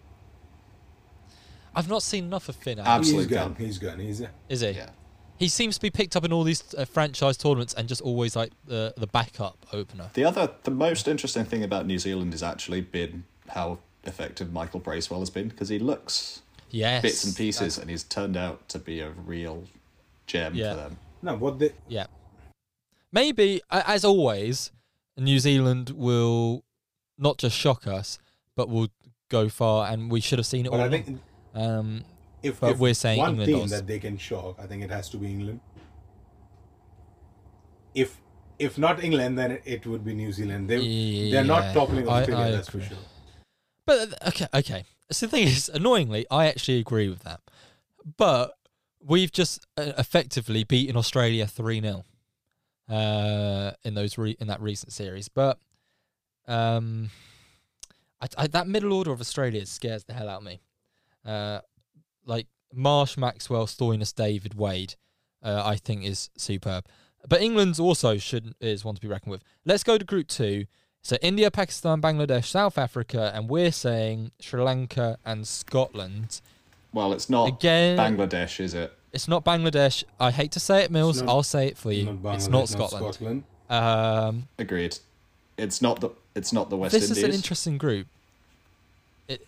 I've 1.74 1.88
not 1.88 2.03
seen 2.03 2.24
enough 2.24 2.49
of 2.49 2.57
Finn. 2.57 2.78
Ab- 2.78 2.86
Allen, 2.86 2.99
Absolute 3.01 3.18
he's 3.18 3.26
gone. 3.38 3.55
He's 3.59 3.78
gone. 3.78 3.99
He's. 3.99 4.20
Uh, 4.22 4.28
is 4.49 4.61
he? 4.61 4.70
Yeah. 4.70 4.90
He 5.36 5.49
seems 5.49 5.74
to 5.74 5.80
be 5.80 5.90
picked 5.90 6.14
up 6.14 6.24
in 6.24 6.32
all 6.32 6.45
these 6.45 6.62
uh, 6.74 6.84
franchise 6.84 7.36
tournaments 7.36 7.74
and 7.74 7.88
just 7.88 8.01
always 8.01 8.36
like 8.36 8.53
the 8.66 8.95
the 8.97 9.09
backup 9.09 9.66
opener. 9.72 10.11
The 10.14 10.24
other, 10.24 10.51
the 10.62 10.70
most 10.70 11.09
interesting 11.09 11.45
thing 11.45 11.64
about 11.64 11.86
New 11.86 11.99
Zealand 11.99 12.32
has 12.32 12.42
actually 12.42 12.82
been 12.82 13.24
how 13.49 13.78
effective 14.05 14.53
Michael 14.53 14.78
Bracewell 14.80 15.20
has 15.20 15.30
been 15.30 15.49
because 15.49 15.68
he 15.70 15.78
looks 15.80 16.42
Yes, 16.70 17.03
bits 17.03 17.24
and 17.24 17.32
that's- 17.32 17.38
pieces 17.38 17.78
and 17.78 17.90
he's 17.90 18.05
turned 18.05 18.36
out 18.36 18.68
to 18.68 18.78
be 18.78 19.01
a 19.01 19.11
real 19.11 19.64
gem 20.26 20.55
Yeah. 20.55 20.70
for 20.70 20.76
them. 20.76 20.97
no, 21.22 21.34
what 21.36 21.59
they 21.59 21.72
Yeah. 21.88 22.07
Maybe, 23.15 23.61
as 23.71 24.05
always, 24.05 24.73
New 25.17 25.39
Zealand 25.39 25.91
will 25.91 26.65
not 27.17 27.39
just 27.39 27.57
shock 27.57 27.87
us, 27.87 28.19
but 28.57 28.69
will 28.69 28.89
go 29.29 29.49
far, 29.49 29.89
and 29.91 30.11
we 30.11 30.21
should 30.21 30.41
have 30.41 30.47
seen 30.47 30.67
it 30.67 30.71
But 30.73 30.81
all. 30.81 30.87
I 30.87 30.91
think 30.91 31.21
um, 31.55 32.05
if, 32.43 32.59
but 32.59 32.73
if 32.73 32.79
we're 32.81 32.93
saying 32.93 33.21
one 33.21 33.31
England 33.31 33.53
team 33.53 33.61
does. 33.61 33.71
that 33.71 33.87
they 33.87 34.01
can 34.01 34.19
shock, 34.19 34.57
I 34.59 34.67
think 34.67 34.83
it 34.83 34.91
has 34.91 35.09
to 35.11 35.17
be 35.17 35.29
England. 35.29 35.61
If 37.95 38.21
if 38.59 38.79
not 38.79 39.03
England, 39.03 39.39
then 39.39 39.61
it, 39.65 39.87
would 39.87 40.05
be 40.05 40.15
New 40.15 40.33
Zealand. 40.33 40.69
They 40.69 41.31
they're 41.31 41.45
not 41.45 41.65
Yeah, 41.67 41.73
toppling 41.75 42.09
I- 42.09 42.21
Australia. 42.21 42.47
I 42.47 42.51
that's 42.51 42.69
for 42.69 42.81
sure. 42.81 42.99
But 43.87 43.97
uh, 44.23 44.29
okay, 44.29 44.47
okay. 44.55 44.85
So 45.12 45.27
the 45.27 45.31
thing 45.31 45.47
is, 45.47 45.69
annoyingly, 45.69 46.27
I 46.33 46.47
actually 46.47 46.81
agree 46.81 47.09
with 47.09 47.23
that. 47.23 47.41
But 48.17 48.57
we've 49.01 49.31
just 49.31 49.67
uh, 49.77 49.93
effectively 49.99 50.65
beaten 50.65 50.97
Australia 50.97 51.47
three 51.47 51.81
0 51.81 52.05
uh, 52.89 53.72
in 53.85 53.95
those 53.95 54.18
re- 54.18 54.37
in 54.41 54.47
that 54.49 54.61
recent 54.61 54.93
series. 54.93 55.28
But 55.28 55.59
um, 56.47 57.11
I, 58.20 58.28
I, 58.37 58.47
that 58.49 58.66
middle 58.66 58.93
order 58.93 59.12
of 59.12 59.20
Australia 59.20 59.64
scares 59.66 60.05
the 60.05 60.12
hell 60.12 60.28
out 60.28 60.39
of 60.39 60.45
me. 60.45 60.61
Uh, 61.24 61.61
like 62.26 62.47
Marsh, 62.72 63.16
Maxwell, 63.16 63.66
Stoinis, 63.66 64.14
David, 64.14 64.55
Wade, 64.55 64.95
uh, 65.43 65.62
I 65.64 65.76
think 65.76 66.05
is 66.05 66.30
superb. 66.37 66.87
But 67.28 67.41
England's 67.41 67.80
also 67.80 68.18
should 68.18 68.55
is 68.61 68.85
one 68.85 68.95
to 68.95 69.01
be 69.01 69.09
reckoned 69.09 69.30
with. 69.30 69.43
Let's 69.64 69.82
go 69.82 69.97
to 69.99 70.05
Group 70.05 70.28
Two. 70.28 70.66
So 71.03 71.16
India, 71.20 71.51
Pakistan, 71.51 72.01
Bangladesh, 72.01 72.47
South 72.47 72.78
Africa, 72.78 73.30
and 73.35 73.49
we're 73.51 73.72
saying 73.72 74.32
Sri 74.41 74.62
Lanka 74.62 75.18
and 75.24 75.47
Scotland. 75.47 76.41
Well, 76.95 77.12
it's 77.12 77.28
not 77.28 77.49
Again, 77.49 77.99
Bangladesh, 77.99 78.61
is 78.61 78.72
it? 78.72 78.97
It's 79.15 79.29
not 79.29 79.45
Bangladesh. 79.45 80.05
I 80.19 80.31
hate 80.33 80.51
to 80.53 80.61
say 80.61 80.83
it, 80.83 80.91
Mills. 80.91 81.23
not- 81.23 81.31
I'll 81.31 81.43
say 81.43 81.69
it 81.69 81.79
for 81.79 81.93
you. 81.93 82.19
Not 82.23 82.35
it's 82.35 82.49
not 82.49 82.69
Scotland. 82.69 83.15
Scotland. 83.15 83.45
Um, 83.71 84.49
Agreed. 84.59 84.99
It's 85.57 85.81
not 85.81 86.01
the 86.01 86.11
it's 86.35 86.53
not 86.53 86.69
the 86.69 86.77
West 86.77 86.93
this 86.93 87.05
Indies. 87.05 87.17
This 87.17 87.19
is 87.19 87.25
an 87.25 87.33
interesting 87.33 87.79
group. 87.79 88.09
It, 89.29 89.47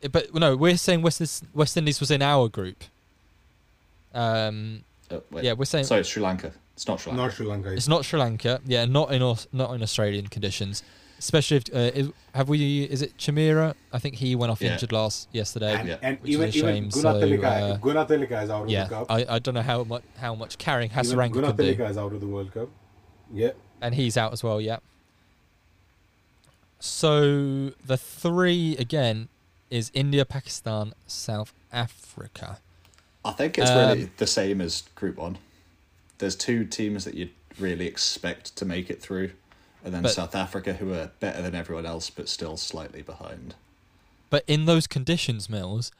it, 0.00 0.12
but 0.12 0.32
no, 0.32 0.56
we're 0.56 0.76
saying 0.76 1.02
West 1.02 1.44
West 1.52 1.76
Indies 1.76 2.00
was 2.00 2.10
in 2.10 2.22
our 2.22 2.48
group. 2.48 2.84
Um, 4.14 4.84
wait. 5.30 5.44
yeah, 5.44 5.52
we're 5.52 5.64
saying 5.64 5.84
Sorry, 5.84 6.00
it's 6.00 6.08
Sri 6.08 6.22
Lanka. 6.22 6.52
It's 6.74 6.86
not 6.86 7.00
Sri 7.00 7.10
Lanka. 7.10 7.22
Not 7.22 7.32
Sri 7.34 7.46
Lanka. 7.46 7.72
it's 7.72 7.88
not 7.88 8.04
Sri 8.04 8.20
Lanka. 8.20 8.60
Yeah, 8.64 8.84
not 8.84 9.12
in 9.12 9.20
not 9.52 9.74
in 9.74 9.82
Australian 9.82 10.28
conditions. 10.28 10.84
Especially 11.18 11.56
if 11.56 11.64
uh, 11.74 11.78
is, 11.98 12.10
have 12.34 12.48
we? 12.48 12.84
Is 12.84 13.02
it 13.02 13.16
Chameera? 13.18 13.74
I 13.92 13.98
think 13.98 14.14
he 14.14 14.36
went 14.36 14.52
off 14.52 14.60
Yeah. 14.62 14.74
injured 14.74 14.92
last 14.92 15.28
yesterday. 15.32 15.74
and, 15.74 15.88
Yeah. 15.88 15.96
and 16.00 16.20
Which 16.20 16.30
is 16.30 16.36
even 16.36 16.48
a 16.48 16.52
shame, 16.52 16.76
even 16.76 16.90
so, 16.92 17.14
Gunathilaka, 17.14 17.44
uh, 17.44 17.78
if 17.78 18.44
is 18.44 18.50
out 18.50 18.62
of 18.62 18.68
yeah, 18.70 18.84
the 18.84 18.88
cup. 18.94 19.06
I, 19.10 19.26
I 19.28 19.38
don't 19.40 19.54
know 19.54 19.62
how 19.62 19.82
much 19.84 20.02
how 20.18 20.34
much 20.36 20.58
carrying 20.58 20.90
Even 20.92 21.04
Hasaranga 21.04 21.32
can 21.32 21.56
do, 21.56 21.74
Gunathilaka 21.74 21.90
is 21.90 21.98
out 21.98 22.12
of 22.12 22.20
the 22.20 22.26
World 22.28 22.52
Cup. 22.54 22.68
Yeah. 23.32 23.50
and 23.82 23.94
he's 23.96 24.16
out 24.16 24.32
as 24.32 24.42
well. 24.44 24.60
Yeah. 24.60 24.78
So 26.80 27.70
the 27.84 27.96
three 27.96 28.76
again 28.76 29.28
is 29.70 29.90
India, 29.94 30.24
Pakistan, 30.24 30.92
South 31.06 31.52
Africa. 31.72 32.58
I 33.24 33.32
think 33.32 33.58
it's 33.58 33.70
Um, 33.70 33.76
really 33.98 34.10
the 34.16 34.26
same 34.26 34.60
as 34.60 34.82
Group 34.94 35.16
One. 35.16 35.38
There's 36.18 36.36
two 36.36 36.64
teams 36.64 37.04
that 37.04 37.14
you'd 37.14 37.30
really 37.58 37.86
expect 37.86 38.54
to 38.56 38.64
make 38.64 38.88
it 38.90 39.02
through, 39.02 39.32
and 39.88 39.94
then 39.94 40.02
But- 40.02 40.12
South 40.12 40.34
Africa, 40.34 40.74
who 40.74 40.92
are 40.92 41.10
better 41.18 41.40
than 41.40 41.54
everyone 41.54 41.86
else 41.86 42.10
but 42.10 42.28
still 42.28 42.58
slightly 42.58 43.00
behind. 43.00 43.54
But 44.28 44.44
in 44.46 44.66
those 44.66 44.86
conditions, 44.86 45.48
Mills, 45.48 45.90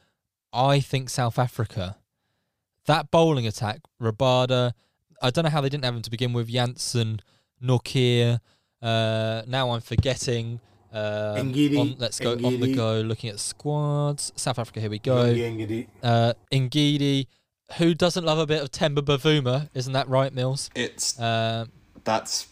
I 0.52 0.78
think 0.80 1.08
South 1.08 1.38
Africa, 1.38 1.96
that 2.84 3.10
bowling 3.10 3.46
attack, 3.46 3.80
Rabada, 4.00 4.72
I 5.22 5.30
don't 5.30 5.44
know 5.44 5.50
how 5.50 5.62
they 5.62 5.70
didn't 5.70 5.84
have 5.84 5.94
him 5.94 6.02
to 6.02 6.10
begin 6.10 6.34
with. 6.34 6.48
Jansen, 6.48 7.20
Nortje. 7.64 8.40
Uh, 8.82 9.42
now 9.46 9.70
I'm 9.70 9.80
forgetting. 9.80 10.60
Um, 10.92 11.52
on- 11.78 11.96
let's 11.98 12.20
go 12.20 12.32
on 12.32 12.60
the 12.60 12.74
go. 12.74 13.00
Looking 13.00 13.30
at 13.30 13.40
squads. 13.40 14.32
South 14.36 14.58
Africa. 14.58 14.80
Here 14.80 14.90
we 14.90 14.98
go. 14.98 15.16
Lungi 15.32 15.56
Ngidi. 15.66 15.86
Uh, 16.02 16.34
Ngidi. 16.52 17.26
who 17.78 17.94
doesn't 17.94 18.24
love 18.24 18.38
a 18.38 18.46
bit 18.46 18.62
of 18.62 18.70
Temba 18.70 19.00
Bavuma? 19.00 19.68
Isn't 19.74 19.92
that 19.94 20.08
right, 20.08 20.32
Mills? 20.32 20.70
It's 20.74 21.18
Um, 21.20 21.70
that's 22.04 22.46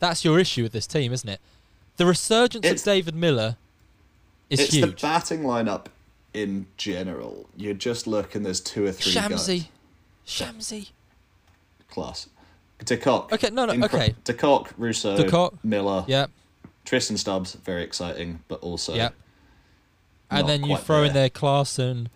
that's 0.00 0.24
your 0.24 0.38
issue 0.38 0.64
with 0.64 0.72
this 0.72 0.86
team, 0.86 1.12
isn't 1.12 1.28
it? 1.28 1.40
The 1.96 2.06
resurgence 2.06 2.64
It's- 2.64 2.80
of 2.80 2.84
David 2.84 3.14
Miller 3.14 3.56
is 4.48 4.60
it's 4.60 4.72
the 4.72 4.88
batting 5.00 5.42
lineup 5.42 5.86
in 6.34 6.66
general. 6.76 7.48
You're 7.56 7.74
just 7.74 8.06
looking. 8.06 8.42
There's 8.42 8.60
two 8.60 8.86
or 8.86 8.92
three 8.92 9.12
guys. 9.14 9.30
Shamsi, 9.30 9.66
Shamsi. 10.26 10.88
class. 11.88 12.28
De 12.84 12.96
Kock. 12.96 13.30
Okay, 13.32 13.50
no, 13.50 13.66
no, 13.66 13.84
okay. 13.84 14.14
De 14.24 14.32
Kock, 14.32 14.72
Rossouw, 14.78 15.16
De 15.16 15.28
Kock, 15.28 15.62
Miller, 15.62 16.02
Yeah, 16.08 16.26
Tristan 16.86 17.18
Stubbs, 17.18 17.52
very 17.54 17.82
exciting, 17.82 18.40
but 18.48 18.60
also 18.60 18.94
yeah. 18.94 19.10
And 20.30 20.48
then 20.48 20.64
you 20.64 20.76
throw 20.78 21.02
in 21.02 21.12
there. 21.12 21.24
there 21.24 21.30
Clarkson. 21.30 22.08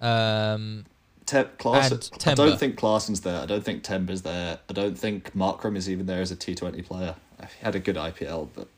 Um, 0.00 0.84
Te- 1.24 1.38
I 1.38 1.88
don't 2.34 2.58
think 2.58 2.76
Klaasen's 2.76 3.20
there. 3.20 3.40
I 3.40 3.46
don't 3.46 3.64
think 3.64 3.84
Temba's 3.84 4.22
there. 4.22 4.58
I 4.68 4.72
don't 4.72 4.98
think 4.98 5.32
Markram 5.36 5.76
is 5.76 5.88
even 5.88 6.06
there 6.06 6.20
as 6.20 6.32
a 6.32 6.36
T20 6.36 6.84
player. 6.84 7.14
He 7.58 7.64
had 7.64 7.74
a 7.74 7.80
good 7.80 7.96
IPL, 7.96 8.48
but 8.54 8.68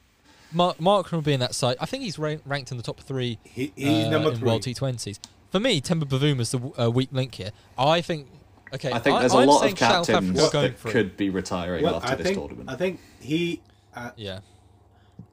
Mark 0.53 0.81
Mark 0.81 1.11
will 1.13 1.23
be 1.23 1.33
in 1.33 1.41
that 1.41 1.55
side. 1.55 1.77
I 1.81 1.87
think 1.87 2.03
he's 2.03 2.19
ra- 2.19 2.37
ranked 2.45 2.71
in 2.71 2.77
the 2.77 2.83
top 2.83 3.01
three 3.01 3.39
He, 3.43 3.73
he's 3.77 4.07
uh, 4.07 4.11
number 4.11 4.31
in 4.31 4.37
three. 4.37 4.47
World 4.49 4.63
T20s. 4.63 5.19
For 5.51 5.61
me, 5.61 5.81
Temba 5.81 6.05
Bavuma's 6.05 6.51
the 6.51 6.83
uh, 6.83 6.91
weak 6.91 7.09
link 7.13 7.35
here. 7.35 7.51
I 7.77 8.01
think. 8.01 8.29
Okay, 8.75 8.91
I 8.91 8.99
think 9.01 9.21
there's 9.21 9.35
a 9.35 9.39
I'm 9.39 9.49
lot 9.49 9.65
of 9.71 9.79
South 9.79 10.07
captains 10.07 10.39
Africa 10.39 10.53
going 10.53 10.71
that 10.73 10.79
through. 10.79 10.93
could 10.93 11.17
be 11.19 11.29
retiring 11.29 11.85
well, 11.85 11.97
after 11.97 12.13
I 12.13 12.15
this 12.15 12.27
think 12.29 12.39
tournament. 12.39 12.71
I 12.71 12.77
think 12.77 13.01
he. 13.21 13.61
Uh, 13.95 14.11
Yeah, 14.17 14.41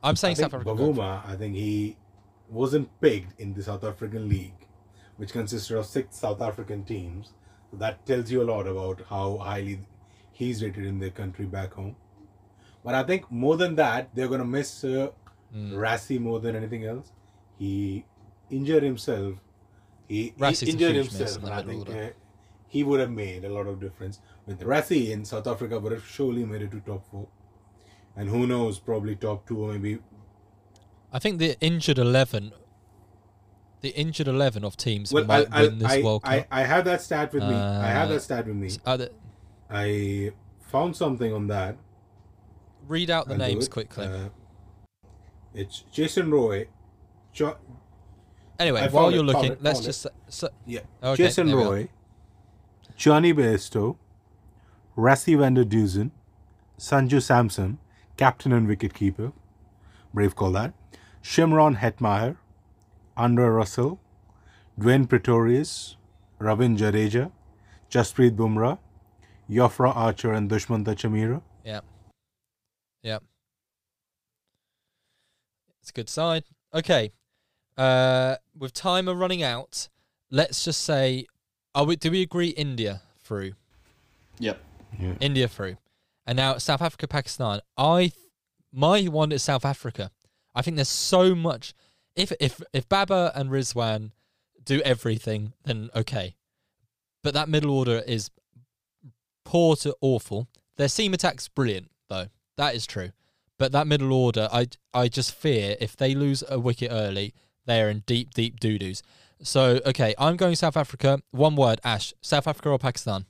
I'm 0.03 0.11
I 0.11 0.13
saying 0.15 0.35
think 0.35 0.51
South 0.51 0.61
Africa. 0.61 0.81
Bavuma, 0.81 1.25
I 1.25 1.35
think 1.37 1.55
he 1.55 1.95
wasn't 2.49 2.89
picked 2.99 3.39
in 3.39 3.53
the 3.53 3.63
South 3.63 3.85
African 3.85 4.27
league, 4.27 4.67
which 5.15 5.31
consisted 5.31 5.77
of 5.77 5.85
six 5.85 6.17
South 6.17 6.41
African 6.41 6.83
teams. 6.83 7.29
So 7.71 7.77
that 7.77 8.05
tells 8.05 8.29
you 8.29 8.41
a 8.41 8.47
lot 8.51 8.67
about 8.67 9.01
how 9.09 9.37
highly 9.37 9.79
he's 10.33 10.61
rated 10.61 10.85
in 10.85 10.99
their 10.99 11.11
country 11.11 11.45
back 11.45 11.73
home. 11.73 11.95
But 12.83 12.95
I 12.95 13.03
think 13.03 13.29
more 13.31 13.57
than 13.57 13.75
that, 13.75 14.09
they're 14.13 14.27
going 14.27 14.39
to 14.41 14.45
miss 14.45 14.83
uh, 14.83 15.09
Mm. 15.55 15.73
Rassie 15.73 16.19
more 16.19 16.39
than 16.39 16.55
anything 16.55 16.85
else. 16.85 17.11
He 17.57 18.05
injured 18.49 18.83
himself. 18.83 19.35
He, 20.07 20.33
he 20.37 20.69
injured 20.69 20.95
himself, 20.95 21.43
and 21.43 21.53
I 21.53 21.63
think 21.63 21.89
uh, 21.89 22.09
he 22.67 22.83
would 22.83 22.99
have 22.99 23.11
made 23.11 23.43
a 23.45 23.49
lot 23.49 23.67
of 23.67 23.79
difference. 23.79 24.19
With 24.45 24.61
Rassie 24.61 25.09
in 25.09 25.25
South 25.25 25.47
Africa, 25.47 25.79
would 25.79 25.91
have 25.91 26.05
surely 26.05 26.45
made 26.45 26.61
it 26.61 26.71
to 26.71 26.79
top 26.79 27.05
four. 27.09 27.27
And 28.15 28.29
who 28.29 28.47
knows, 28.47 28.79
probably 28.79 29.15
top 29.15 29.47
two 29.47 29.63
or 29.63 29.73
maybe 29.73 29.99
I 31.11 31.19
think 31.19 31.39
the 31.39 31.59
injured 31.61 31.97
eleven, 31.97 32.51
the 33.81 33.89
injured 33.89 34.27
eleven 34.27 34.63
of 34.63 34.77
teams 34.77 35.11
Well, 35.11 35.25
might 35.25 35.47
I, 35.51 35.61
win 35.63 35.79
this 35.79 35.91
I, 35.91 36.01
World 36.01 36.23
Cup. 36.23 36.45
I 36.51 36.61
have 36.63 36.85
that 36.85 37.01
stat 37.01 37.33
with 37.33 37.43
me. 37.43 37.55
I 37.55 37.87
have 37.87 38.09
Uh, 38.09 38.13
that 38.13 38.21
stat 38.21 38.45
with 38.45 38.55
me. 38.55 38.69
Uh, 38.85 39.07
I 39.69 40.31
found 40.59 40.95
something 40.95 41.33
on 41.33 41.47
that. 41.47 41.77
Read 42.89 43.09
out 43.09 43.27
the 43.27 43.35
I'll 43.35 43.39
names 43.39 43.69
quickly. 43.69 44.05
Uh, 44.05 44.29
it's 45.53 45.83
Jason 45.91 46.31
Roy. 46.31 46.67
Jo- 47.31 47.57
anyway, 48.59 48.81
I 48.81 48.87
while 48.87 49.11
you're 49.11 49.19
it, 49.21 49.27
looking, 49.27 49.51
it, 49.53 49.63
let's 49.63 49.79
just 49.79 50.07
so, 50.27 50.49
yeah. 50.65 50.79
Okay, 51.03 51.23
Jason 51.23 51.47
there 51.47 51.55
we 51.55 51.63
go. 51.63 51.69
Roy. 51.69 51.89
Jonny 52.97 53.31
Bairstow. 53.33 53.95
Rassie 54.97 55.37
van 55.37 55.53
der 55.53 55.63
Dussen. 55.63 56.11
Sanju 56.79 57.21
Samson. 57.21 57.77
Captain 58.17 58.51
and 58.51 58.67
wicketkeeper. 58.67 59.31
Brave 60.13 60.35
call 60.35 60.51
that. 60.53 60.73
Shimron 61.23 61.77
Hetmyer. 61.77 62.37
Andre 63.15 63.45
Russell. 63.45 63.99
Dwayne 64.79 65.07
Pretorius. 65.07 65.95
Ravin 66.39 66.75
Jadeja. 66.75 67.31
Jasprit 67.91 68.31
Bumrah. 68.35 68.79
Jofra 69.49 69.95
Archer 69.95 70.33
and 70.33 70.49
Dushmantha 70.49 70.95
Chameera. 70.95 71.41
yeah, 71.63 71.81
yeah, 73.03 73.19
it's 75.81 75.89
a 75.89 75.93
good 75.93 76.09
side. 76.09 76.43
Okay, 76.73 77.11
uh, 77.77 78.35
with 78.57 78.73
timer 78.73 79.15
running 79.15 79.43
out, 79.43 79.87
let's 80.29 80.63
just 80.63 80.81
say, 80.81 81.25
are 81.73 81.85
we? 81.85 81.95
Do 81.95 82.11
we 82.11 82.21
agree 82.21 82.49
India 82.49 83.01
through? 83.23 83.53
Yep. 84.39 85.15
India 85.19 85.47
through, 85.47 85.77
and 86.25 86.37
now 86.37 86.57
South 86.57 86.81
Africa, 86.81 87.07
Pakistan. 87.07 87.61
I, 87.77 87.99
th- 87.99 88.13
my 88.71 89.03
one 89.03 89.31
is 89.31 89.43
South 89.43 89.65
Africa. 89.65 90.11
I 90.53 90.61
think 90.61 90.75
there's 90.75 90.89
so 90.89 91.35
much. 91.35 91.73
If 92.15 92.33
if 92.39 92.61
if 92.73 92.89
Babar 92.89 93.31
and 93.35 93.49
Rizwan 93.49 94.11
do 94.63 94.81
everything, 94.81 95.53
then 95.63 95.89
okay. 95.95 96.35
But 97.23 97.33
that 97.33 97.49
middle 97.49 97.71
order 97.71 98.03
is 98.05 98.29
poor 99.45 99.75
to 99.77 99.95
awful. 100.01 100.47
Their 100.77 100.87
seam 100.87 101.13
attack's 101.13 101.47
brilliant 101.47 101.91
though. 101.91 101.98
That 102.59 102.75
is 102.75 102.85
true. 102.85 103.11
But 103.57 103.71
that 103.71 103.87
middle 103.87 104.11
order, 104.11 104.49
I 104.51 104.67
I 104.93 105.07
just 105.07 105.33
fear 105.33 105.77
if 105.79 105.95
they 105.95 106.13
lose 106.13 106.43
a 106.49 106.59
wicket 106.59 106.91
early, 106.91 107.33
they 107.65 107.81
are 107.81 107.87
in 107.87 108.03
deep 108.05 108.33
deep 108.33 108.59
doo 108.59 108.77
doos. 108.77 109.01
So 109.41 109.79
okay, 109.85 110.13
I'm 110.19 110.35
going 110.35 110.55
South 110.55 110.75
Africa. 110.75 111.21
One 111.31 111.55
word, 111.55 111.79
Ash. 111.85 112.13
South 112.19 112.47
Africa 112.47 112.71
or 112.71 112.77
Pakistan? 112.77 113.27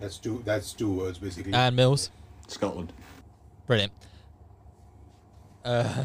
That's 0.00 0.16
two. 0.16 0.40
That's 0.42 0.72
two 0.72 0.90
words 0.90 1.18
basically. 1.18 1.52
And 1.52 1.76
Mills. 1.76 2.10
Scotland. 2.48 2.94
Brilliant. 3.66 3.92
Uh, 5.62 6.04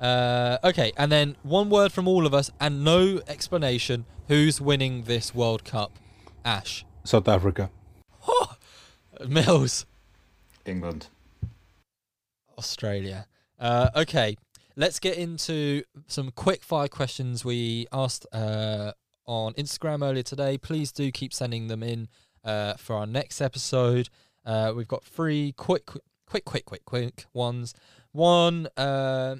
uh, 0.00 0.58
okay, 0.62 0.92
and 0.96 1.10
then 1.10 1.36
one 1.42 1.68
word 1.68 1.90
from 1.90 2.06
all 2.06 2.26
of 2.26 2.32
us, 2.32 2.48
and 2.60 2.84
no 2.84 3.20
explanation. 3.26 4.04
Who's 4.28 4.60
winning 4.60 5.02
this 5.02 5.34
World 5.34 5.64
Cup? 5.64 5.98
Ash, 6.44 6.84
South 7.02 7.26
Africa. 7.26 7.70
Mills, 9.26 9.84
England. 10.64 11.08
Australia. 12.58 13.26
Uh, 13.58 13.90
okay, 13.96 14.36
let's 14.76 14.98
get 14.98 15.16
into 15.16 15.82
some 16.06 16.30
quick 16.30 16.62
fire 16.62 16.88
questions 16.88 17.44
we 17.44 17.86
asked 17.92 18.26
uh, 18.32 18.92
on 19.26 19.54
Instagram 19.54 20.02
earlier 20.02 20.22
today. 20.22 20.58
Please 20.58 20.92
do 20.92 21.10
keep 21.10 21.32
sending 21.32 21.68
them 21.68 21.82
in 21.82 22.08
uh, 22.44 22.74
for 22.74 22.96
our 22.96 23.06
next 23.06 23.40
episode. 23.40 24.08
Uh, 24.44 24.72
we've 24.76 24.88
got 24.88 25.04
three 25.04 25.52
quick, 25.56 25.86
quick, 26.26 26.44
quick, 26.44 26.64
quick, 26.64 26.84
quick 26.84 27.24
ones. 27.32 27.74
One, 28.12 28.68
uh, 28.76 29.36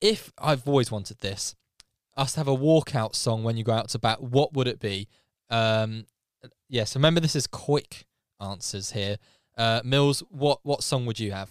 if 0.00 0.32
I've 0.38 0.66
always 0.66 0.90
wanted 0.90 1.18
this, 1.18 1.54
us 2.16 2.32
to 2.32 2.40
have 2.40 2.48
a 2.48 2.56
walkout 2.56 3.14
song 3.14 3.44
when 3.44 3.56
you 3.56 3.64
go 3.64 3.72
out 3.72 3.88
to 3.90 3.98
bat, 3.98 4.22
what 4.22 4.52
would 4.54 4.66
it 4.66 4.80
be? 4.80 5.08
Um, 5.50 6.06
yes, 6.68 6.94
remember 6.94 7.20
this 7.20 7.36
is 7.36 7.46
quick 7.46 8.06
answers 8.40 8.92
here. 8.92 9.16
Uh, 9.56 9.80
Mills, 9.84 10.22
what 10.30 10.60
what 10.62 10.82
song 10.82 11.04
would 11.06 11.18
you 11.18 11.32
have? 11.32 11.50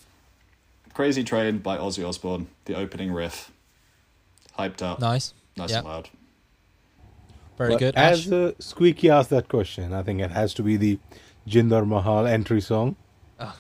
Crazy 0.98 1.24
Train 1.24 1.60
by 1.60 1.78
Ozzy 1.78 2.04
Osbourne. 2.04 2.48
The 2.66 2.74
opening 2.74 3.12
riff. 3.14 3.52
Hyped 4.58 4.82
up. 4.82 5.00
Nice, 5.00 5.32
Nice 5.56 5.70
yeah. 5.70 5.78
and 5.78 5.88
loud. 5.88 6.10
very 7.56 7.70
Well, 7.70 7.78
good. 7.78 7.96
Ash? 7.96 8.26
As 8.26 8.34
uh, 8.34 8.54
Squeaky 8.58 9.08
asked 9.08 9.30
that 9.30 9.48
question, 9.48 9.94
I 9.94 10.02
think 10.02 10.22
it 10.22 10.32
has 10.32 10.56
to 10.56 10.64
be 10.64 10.76
the 10.76 10.98
Jinder 11.48 11.88
Mahal 11.88 12.26
entry 12.26 12.62
song. 12.62 12.96
Ah. 13.40 13.60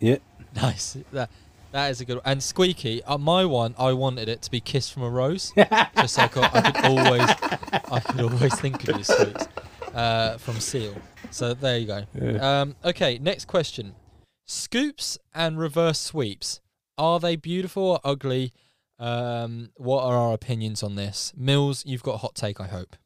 Yeah. 0.00 0.16
Nice. 0.56 0.96
That 1.12 1.30
that 1.70 1.92
is 1.92 2.00
a 2.00 2.04
good 2.04 2.16
one. 2.16 2.22
And 2.24 2.42
Squeaky, 2.42 3.04
uh, 3.04 3.18
my 3.18 3.44
one, 3.44 3.76
I 3.78 3.92
wanted 3.92 4.28
it 4.28 4.42
to 4.42 4.50
be 4.50 4.58
"Kiss 4.58 4.90
from 4.90 5.04
a 5.04 5.10
Rose," 5.10 5.52
just 5.96 6.14
so 6.16 6.22
I 6.22 6.26
could, 6.26 6.42
I 6.42 6.70
could 6.72 6.86
always, 6.86 7.30
I 7.92 8.00
could 8.00 8.20
always 8.20 8.54
think 8.58 8.82
of 8.88 8.96
you, 8.98 9.04
Squeaks, 9.04 9.46
uh, 9.94 10.38
from 10.38 10.58
Seal. 10.58 10.96
So 11.30 11.54
there 11.54 11.78
you 11.78 11.86
go. 11.86 12.02
Yeah. 12.20 12.62
Um, 12.62 12.74
okay, 12.84 13.18
next 13.18 13.44
question: 13.44 13.94
Scoops 14.46 15.18
and 15.32 15.56
reverse 15.56 16.00
sweeps 16.00 16.60
are 16.98 17.20
they 17.20 17.36
beautiful 17.36 17.82
or 17.82 18.00
ugly? 18.04 18.52
Um, 18.98 19.70
what 19.76 20.02
are 20.04 20.14
our 20.16 20.34
opinions 20.34 20.82
on 20.82 20.94
this? 20.94 21.32
Mills, 21.36 21.84
you've 21.86 22.02
got 22.02 22.14
a 22.14 22.18
hot 22.18 22.34
take, 22.34 22.60
I 22.60 22.66
hope. 22.66 22.96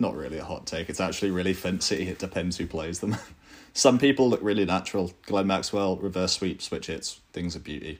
Not 0.00 0.14
really 0.14 0.38
a 0.38 0.44
hot 0.44 0.64
take. 0.64 0.88
It's 0.88 1.00
actually 1.00 1.32
really 1.32 1.52
fancy. 1.52 2.08
It 2.08 2.20
depends 2.20 2.56
who 2.56 2.68
plays 2.68 3.00
them. 3.00 3.16
Some 3.72 3.98
people 3.98 4.28
look 4.28 4.38
really 4.42 4.64
natural. 4.64 5.12
Glenn 5.26 5.48
Maxwell, 5.48 5.96
reverse 5.96 6.34
sweep, 6.34 6.62
switch 6.62 6.86
hits, 6.86 7.18
things 7.32 7.56
of 7.56 7.64
beauty. 7.64 7.98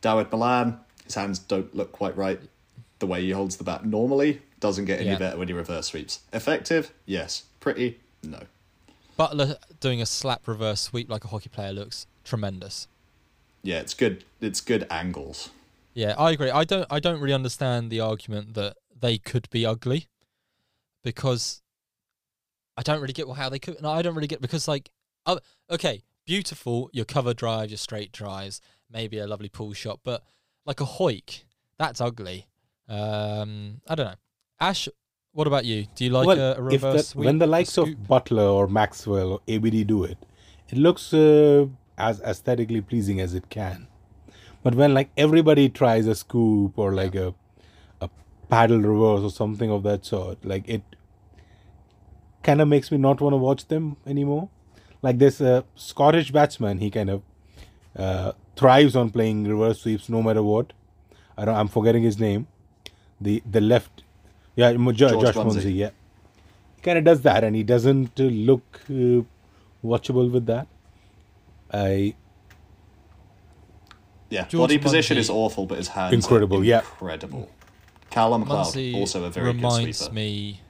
Dawid 0.00 0.32
Malan, 0.32 0.78
his 1.04 1.14
hands 1.14 1.38
don't 1.38 1.74
look 1.74 1.92
quite 1.92 2.16
right. 2.16 2.40
The 2.98 3.06
way 3.06 3.20
he 3.22 3.30
holds 3.32 3.56
the 3.58 3.64
bat 3.64 3.84
normally 3.84 4.40
doesn't 4.60 4.86
get 4.86 5.00
any 5.00 5.10
Yeah. 5.10 5.18
better 5.18 5.36
when 5.38 5.48
he 5.48 5.54
reverse 5.54 5.88
sweeps. 5.88 6.20
Effective, 6.32 6.92
yes. 7.04 7.42
Pretty, 7.60 8.00
no. 8.22 8.40
Buttler 9.18 9.56
doing 9.80 10.00
a 10.00 10.06
slap 10.06 10.48
reverse 10.48 10.80
sweep 10.80 11.10
like 11.10 11.24
a 11.24 11.28
hockey 11.28 11.50
player 11.50 11.72
looks 11.72 12.06
tremendous. 12.24 12.88
Yeah, 13.62 13.80
it's 13.80 13.94
good. 13.94 14.24
It's 14.40 14.60
good 14.60 14.86
angles. 14.90 15.50
Yeah, 15.94 16.14
I 16.18 16.30
agree. 16.32 16.50
I 16.50 16.64
don't 16.64 16.86
I 16.90 17.00
don't 17.00 17.20
really 17.20 17.34
understand 17.34 17.90
the 17.90 18.00
argument 18.00 18.54
that 18.54 18.76
they 18.98 19.18
could 19.18 19.48
be 19.50 19.66
ugly 19.66 20.08
because 21.04 21.62
I 22.76 22.82
don't 22.82 23.00
really 23.00 23.12
get 23.12 23.28
how 23.28 23.48
they 23.48 23.58
could. 23.58 23.80
No, 23.82 23.90
I 23.90 24.02
don't 24.02 24.14
really 24.14 24.28
get 24.28 24.40
because 24.40 24.66
like 24.66 24.90
uh, 25.26 25.38
okay, 25.70 26.02
beautiful 26.26 26.90
your 26.92 27.04
cover 27.04 27.34
drive, 27.34 27.70
your 27.70 27.78
straight 27.78 28.12
drives, 28.12 28.60
maybe 28.90 29.18
a 29.18 29.26
lovely 29.26 29.48
pull 29.48 29.72
shot, 29.72 30.00
but 30.02 30.22
like 30.64 30.80
a 30.80 30.84
hoik, 30.84 31.44
that's 31.78 32.00
ugly. 32.00 32.46
Um, 32.88 33.80
I 33.88 33.94
don't 33.94 34.06
know. 34.06 34.14
Ash, 34.60 34.88
What 35.32 35.46
about 35.46 35.64
you? 35.64 35.86
Do 35.94 36.04
you 36.04 36.10
like 36.10 36.26
well, 36.26 36.38
a, 36.38 36.50
a 36.50 36.66
if 36.66 36.82
reverse 36.82 36.94
the, 36.94 37.02
sweep? 37.02 37.26
when 37.26 37.38
the 37.38 37.46
likes 37.46 37.76
of? 37.78 37.88
Buttler 37.88 38.52
or 38.52 38.68
Maxwell 38.68 39.32
or 39.32 39.40
ABD 39.48 39.86
do 39.86 40.04
it, 40.04 40.18
it 40.68 40.78
looks 40.78 41.12
uh, 41.14 41.66
as 42.08 42.20
aesthetically 42.32 42.80
pleasing 42.80 43.20
as 43.20 43.34
it 43.34 43.48
can. 43.48 43.86
But 44.62 44.74
when 44.74 44.94
like 44.94 45.10
everybody 45.16 45.68
tries 45.68 46.06
a 46.06 46.14
scoop 46.14 46.78
or 46.78 46.92
like 46.92 47.14
a 47.14 47.34
a 48.00 48.08
paddle 48.48 48.80
reverse 48.90 49.22
or 49.28 49.30
something 49.30 49.70
of 49.70 49.82
that 49.84 50.04
sort, 50.04 50.44
like 50.44 50.68
it 50.68 50.82
kind 52.42 52.60
of 52.60 52.68
makes 52.68 52.90
me 52.90 52.98
not 52.98 53.20
want 53.20 53.34
to 53.34 53.38
watch 53.48 53.66
them 53.68 53.96
anymore. 54.06 54.48
Like 55.02 55.18
this 55.18 55.40
uh, 55.40 55.62
Scottish 55.74 56.30
batsman, 56.30 56.78
he 56.78 56.90
kind 56.90 57.10
of 57.10 57.22
uh, 57.96 58.32
thrives 58.56 58.96
on 58.96 59.10
playing 59.10 59.44
reverse 59.44 59.82
sweeps 59.82 60.08
no 60.08 60.22
matter 60.22 60.42
what. 60.42 60.72
I 61.36 61.44
don't. 61.44 61.56
I'm 61.56 61.68
forgetting 61.68 62.02
his 62.02 62.18
name. 62.18 62.46
The 63.20 63.42
the 63.50 63.60
left, 63.60 64.02
yeah, 64.56 64.72
George 64.72 64.98
Josh 64.98 65.36
Munsey. 65.36 65.72
Yeah, 65.72 65.90
he 66.76 66.82
kind 66.82 66.98
of 66.98 67.04
does 67.04 67.22
that, 67.22 67.44
and 67.44 67.56
he 67.56 67.62
doesn't 67.62 68.20
uh, 68.20 68.24
look 68.24 68.80
uh, 68.90 69.22
watchable 69.84 70.30
with 70.30 70.46
that. 70.46 70.66
I 71.72 72.14
Yeah, 74.30 74.46
George 74.46 74.62
body 74.70 74.78
position 74.78 75.16
Munsey- 75.16 75.20
Munsey- 75.20 75.20
is 75.20 75.30
awful, 75.30 75.66
but 75.66 75.78
his 75.78 75.88
hands 75.88 76.14
Incredible, 76.14 76.58
are 76.60 76.64
yeah. 76.64 76.78
incredible. 76.80 77.50
Calum 78.10 78.42
MacLeod, 78.46 78.94
also 78.94 79.24
a 79.24 79.30
very 79.30 79.46
good 79.52 79.56
reminds 79.56 79.98
sweeper. 79.98 80.14
me. 80.14 80.60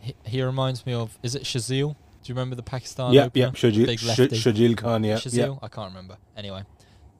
He, 0.00 0.14
he 0.24 0.42
reminds 0.42 0.86
me 0.86 0.92
of. 0.94 1.18
Is 1.22 1.34
it 1.34 1.42
Shazil? 1.42 1.94
Do 1.94 1.96
you 2.24 2.34
remember 2.34 2.54
the 2.56 2.62
Pakistan? 2.62 3.12
yeah 3.12 3.24
opener? 3.24 3.46
yeah 3.46 3.50
Shajil, 3.50 3.86
Big 3.86 3.98
Sh- 3.98 4.04
lefty. 4.06 4.28
Sharjeel 4.28 4.76
Khan 4.76 5.02
yeah 5.04 5.16
Shazil? 5.16 5.34
yeah 5.54 5.54
I 5.62 5.68
can't 5.68 5.88
remember. 5.90 6.16
Anyway, 6.36 6.62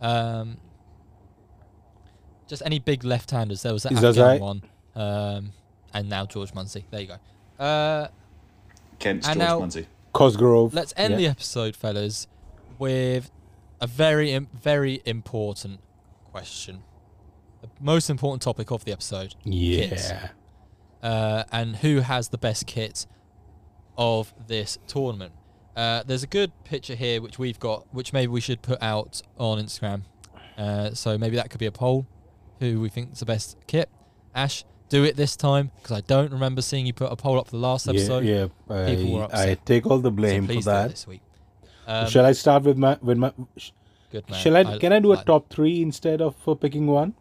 um, 0.00 0.58
just 2.48 2.62
any 2.64 2.78
big 2.78 3.02
left-handers. 3.04 3.62
There 3.62 3.72
was 3.72 3.82
that 3.84 3.92
Zazai. 3.92 4.34
Afghan 4.34 4.40
one, 4.40 4.62
um, 4.94 5.52
and 5.94 6.08
now 6.08 6.26
George 6.26 6.52
Munsey. 6.54 6.84
There 6.90 7.00
you 7.00 7.08
go. 7.08 7.64
Uh, 7.64 8.08
Kent's 8.98 9.26
George 9.26 9.38
now- 9.38 9.58
Munsey. 9.60 9.86
Cosgrove. 10.12 10.74
let's 10.74 10.92
end 10.96 11.12
yeah. 11.12 11.16
the 11.18 11.26
episode, 11.28 11.76
fellas, 11.76 12.26
with 12.80 13.30
a 13.80 13.86
very, 13.86 14.36
very 14.52 15.00
important 15.04 15.78
question. 16.24 16.82
The 17.62 17.68
most 17.78 18.10
important 18.10 18.42
topic 18.42 18.72
of 18.72 18.84
the 18.84 18.92
episode. 18.92 19.34
kits. 19.44 20.10
yeah. 20.10 20.28
uh, 21.02 21.44
and 21.52 21.76
who 21.76 22.00
has 22.00 22.30
the 22.30 22.38
best 22.38 22.66
kit 22.66 23.06
of 23.96 24.32
this 24.48 24.78
tournament. 24.86 25.32
Uh, 25.76 26.02
there's 26.06 26.22
a 26.22 26.26
good 26.26 26.52
picture 26.64 26.94
here 26.94 27.20
which 27.22 27.38
we've 27.38 27.60
got, 27.60 27.86
which 27.94 28.12
maybe 28.12 28.28
we 28.28 28.40
should 28.40 28.62
put 28.62 28.82
out 28.82 29.22
on 29.38 29.58
Instagram. 29.58 30.02
Uh, 30.58 30.92
so 30.94 31.16
maybe 31.16 31.36
that 31.36 31.50
could 31.50 31.60
be 31.60 31.66
a 31.66 31.72
poll. 31.72 32.06
Who 32.60 32.80
we 32.80 32.88
think 32.88 33.12
is 33.12 33.20
the 33.20 33.26
best 33.26 33.56
kit? 33.66 33.88
Ash, 34.34 34.64
do 34.90 35.04
it 35.04 35.16
this 35.16 35.36
time 35.36 35.70
because 35.76 35.96
I 35.96 36.00
don't 36.02 36.32
remember 36.32 36.60
seeing 36.62 36.86
you 36.86 36.92
put 36.92 37.10
a 37.12 37.16
poll 37.16 37.38
up 37.38 37.46
for 37.46 37.52
the 37.52 37.58
last 37.58 37.88
episode. 37.88 38.24
yeah, 38.24 38.48
yeah. 38.68 38.86
People 38.86 39.12
were 39.14 39.22
I, 39.22 39.24
upset. 39.24 39.48
I 39.48 39.54
take 39.64 39.86
all 39.86 39.98
the 39.98 40.10
So 40.10 40.14
blame 40.14 40.46
for 40.46 40.52
do 40.52 40.58
it 40.58 40.64
that. 40.64 40.90
this 40.90 41.06
week. 41.06 41.22
Um, 41.86 42.08
Shall 42.08 42.26
I 42.26 42.32
start 42.32 42.62
with 42.64 42.76
my 42.76 42.98
with 43.00 43.18
my? 43.18 43.32
sh- 43.56 43.70
Good 44.10 44.28
man. 44.28 44.40
Shall 44.40 44.56
I? 44.56 44.78
Can 44.78 44.92
I 44.92 44.98
do 44.98 45.12
a 45.12 45.16
top 45.22 45.48
three 45.50 45.82
instead 45.82 46.20
of 46.20 46.34
uh, 46.46 46.54
picking 46.54 46.86
one? 46.86 47.14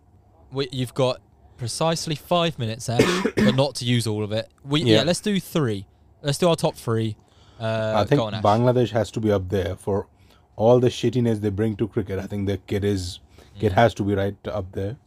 We, 0.51 0.67
you've 0.71 0.93
got 0.95 1.21
precisely 1.57 2.15
five 2.15 2.57
minutes, 2.57 2.89
Ash, 2.89 3.23
but 3.35 3.55
not 3.55 3.75
to 3.75 3.85
use 3.85 4.07
all 4.07 4.23
of 4.23 4.31
it. 4.31 4.49
We 4.63 4.81
yeah. 4.81 4.97
Yeah. 4.97 5.03
let's 5.03 5.21
do 5.21 5.39
three. 5.39 5.85
Let's 6.21 6.37
do 6.37 6.49
our 6.49 6.55
top 6.55 6.75
three. 6.75 7.15
Uh, 7.59 7.93
I 7.97 8.05
think 8.05 8.21
on, 8.21 8.33
Bangladesh 8.41 8.89
has 8.91 9.11
to 9.11 9.19
be 9.19 9.31
up 9.31 9.49
there 9.49 9.75
for 9.75 10.07
all 10.55 10.79
the 10.79 10.87
shittiness 10.89 11.41
they 11.41 11.49
bring 11.49 11.75
to 11.77 11.87
cricket. 11.87 12.17
I 12.19 12.25
think 12.27 12.47
the 12.47 12.57
kid 12.57 12.83
is 12.83 13.19
Mm. 13.55 13.59
kid 13.61 13.71
has 13.73 13.93
to 13.95 14.03
be 14.03 14.15
right 14.15 14.35
up 14.47 14.71
there. 14.71 14.97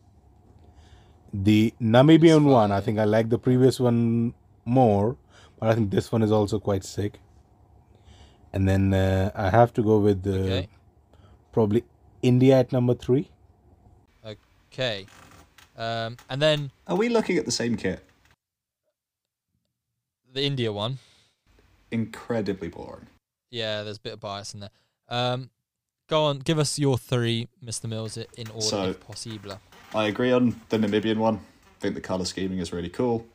The 1.35 1.73
Namibian 1.81 2.45
one, 2.45 2.71
I 2.73 2.81
think 2.81 2.99
I 2.99 3.05
like 3.05 3.31
the 3.31 3.39
previous 3.39 3.81
one 3.81 4.35
more, 4.65 5.17
but 5.59 5.71
I 5.71 5.75
think 5.75 5.91
this 5.91 6.13
one 6.13 6.23
is 6.23 6.31
also 6.31 6.59
quite 6.59 6.85
sick. 6.85 7.21
And 8.53 8.69
then 8.69 8.93
uh, 8.93 9.31
I 9.35 9.51
have 9.51 9.73
to 9.75 9.83
go 9.83 9.99
with 9.99 10.27
uh, 10.27 10.31
Okay. 10.31 10.69
probably 11.53 11.85
India 12.23 12.59
at 12.59 12.73
number 12.73 12.95
three. 12.95 13.29
Okay. 14.73 15.07
Um, 15.77 16.17
and 16.31 16.41
then 16.41 16.71
Are 16.87 16.97
we 16.97 17.09
looking 17.09 17.37
at 17.39 17.45
the 17.45 17.53
same 17.53 17.77
kit? 17.77 18.03
the 20.33 20.43
India 20.43 20.73
one. 20.73 20.99
Incredibly 21.91 22.69
boring. 22.69 23.07
Yeah, 23.51 23.83
there's 23.83 23.99
a 23.99 24.01
bit 24.01 24.15
of 24.15 24.21
bias 24.21 24.55
in 24.55 24.61
there. 24.61 24.71
Um, 25.11 25.51
go 26.09 26.25
on, 26.25 26.39
give 26.39 26.59
us 26.59 26.79
your 26.79 26.97
three, 26.97 27.49
Mr. 27.63 27.87
Mills, 27.89 28.17
in 28.17 28.49
order 28.49 28.61
So- 28.63 28.85
if 28.91 29.01
possible. 29.07 29.61
I 29.95 30.05
agree 30.07 30.33
on 30.33 30.59
the 30.71 30.79
Namibian 30.79 31.19
one. 31.19 31.37
I 31.37 31.81
think 31.81 31.95
the 31.95 32.01
colour 32.01 32.25
scheming 32.25 32.61
is 32.61 32.73
really 32.73 32.89
cool. 32.89 33.27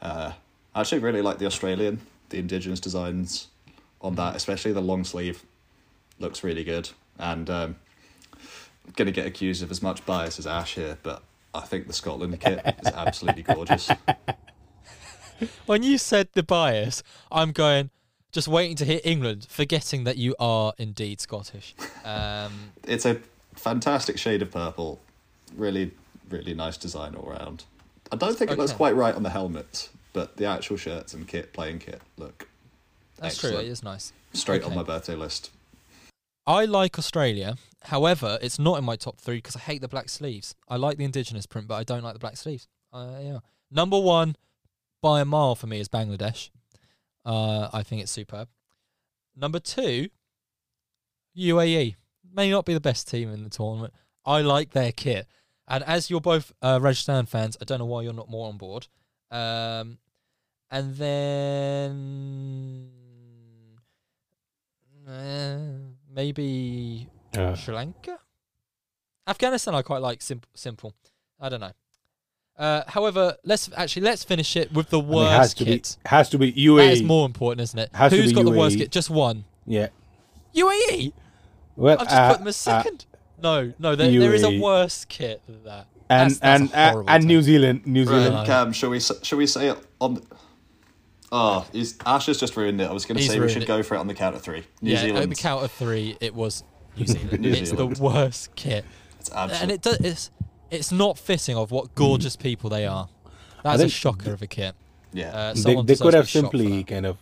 Uh, 0.00 0.32
I 0.72 0.80
actually 0.80 1.00
really 1.00 1.20
like 1.22 1.38
the 1.38 1.46
Australian, 1.46 2.00
the 2.28 2.38
indigenous 2.38 2.78
designs 2.78 3.48
on 4.06 4.14
that, 4.14 4.36
especially 4.36 4.72
the 4.72 4.80
long 4.80 5.04
sleeve. 5.04 5.44
Looks 6.18 6.42
really 6.42 6.64
good. 6.64 6.90
And 7.18 7.50
um, 7.50 7.76
I'm 8.32 8.92
going 8.94 9.06
to 9.06 9.12
get 9.12 9.26
accused 9.26 9.62
of 9.62 9.70
as 9.70 9.82
much 9.82 10.06
bias 10.06 10.38
as 10.38 10.46
Ash 10.46 10.74
here, 10.74 10.96
but 11.02 11.22
I 11.54 11.60
think 11.60 11.86
the 11.86 11.92
Scotland 11.92 12.40
kit 12.40 12.62
is 12.80 12.92
absolutely 12.92 13.42
gorgeous. 13.42 13.90
When 15.66 15.82
you 15.82 15.98
said 15.98 16.28
the 16.32 16.42
bias, 16.42 17.02
I'm 17.30 17.52
going 17.52 17.90
just 18.32 18.48
waiting 18.48 18.74
to 18.76 18.86
hear 18.86 19.00
England, 19.04 19.46
forgetting 19.50 20.04
that 20.04 20.16
you 20.16 20.34
are 20.38 20.72
indeed 20.78 21.20
Scottish. 21.20 21.74
Um, 22.06 22.70
It's 22.84 23.04
a 23.04 23.20
fantastic 23.54 24.16
shade 24.16 24.40
of 24.40 24.50
purple. 24.50 24.98
Really, 25.54 25.90
really 26.30 26.54
nice 26.54 26.78
design 26.78 27.14
all 27.14 27.28
around. 27.28 27.64
I 28.10 28.16
don't 28.16 28.36
think 28.36 28.50
it 28.50 28.58
looks 28.58 28.72
quite 28.72 28.94
right 28.94 29.14
on 29.14 29.24
the 29.24 29.30
helmets, 29.30 29.90
but 30.14 30.38
the 30.38 30.46
actual 30.46 30.78
shirts 30.78 31.12
and 31.12 31.28
kit, 31.28 31.52
playing 31.52 31.80
kit, 31.80 32.00
look 32.16 32.48
that's 33.18 33.38
true. 33.38 33.56
It 33.56 33.66
is 33.66 33.82
nice. 33.82 34.12
straight 34.32 34.62
on 34.62 34.74
my 34.74 34.82
birthday 34.82 35.14
list. 35.14 35.50
I 36.46 36.64
like 36.64 36.98
Australia. 36.98 37.56
However, 37.82 38.38
it's 38.40 38.58
not 38.58 38.78
in 38.78 38.84
my 38.84 38.96
top 38.96 39.20
three 39.20 39.36
because 39.36 39.56
I 39.56 39.60
hate 39.60 39.80
the 39.80 39.88
black 39.88 40.08
sleeves. 40.08 40.54
I 40.68 40.76
like 40.76 40.96
the 40.96 41.04
indigenous 41.04 41.46
print, 41.46 41.66
but 41.66 41.74
I 41.74 41.84
don't 41.84 42.04
like 42.04 42.14
the 42.14 42.20
black 42.20 42.36
sleeves. 42.36 42.68
Uh, 42.92 43.18
yeah. 43.20 43.38
Number 43.70 43.98
one, 43.98 44.36
by 45.02 45.20
a 45.20 45.24
mile 45.24 45.54
for 45.54 45.66
me, 45.66 45.80
is 45.80 45.88
Bangladesh. 45.88 46.50
Uh, 47.24 47.68
I 47.72 47.82
think 47.82 48.02
it's 48.02 48.12
superb. 48.12 48.48
Number 49.34 49.58
two, 49.58 50.08
UAE. 51.36 51.96
May 52.32 52.50
not 52.50 52.64
be 52.64 52.74
the 52.74 52.80
best 52.80 53.08
team 53.08 53.32
in 53.32 53.42
the 53.44 53.50
tournament. 53.50 53.94
I 54.24 54.40
like 54.42 54.70
their 54.70 54.92
kit. 54.92 55.26
And 55.68 55.82
as 55.84 56.10
you're 56.10 56.20
both 56.20 56.52
uh, 56.62 56.78
Rajasthan 56.80 57.26
fans, 57.26 57.56
I 57.60 57.64
don't 57.64 57.78
know 57.78 57.86
why 57.86 58.02
you're 58.02 58.12
not 58.12 58.30
more 58.30 58.48
on 58.48 58.56
board. 58.56 58.86
Um, 59.30 59.98
and 60.70 60.96
then 60.96 62.90
uh, 65.08 65.58
maybe 66.12 67.08
Uh, 67.36 67.54
Sri 67.54 67.74
Lanka, 67.74 68.18
Afghanistan. 69.26 69.74
I 69.74 69.82
quite 69.82 70.02
like 70.02 70.22
simple. 70.22 70.48
Simple. 70.54 70.94
I 71.40 71.48
don't 71.48 71.60
know. 71.60 71.72
Uh, 72.58 72.82
however, 72.88 73.36
let's 73.44 73.68
actually 73.76 74.02
let's 74.02 74.24
finish 74.24 74.56
it 74.56 74.72
with 74.72 74.88
the 74.88 74.98
I 74.98 75.02
mean, 75.02 75.10
worst 75.14 75.30
it 75.30 75.36
has 75.36 75.54
to 75.54 75.64
kit. 75.64 75.96
be 76.04 76.08
has 76.08 76.28
to 76.30 76.38
be 76.38 76.52
UAE. 76.52 76.76
That 76.78 76.92
is 76.92 77.02
more 77.02 77.26
important, 77.26 77.60
isn't 77.62 77.78
it? 77.78 77.90
Has 77.94 78.10
to 78.12 78.16
Who's 78.16 78.30
be 78.32 78.36
got 78.36 78.44
the 78.46 78.50
worst 78.58 78.78
kit? 78.78 78.90
Just 78.90 79.10
one. 79.10 79.44
Yeah. 79.66 79.88
UAE. 80.54 81.12
Well, 81.76 81.98
I've 82.00 82.06
just 82.06 82.16
uh, 82.16 82.30
put 82.30 82.38
them 82.38 82.48
as 82.48 82.66
uh, 82.66 82.82
second. 82.82 83.04
no, 83.42 83.74
no, 83.78 83.94
there, 83.94 84.10
there 84.10 84.34
is 84.34 84.42
a 84.42 84.58
worse 84.58 85.04
kit 85.04 85.42
than 85.46 85.62
that. 85.64 85.86
and 86.08 86.30
That's- 86.30 86.38
that's 86.38 86.72
and 86.74 86.96
a 86.96 87.00
uh, 87.00 87.14
and. 87.14 87.24
New 87.26 87.42
Zealand, 87.42 87.86
New 87.86 88.06
Zealand. 88.06 88.34
Right. 88.34 88.46
Cam, 88.46 88.72
shall 88.72 88.88
we 88.88 88.96
s- 88.96 89.12
shall 89.22 89.36
we 89.36 89.46
say 89.46 89.68
it 89.68 89.78
on? 90.00 90.22
The... 91.36 91.42
Oh, 91.42 91.66
he's, 91.72 91.98
Ash 92.06 92.26
has 92.26 92.38
just 92.38 92.56
ruined 92.56 92.80
it. 92.80 92.88
I 92.88 92.92
was 92.92 93.04
going 93.06 93.16
to 93.16 93.22
He's 93.22 93.30
say 93.30 93.40
we 93.40 93.48
should 93.48 93.62
it. 93.62 93.66
go 93.66 93.82
for 93.82 93.94
it 93.94 93.98
on 93.98 94.06
the 94.06 94.14
count 94.14 94.34
of 94.36 94.42
three. 94.42 94.64
New 94.82 94.90
yeah, 94.92 94.98
at 94.98 95.02
Zealand. 95.02 95.32
the 95.32 95.36
count 95.36 95.64
of 95.64 95.70
three, 95.72 96.16
it 96.20 96.34
was 96.34 96.64
New 96.96 97.06
Zealand. 97.14 97.40
New 97.40 97.50
it's 97.50 97.70
Zealand. 97.70 97.96
the 97.96 98.02
worst 98.02 98.54
kit, 98.56 98.84
It's 99.20 99.30
and 99.30 99.70
it 99.70 99.82
does. 99.82 99.98
It's 100.00 100.30
it's 100.70 100.90
not 100.92 101.18
fitting 101.18 101.56
of 101.56 101.70
what 101.70 101.94
gorgeous 101.94 102.36
people 102.36 102.70
they 102.70 102.86
are. 102.86 103.08
That's 103.62 103.76
a 103.76 103.84
think 103.84 103.92
shocker 103.92 104.32
of 104.32 104.42
a 104.42 104.46
kit. 104.46 104.74
yeah. 105.12 105.28
Uh, 105.34 105.54
they 105.54 105.74
they 105.82 105.96
could 105.96 106.14
have 106.14 106.24
be 106.24 106.30
shot 106.30 106.52
for 106.52 106.58
simply 106.58 106.84
kind 106.84 107.06
of 107.06 107.18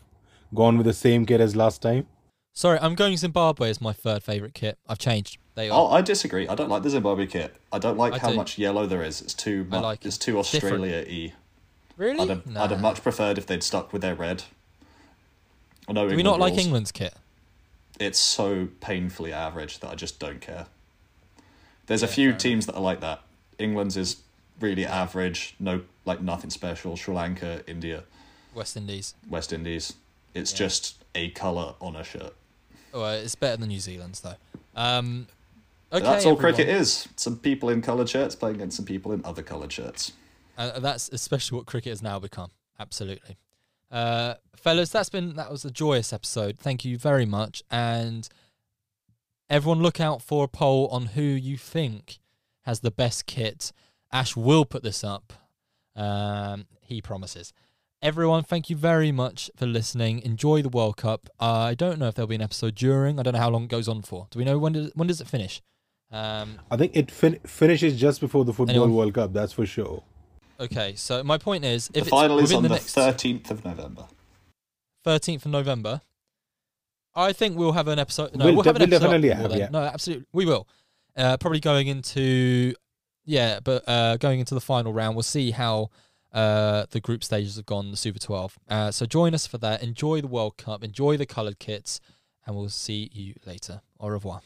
gone 0.55 0.77
with 0.77 0.87
the 0.87 0.93
same 0.93 1.27
kit 1.27 1.41
as 1.41 1.57
last 1.57 1.83
time. 1.83 2.07
Sorry, 2.53 2.79
I'm 2.81 2.95
going 2.95 3.17
Zimbabwe 3.17 3.69
as 3.71 3.81
my 3.81 3.93
third 3.93 4.23
favorite 4.23 4.55
kit. 4.55 4.79
I've 4.87 4.99
changed. 4.99 5.39
They 5.57 5.71
are. 5.71 5.79
Oh, 5.81 5.87
I 5.89 6.03
disagree. 6.03 6.47
I 6.49 6.55
don't 6.55 6.69
like 6.69 6.83
the 6.83 6.91
Zimbabwe 6.91 7.27
kit. 7.27 7.57
I 7.73 7.79
don't 7.79 7.97
like 7.99 8.13
I 8.15 8.19
how 8.19 8.31
do. 8.31 8.37
much 8.37 8.59
yellow 8.59 8.87
there 8.87 9.03
is. 9.03 9.21
It's 9.21 9.35
too 9.35 9.67
I 9.71 9.75
much. 9.75 9.83
like 9.83 10.05
it. 10.05 10.09
it's 10.09 10.19
too 10.19 10.39
It's 10.39 10.51
different. 10.53 10.85
Australia-y. 11.99 12.23
really? 12.25 12.31
I'd 12.31 12.47
have, 12.47 12.57
I'd 12.57 12.71
have 12.71 12.81
much 12.81 13.03
preferred 13.03 13.39
if 13.39 13.47
they'd 13.47 13.63
stuck 13.63 13.93
with 13.93 14.03
their 14.03 14.15
red. 14.15 14.45
I 15.89 15.93
know 15.93 16.03
Do 16.09 16.15
we 16.17 16.21
England 16.21 16.25
not 16.25 16.41
like 16.41 16.53
rules. 16.55 16.65
England's 16.65 16.93
kit? 16.93 17.15
It's 18.01 18.19
so 18.19 18.69
painfully 18.81 19.33
average 19.33 19.81
that 19.81 19.91
I 19.91 19.95
just 19.95 20.19
don't 20.19 20.41
care. 20.41 20.67
There's 21.87 22.03
a 22.03 22.07
Yeah, 22.07 22.13
few 22.13 22.31
fair 22.31 22.39
teams 22.39 22.67
that 22.67 22.75
are 22.75 22.81
like 22.81 23.01
that. 23.01 23.21
England's 23.59 23.97
is 23.97 24.17
really 24.61 24.87
average. 24.87 25.55
No, 25.61 25.83
like 26.05 26.21
nothing 26.23 26.51
special. 26.51 26.97
Sri 26.97 27.15
Lanka, 27.15 27.63
India, 27.67 28.05
West 28.55 28.77
Indies. 28.77 29.15
West 29.29 29.53
Indies. 29.53 29.93
It's 30.33 30.53
Yeah. 30.53 30.59
just 30.59 30.97
a 31.15 31.31
color 31.31 31.75
on 31.81 31.95
a 31.97 32.03
shirt. 32.05 32.35
Oh, 32.93 33.03
uh, 33.05 33.11
it's 33.13 33.35
better 33.35 33.57
than 33.59 33.69
New 33.69 33.81
Zealand's 33.81 34.21
though. 34.21 34.37
Um, 34.75 35.27
okay, 35.93 36.03
That's 36.05 36.25
all 36.25 36.33
everyone. 36.33 36.55
cricket 36.55 36.69
is. 36.69 37.09
Some 37.17 37.37
people 37.39 37.69
in 37.69 37.83
coloured 37.83 38.09
shirts 38.09 38.35
playing 38.35 38.57
against 38.57 38.77
some 38.77 38.87
people 38.87 39.13
in 39.13 39.25
other 39.25 39.43
coloured 39.43 39.73
shirts. 39.73 40.13
Uh, 40.57 40.79
that's 40.81 41.09
especially 41.11 41.57
what 41.57 41.67
cricket 41.67 41.91
has 41.91 42.03
now 42.03 42.19
become. 42.19 42.51
Absolutely. 42.79 43.37
Uh, 43.91 44.35
fellas, 44.57 44.91
that's 44.91 45.11
been 45.11 45.35
that 45.37 45.51
was 45.51 45.65
a 45.65 45.71
joyous 45.71 46.13
episode. 46.13 46.59
Thank 46.59 46.85
you 46.85 46.99
very 46.99 47.27
much, 47.27 47.63
and 47.71 48.29
everyone 49.49 49.81
look 49.83 50.01
out 50.01 50.23
for 50.23 50.45
a 50.45 50.49
poll 50.49 50.89
on 50.89 51.07
who 51.07 51.23
you 51.23 51.57
think 51.57 52.19
has 52.63 52.81
the 52.81 52.91
best 52.91 53.27
kit. 53.27 53.73
Ash 54.13 54.37
will 54.37 54.65
put 54.65 54.83
this 54.83 55.05
up. 55.05 55.33
Um, 55.97 56.67
he 56.81 57.01
promises. 57.01 57.53
Everyone, 58.03 58.43
thank 58.43 58.69
you 58.69 58.77
very 58.77 59.13
much 59.13 59.51
for 59.57 59.67
listening. 59.67 60.21
Enjoy 60.21 60.61
the 60.61 60.69
World 60.69 60.97
Cup. 60.97 61.31
Uh, 61.41 61.45
I 61.71 61.75
don't 61.75 61.99
know 61.99 62.09
if 62.09 62.15
there'll 62.15 62.27
be 62.27 62.35
an 62.35 62.43
episode 62.43 62.75
during. 62.75 63.19
I 63.19 63.23
don't 63.23 63.33
know 63.33 63.41
how 63.41 63.49
long 63.49 63.65
it 63.65 63.71
goes 63.71 63.89
on 63.89 64.03
for. 64.03 64.27
Do 64.31 64.39
we 64.39 64.45
know 64.45 64.59
when 64.59 64.73
does 64.73 64.91
when 64.95 65.09
does 65.09 65.21
it 65.21 65.27
finish? 65.27 65.63
Um, 66.11 66.61
I 66.71 66.77
think 66.77 66.95
it 66.95 67.11
fin- 67.11 67.41
finishes 67.45 67.99
just 67.99 68.21
before 68.21 68.45
the 68.45 68.53
Football 68.53 68.75
Anyone? 68.75 68.95
World 68.95 69.15
Cup, 69.15 69.33
that's 69.33 69.53
for 69.53 69.67
sure. 69.67 70.03
Okay, 70.61 70.95
so 70.97 71.23
my 71.25 71.39
point 71.39 71.65
is, 71.65 71.91
if 71.95 72.05
the 72.05 72.11
final 72.11 72.39
is 72.39 72.53
on 72.53 72.63
the, 72.63 72.69
the 72.71 72.77
thirteenth 72.77 73.51
of 73.51 73.65
November. 73.65 74.07
13th 75.05 75.45
of 75.45 75.53
November, 75.53 76.01
I 77.15 77.35
think 77.35 77.59
we'll 77.59 77.73
have 77.73 77.89
an 77.89 77.99
episode. 77.99 78.35
No, 78.35 78.47
We'll 78.47 78.55
we'll, 78.57 78.65
have 78.65 78.77
an 78.77 78.81
we'll 78.81 78.95
episode 78.95 79.07
definitely 79.07 79.29
have, 79.31 79.55
yeah. 79.55 79.69
No, 79.71 79.81
absolutely, 79.81 80.25
we 80.33 80.47
will. 80.47 80.67
Uh, 81.17 81.37
probably 81.37 81.61
going 81.61 81.89
into 81.89 82.75
yeah, 83.25 83.61
but 83.63 83.87
uh, 83.87 84.17
going 84.17 84.41
into 84.41 84.55
the 84.55 84.61
final 84.61 84.93
round, 84.93 85.15
we'll 85.15 85.23
see 85.23 85.51
how 85.51 85.91
uh, 86.33 86.87
the 86.91 87.01
group 87.01 87.23
stages 87.23 87.57
have 87.57 87.67
gone. 87.67 87.91
The 87.91 87.97
Super 87.97 88.19
12. 88.19 88.59
Uh, 88.69 88.91
so 88.91 89.07
join 89.07 89.35
us 89.35 89.47
for 89.47 89.59
that. 89.59 89.83
Enjoy 89.83 90.21
the 90.21 90.27
World 90.27 90.57
Cup. 90.57 90.83
Enjoy 90.83 91.17
the 91.17 91.27
coloured 91.27 91.59
kits, 91.59 92.01
and 92.47 92.57
we'll 92.57 92.69
see 92.69 93.11
you 93.13 93.35
later. 93.47 93.83
Au 94.01 94.09
revoir. 94.09 94.41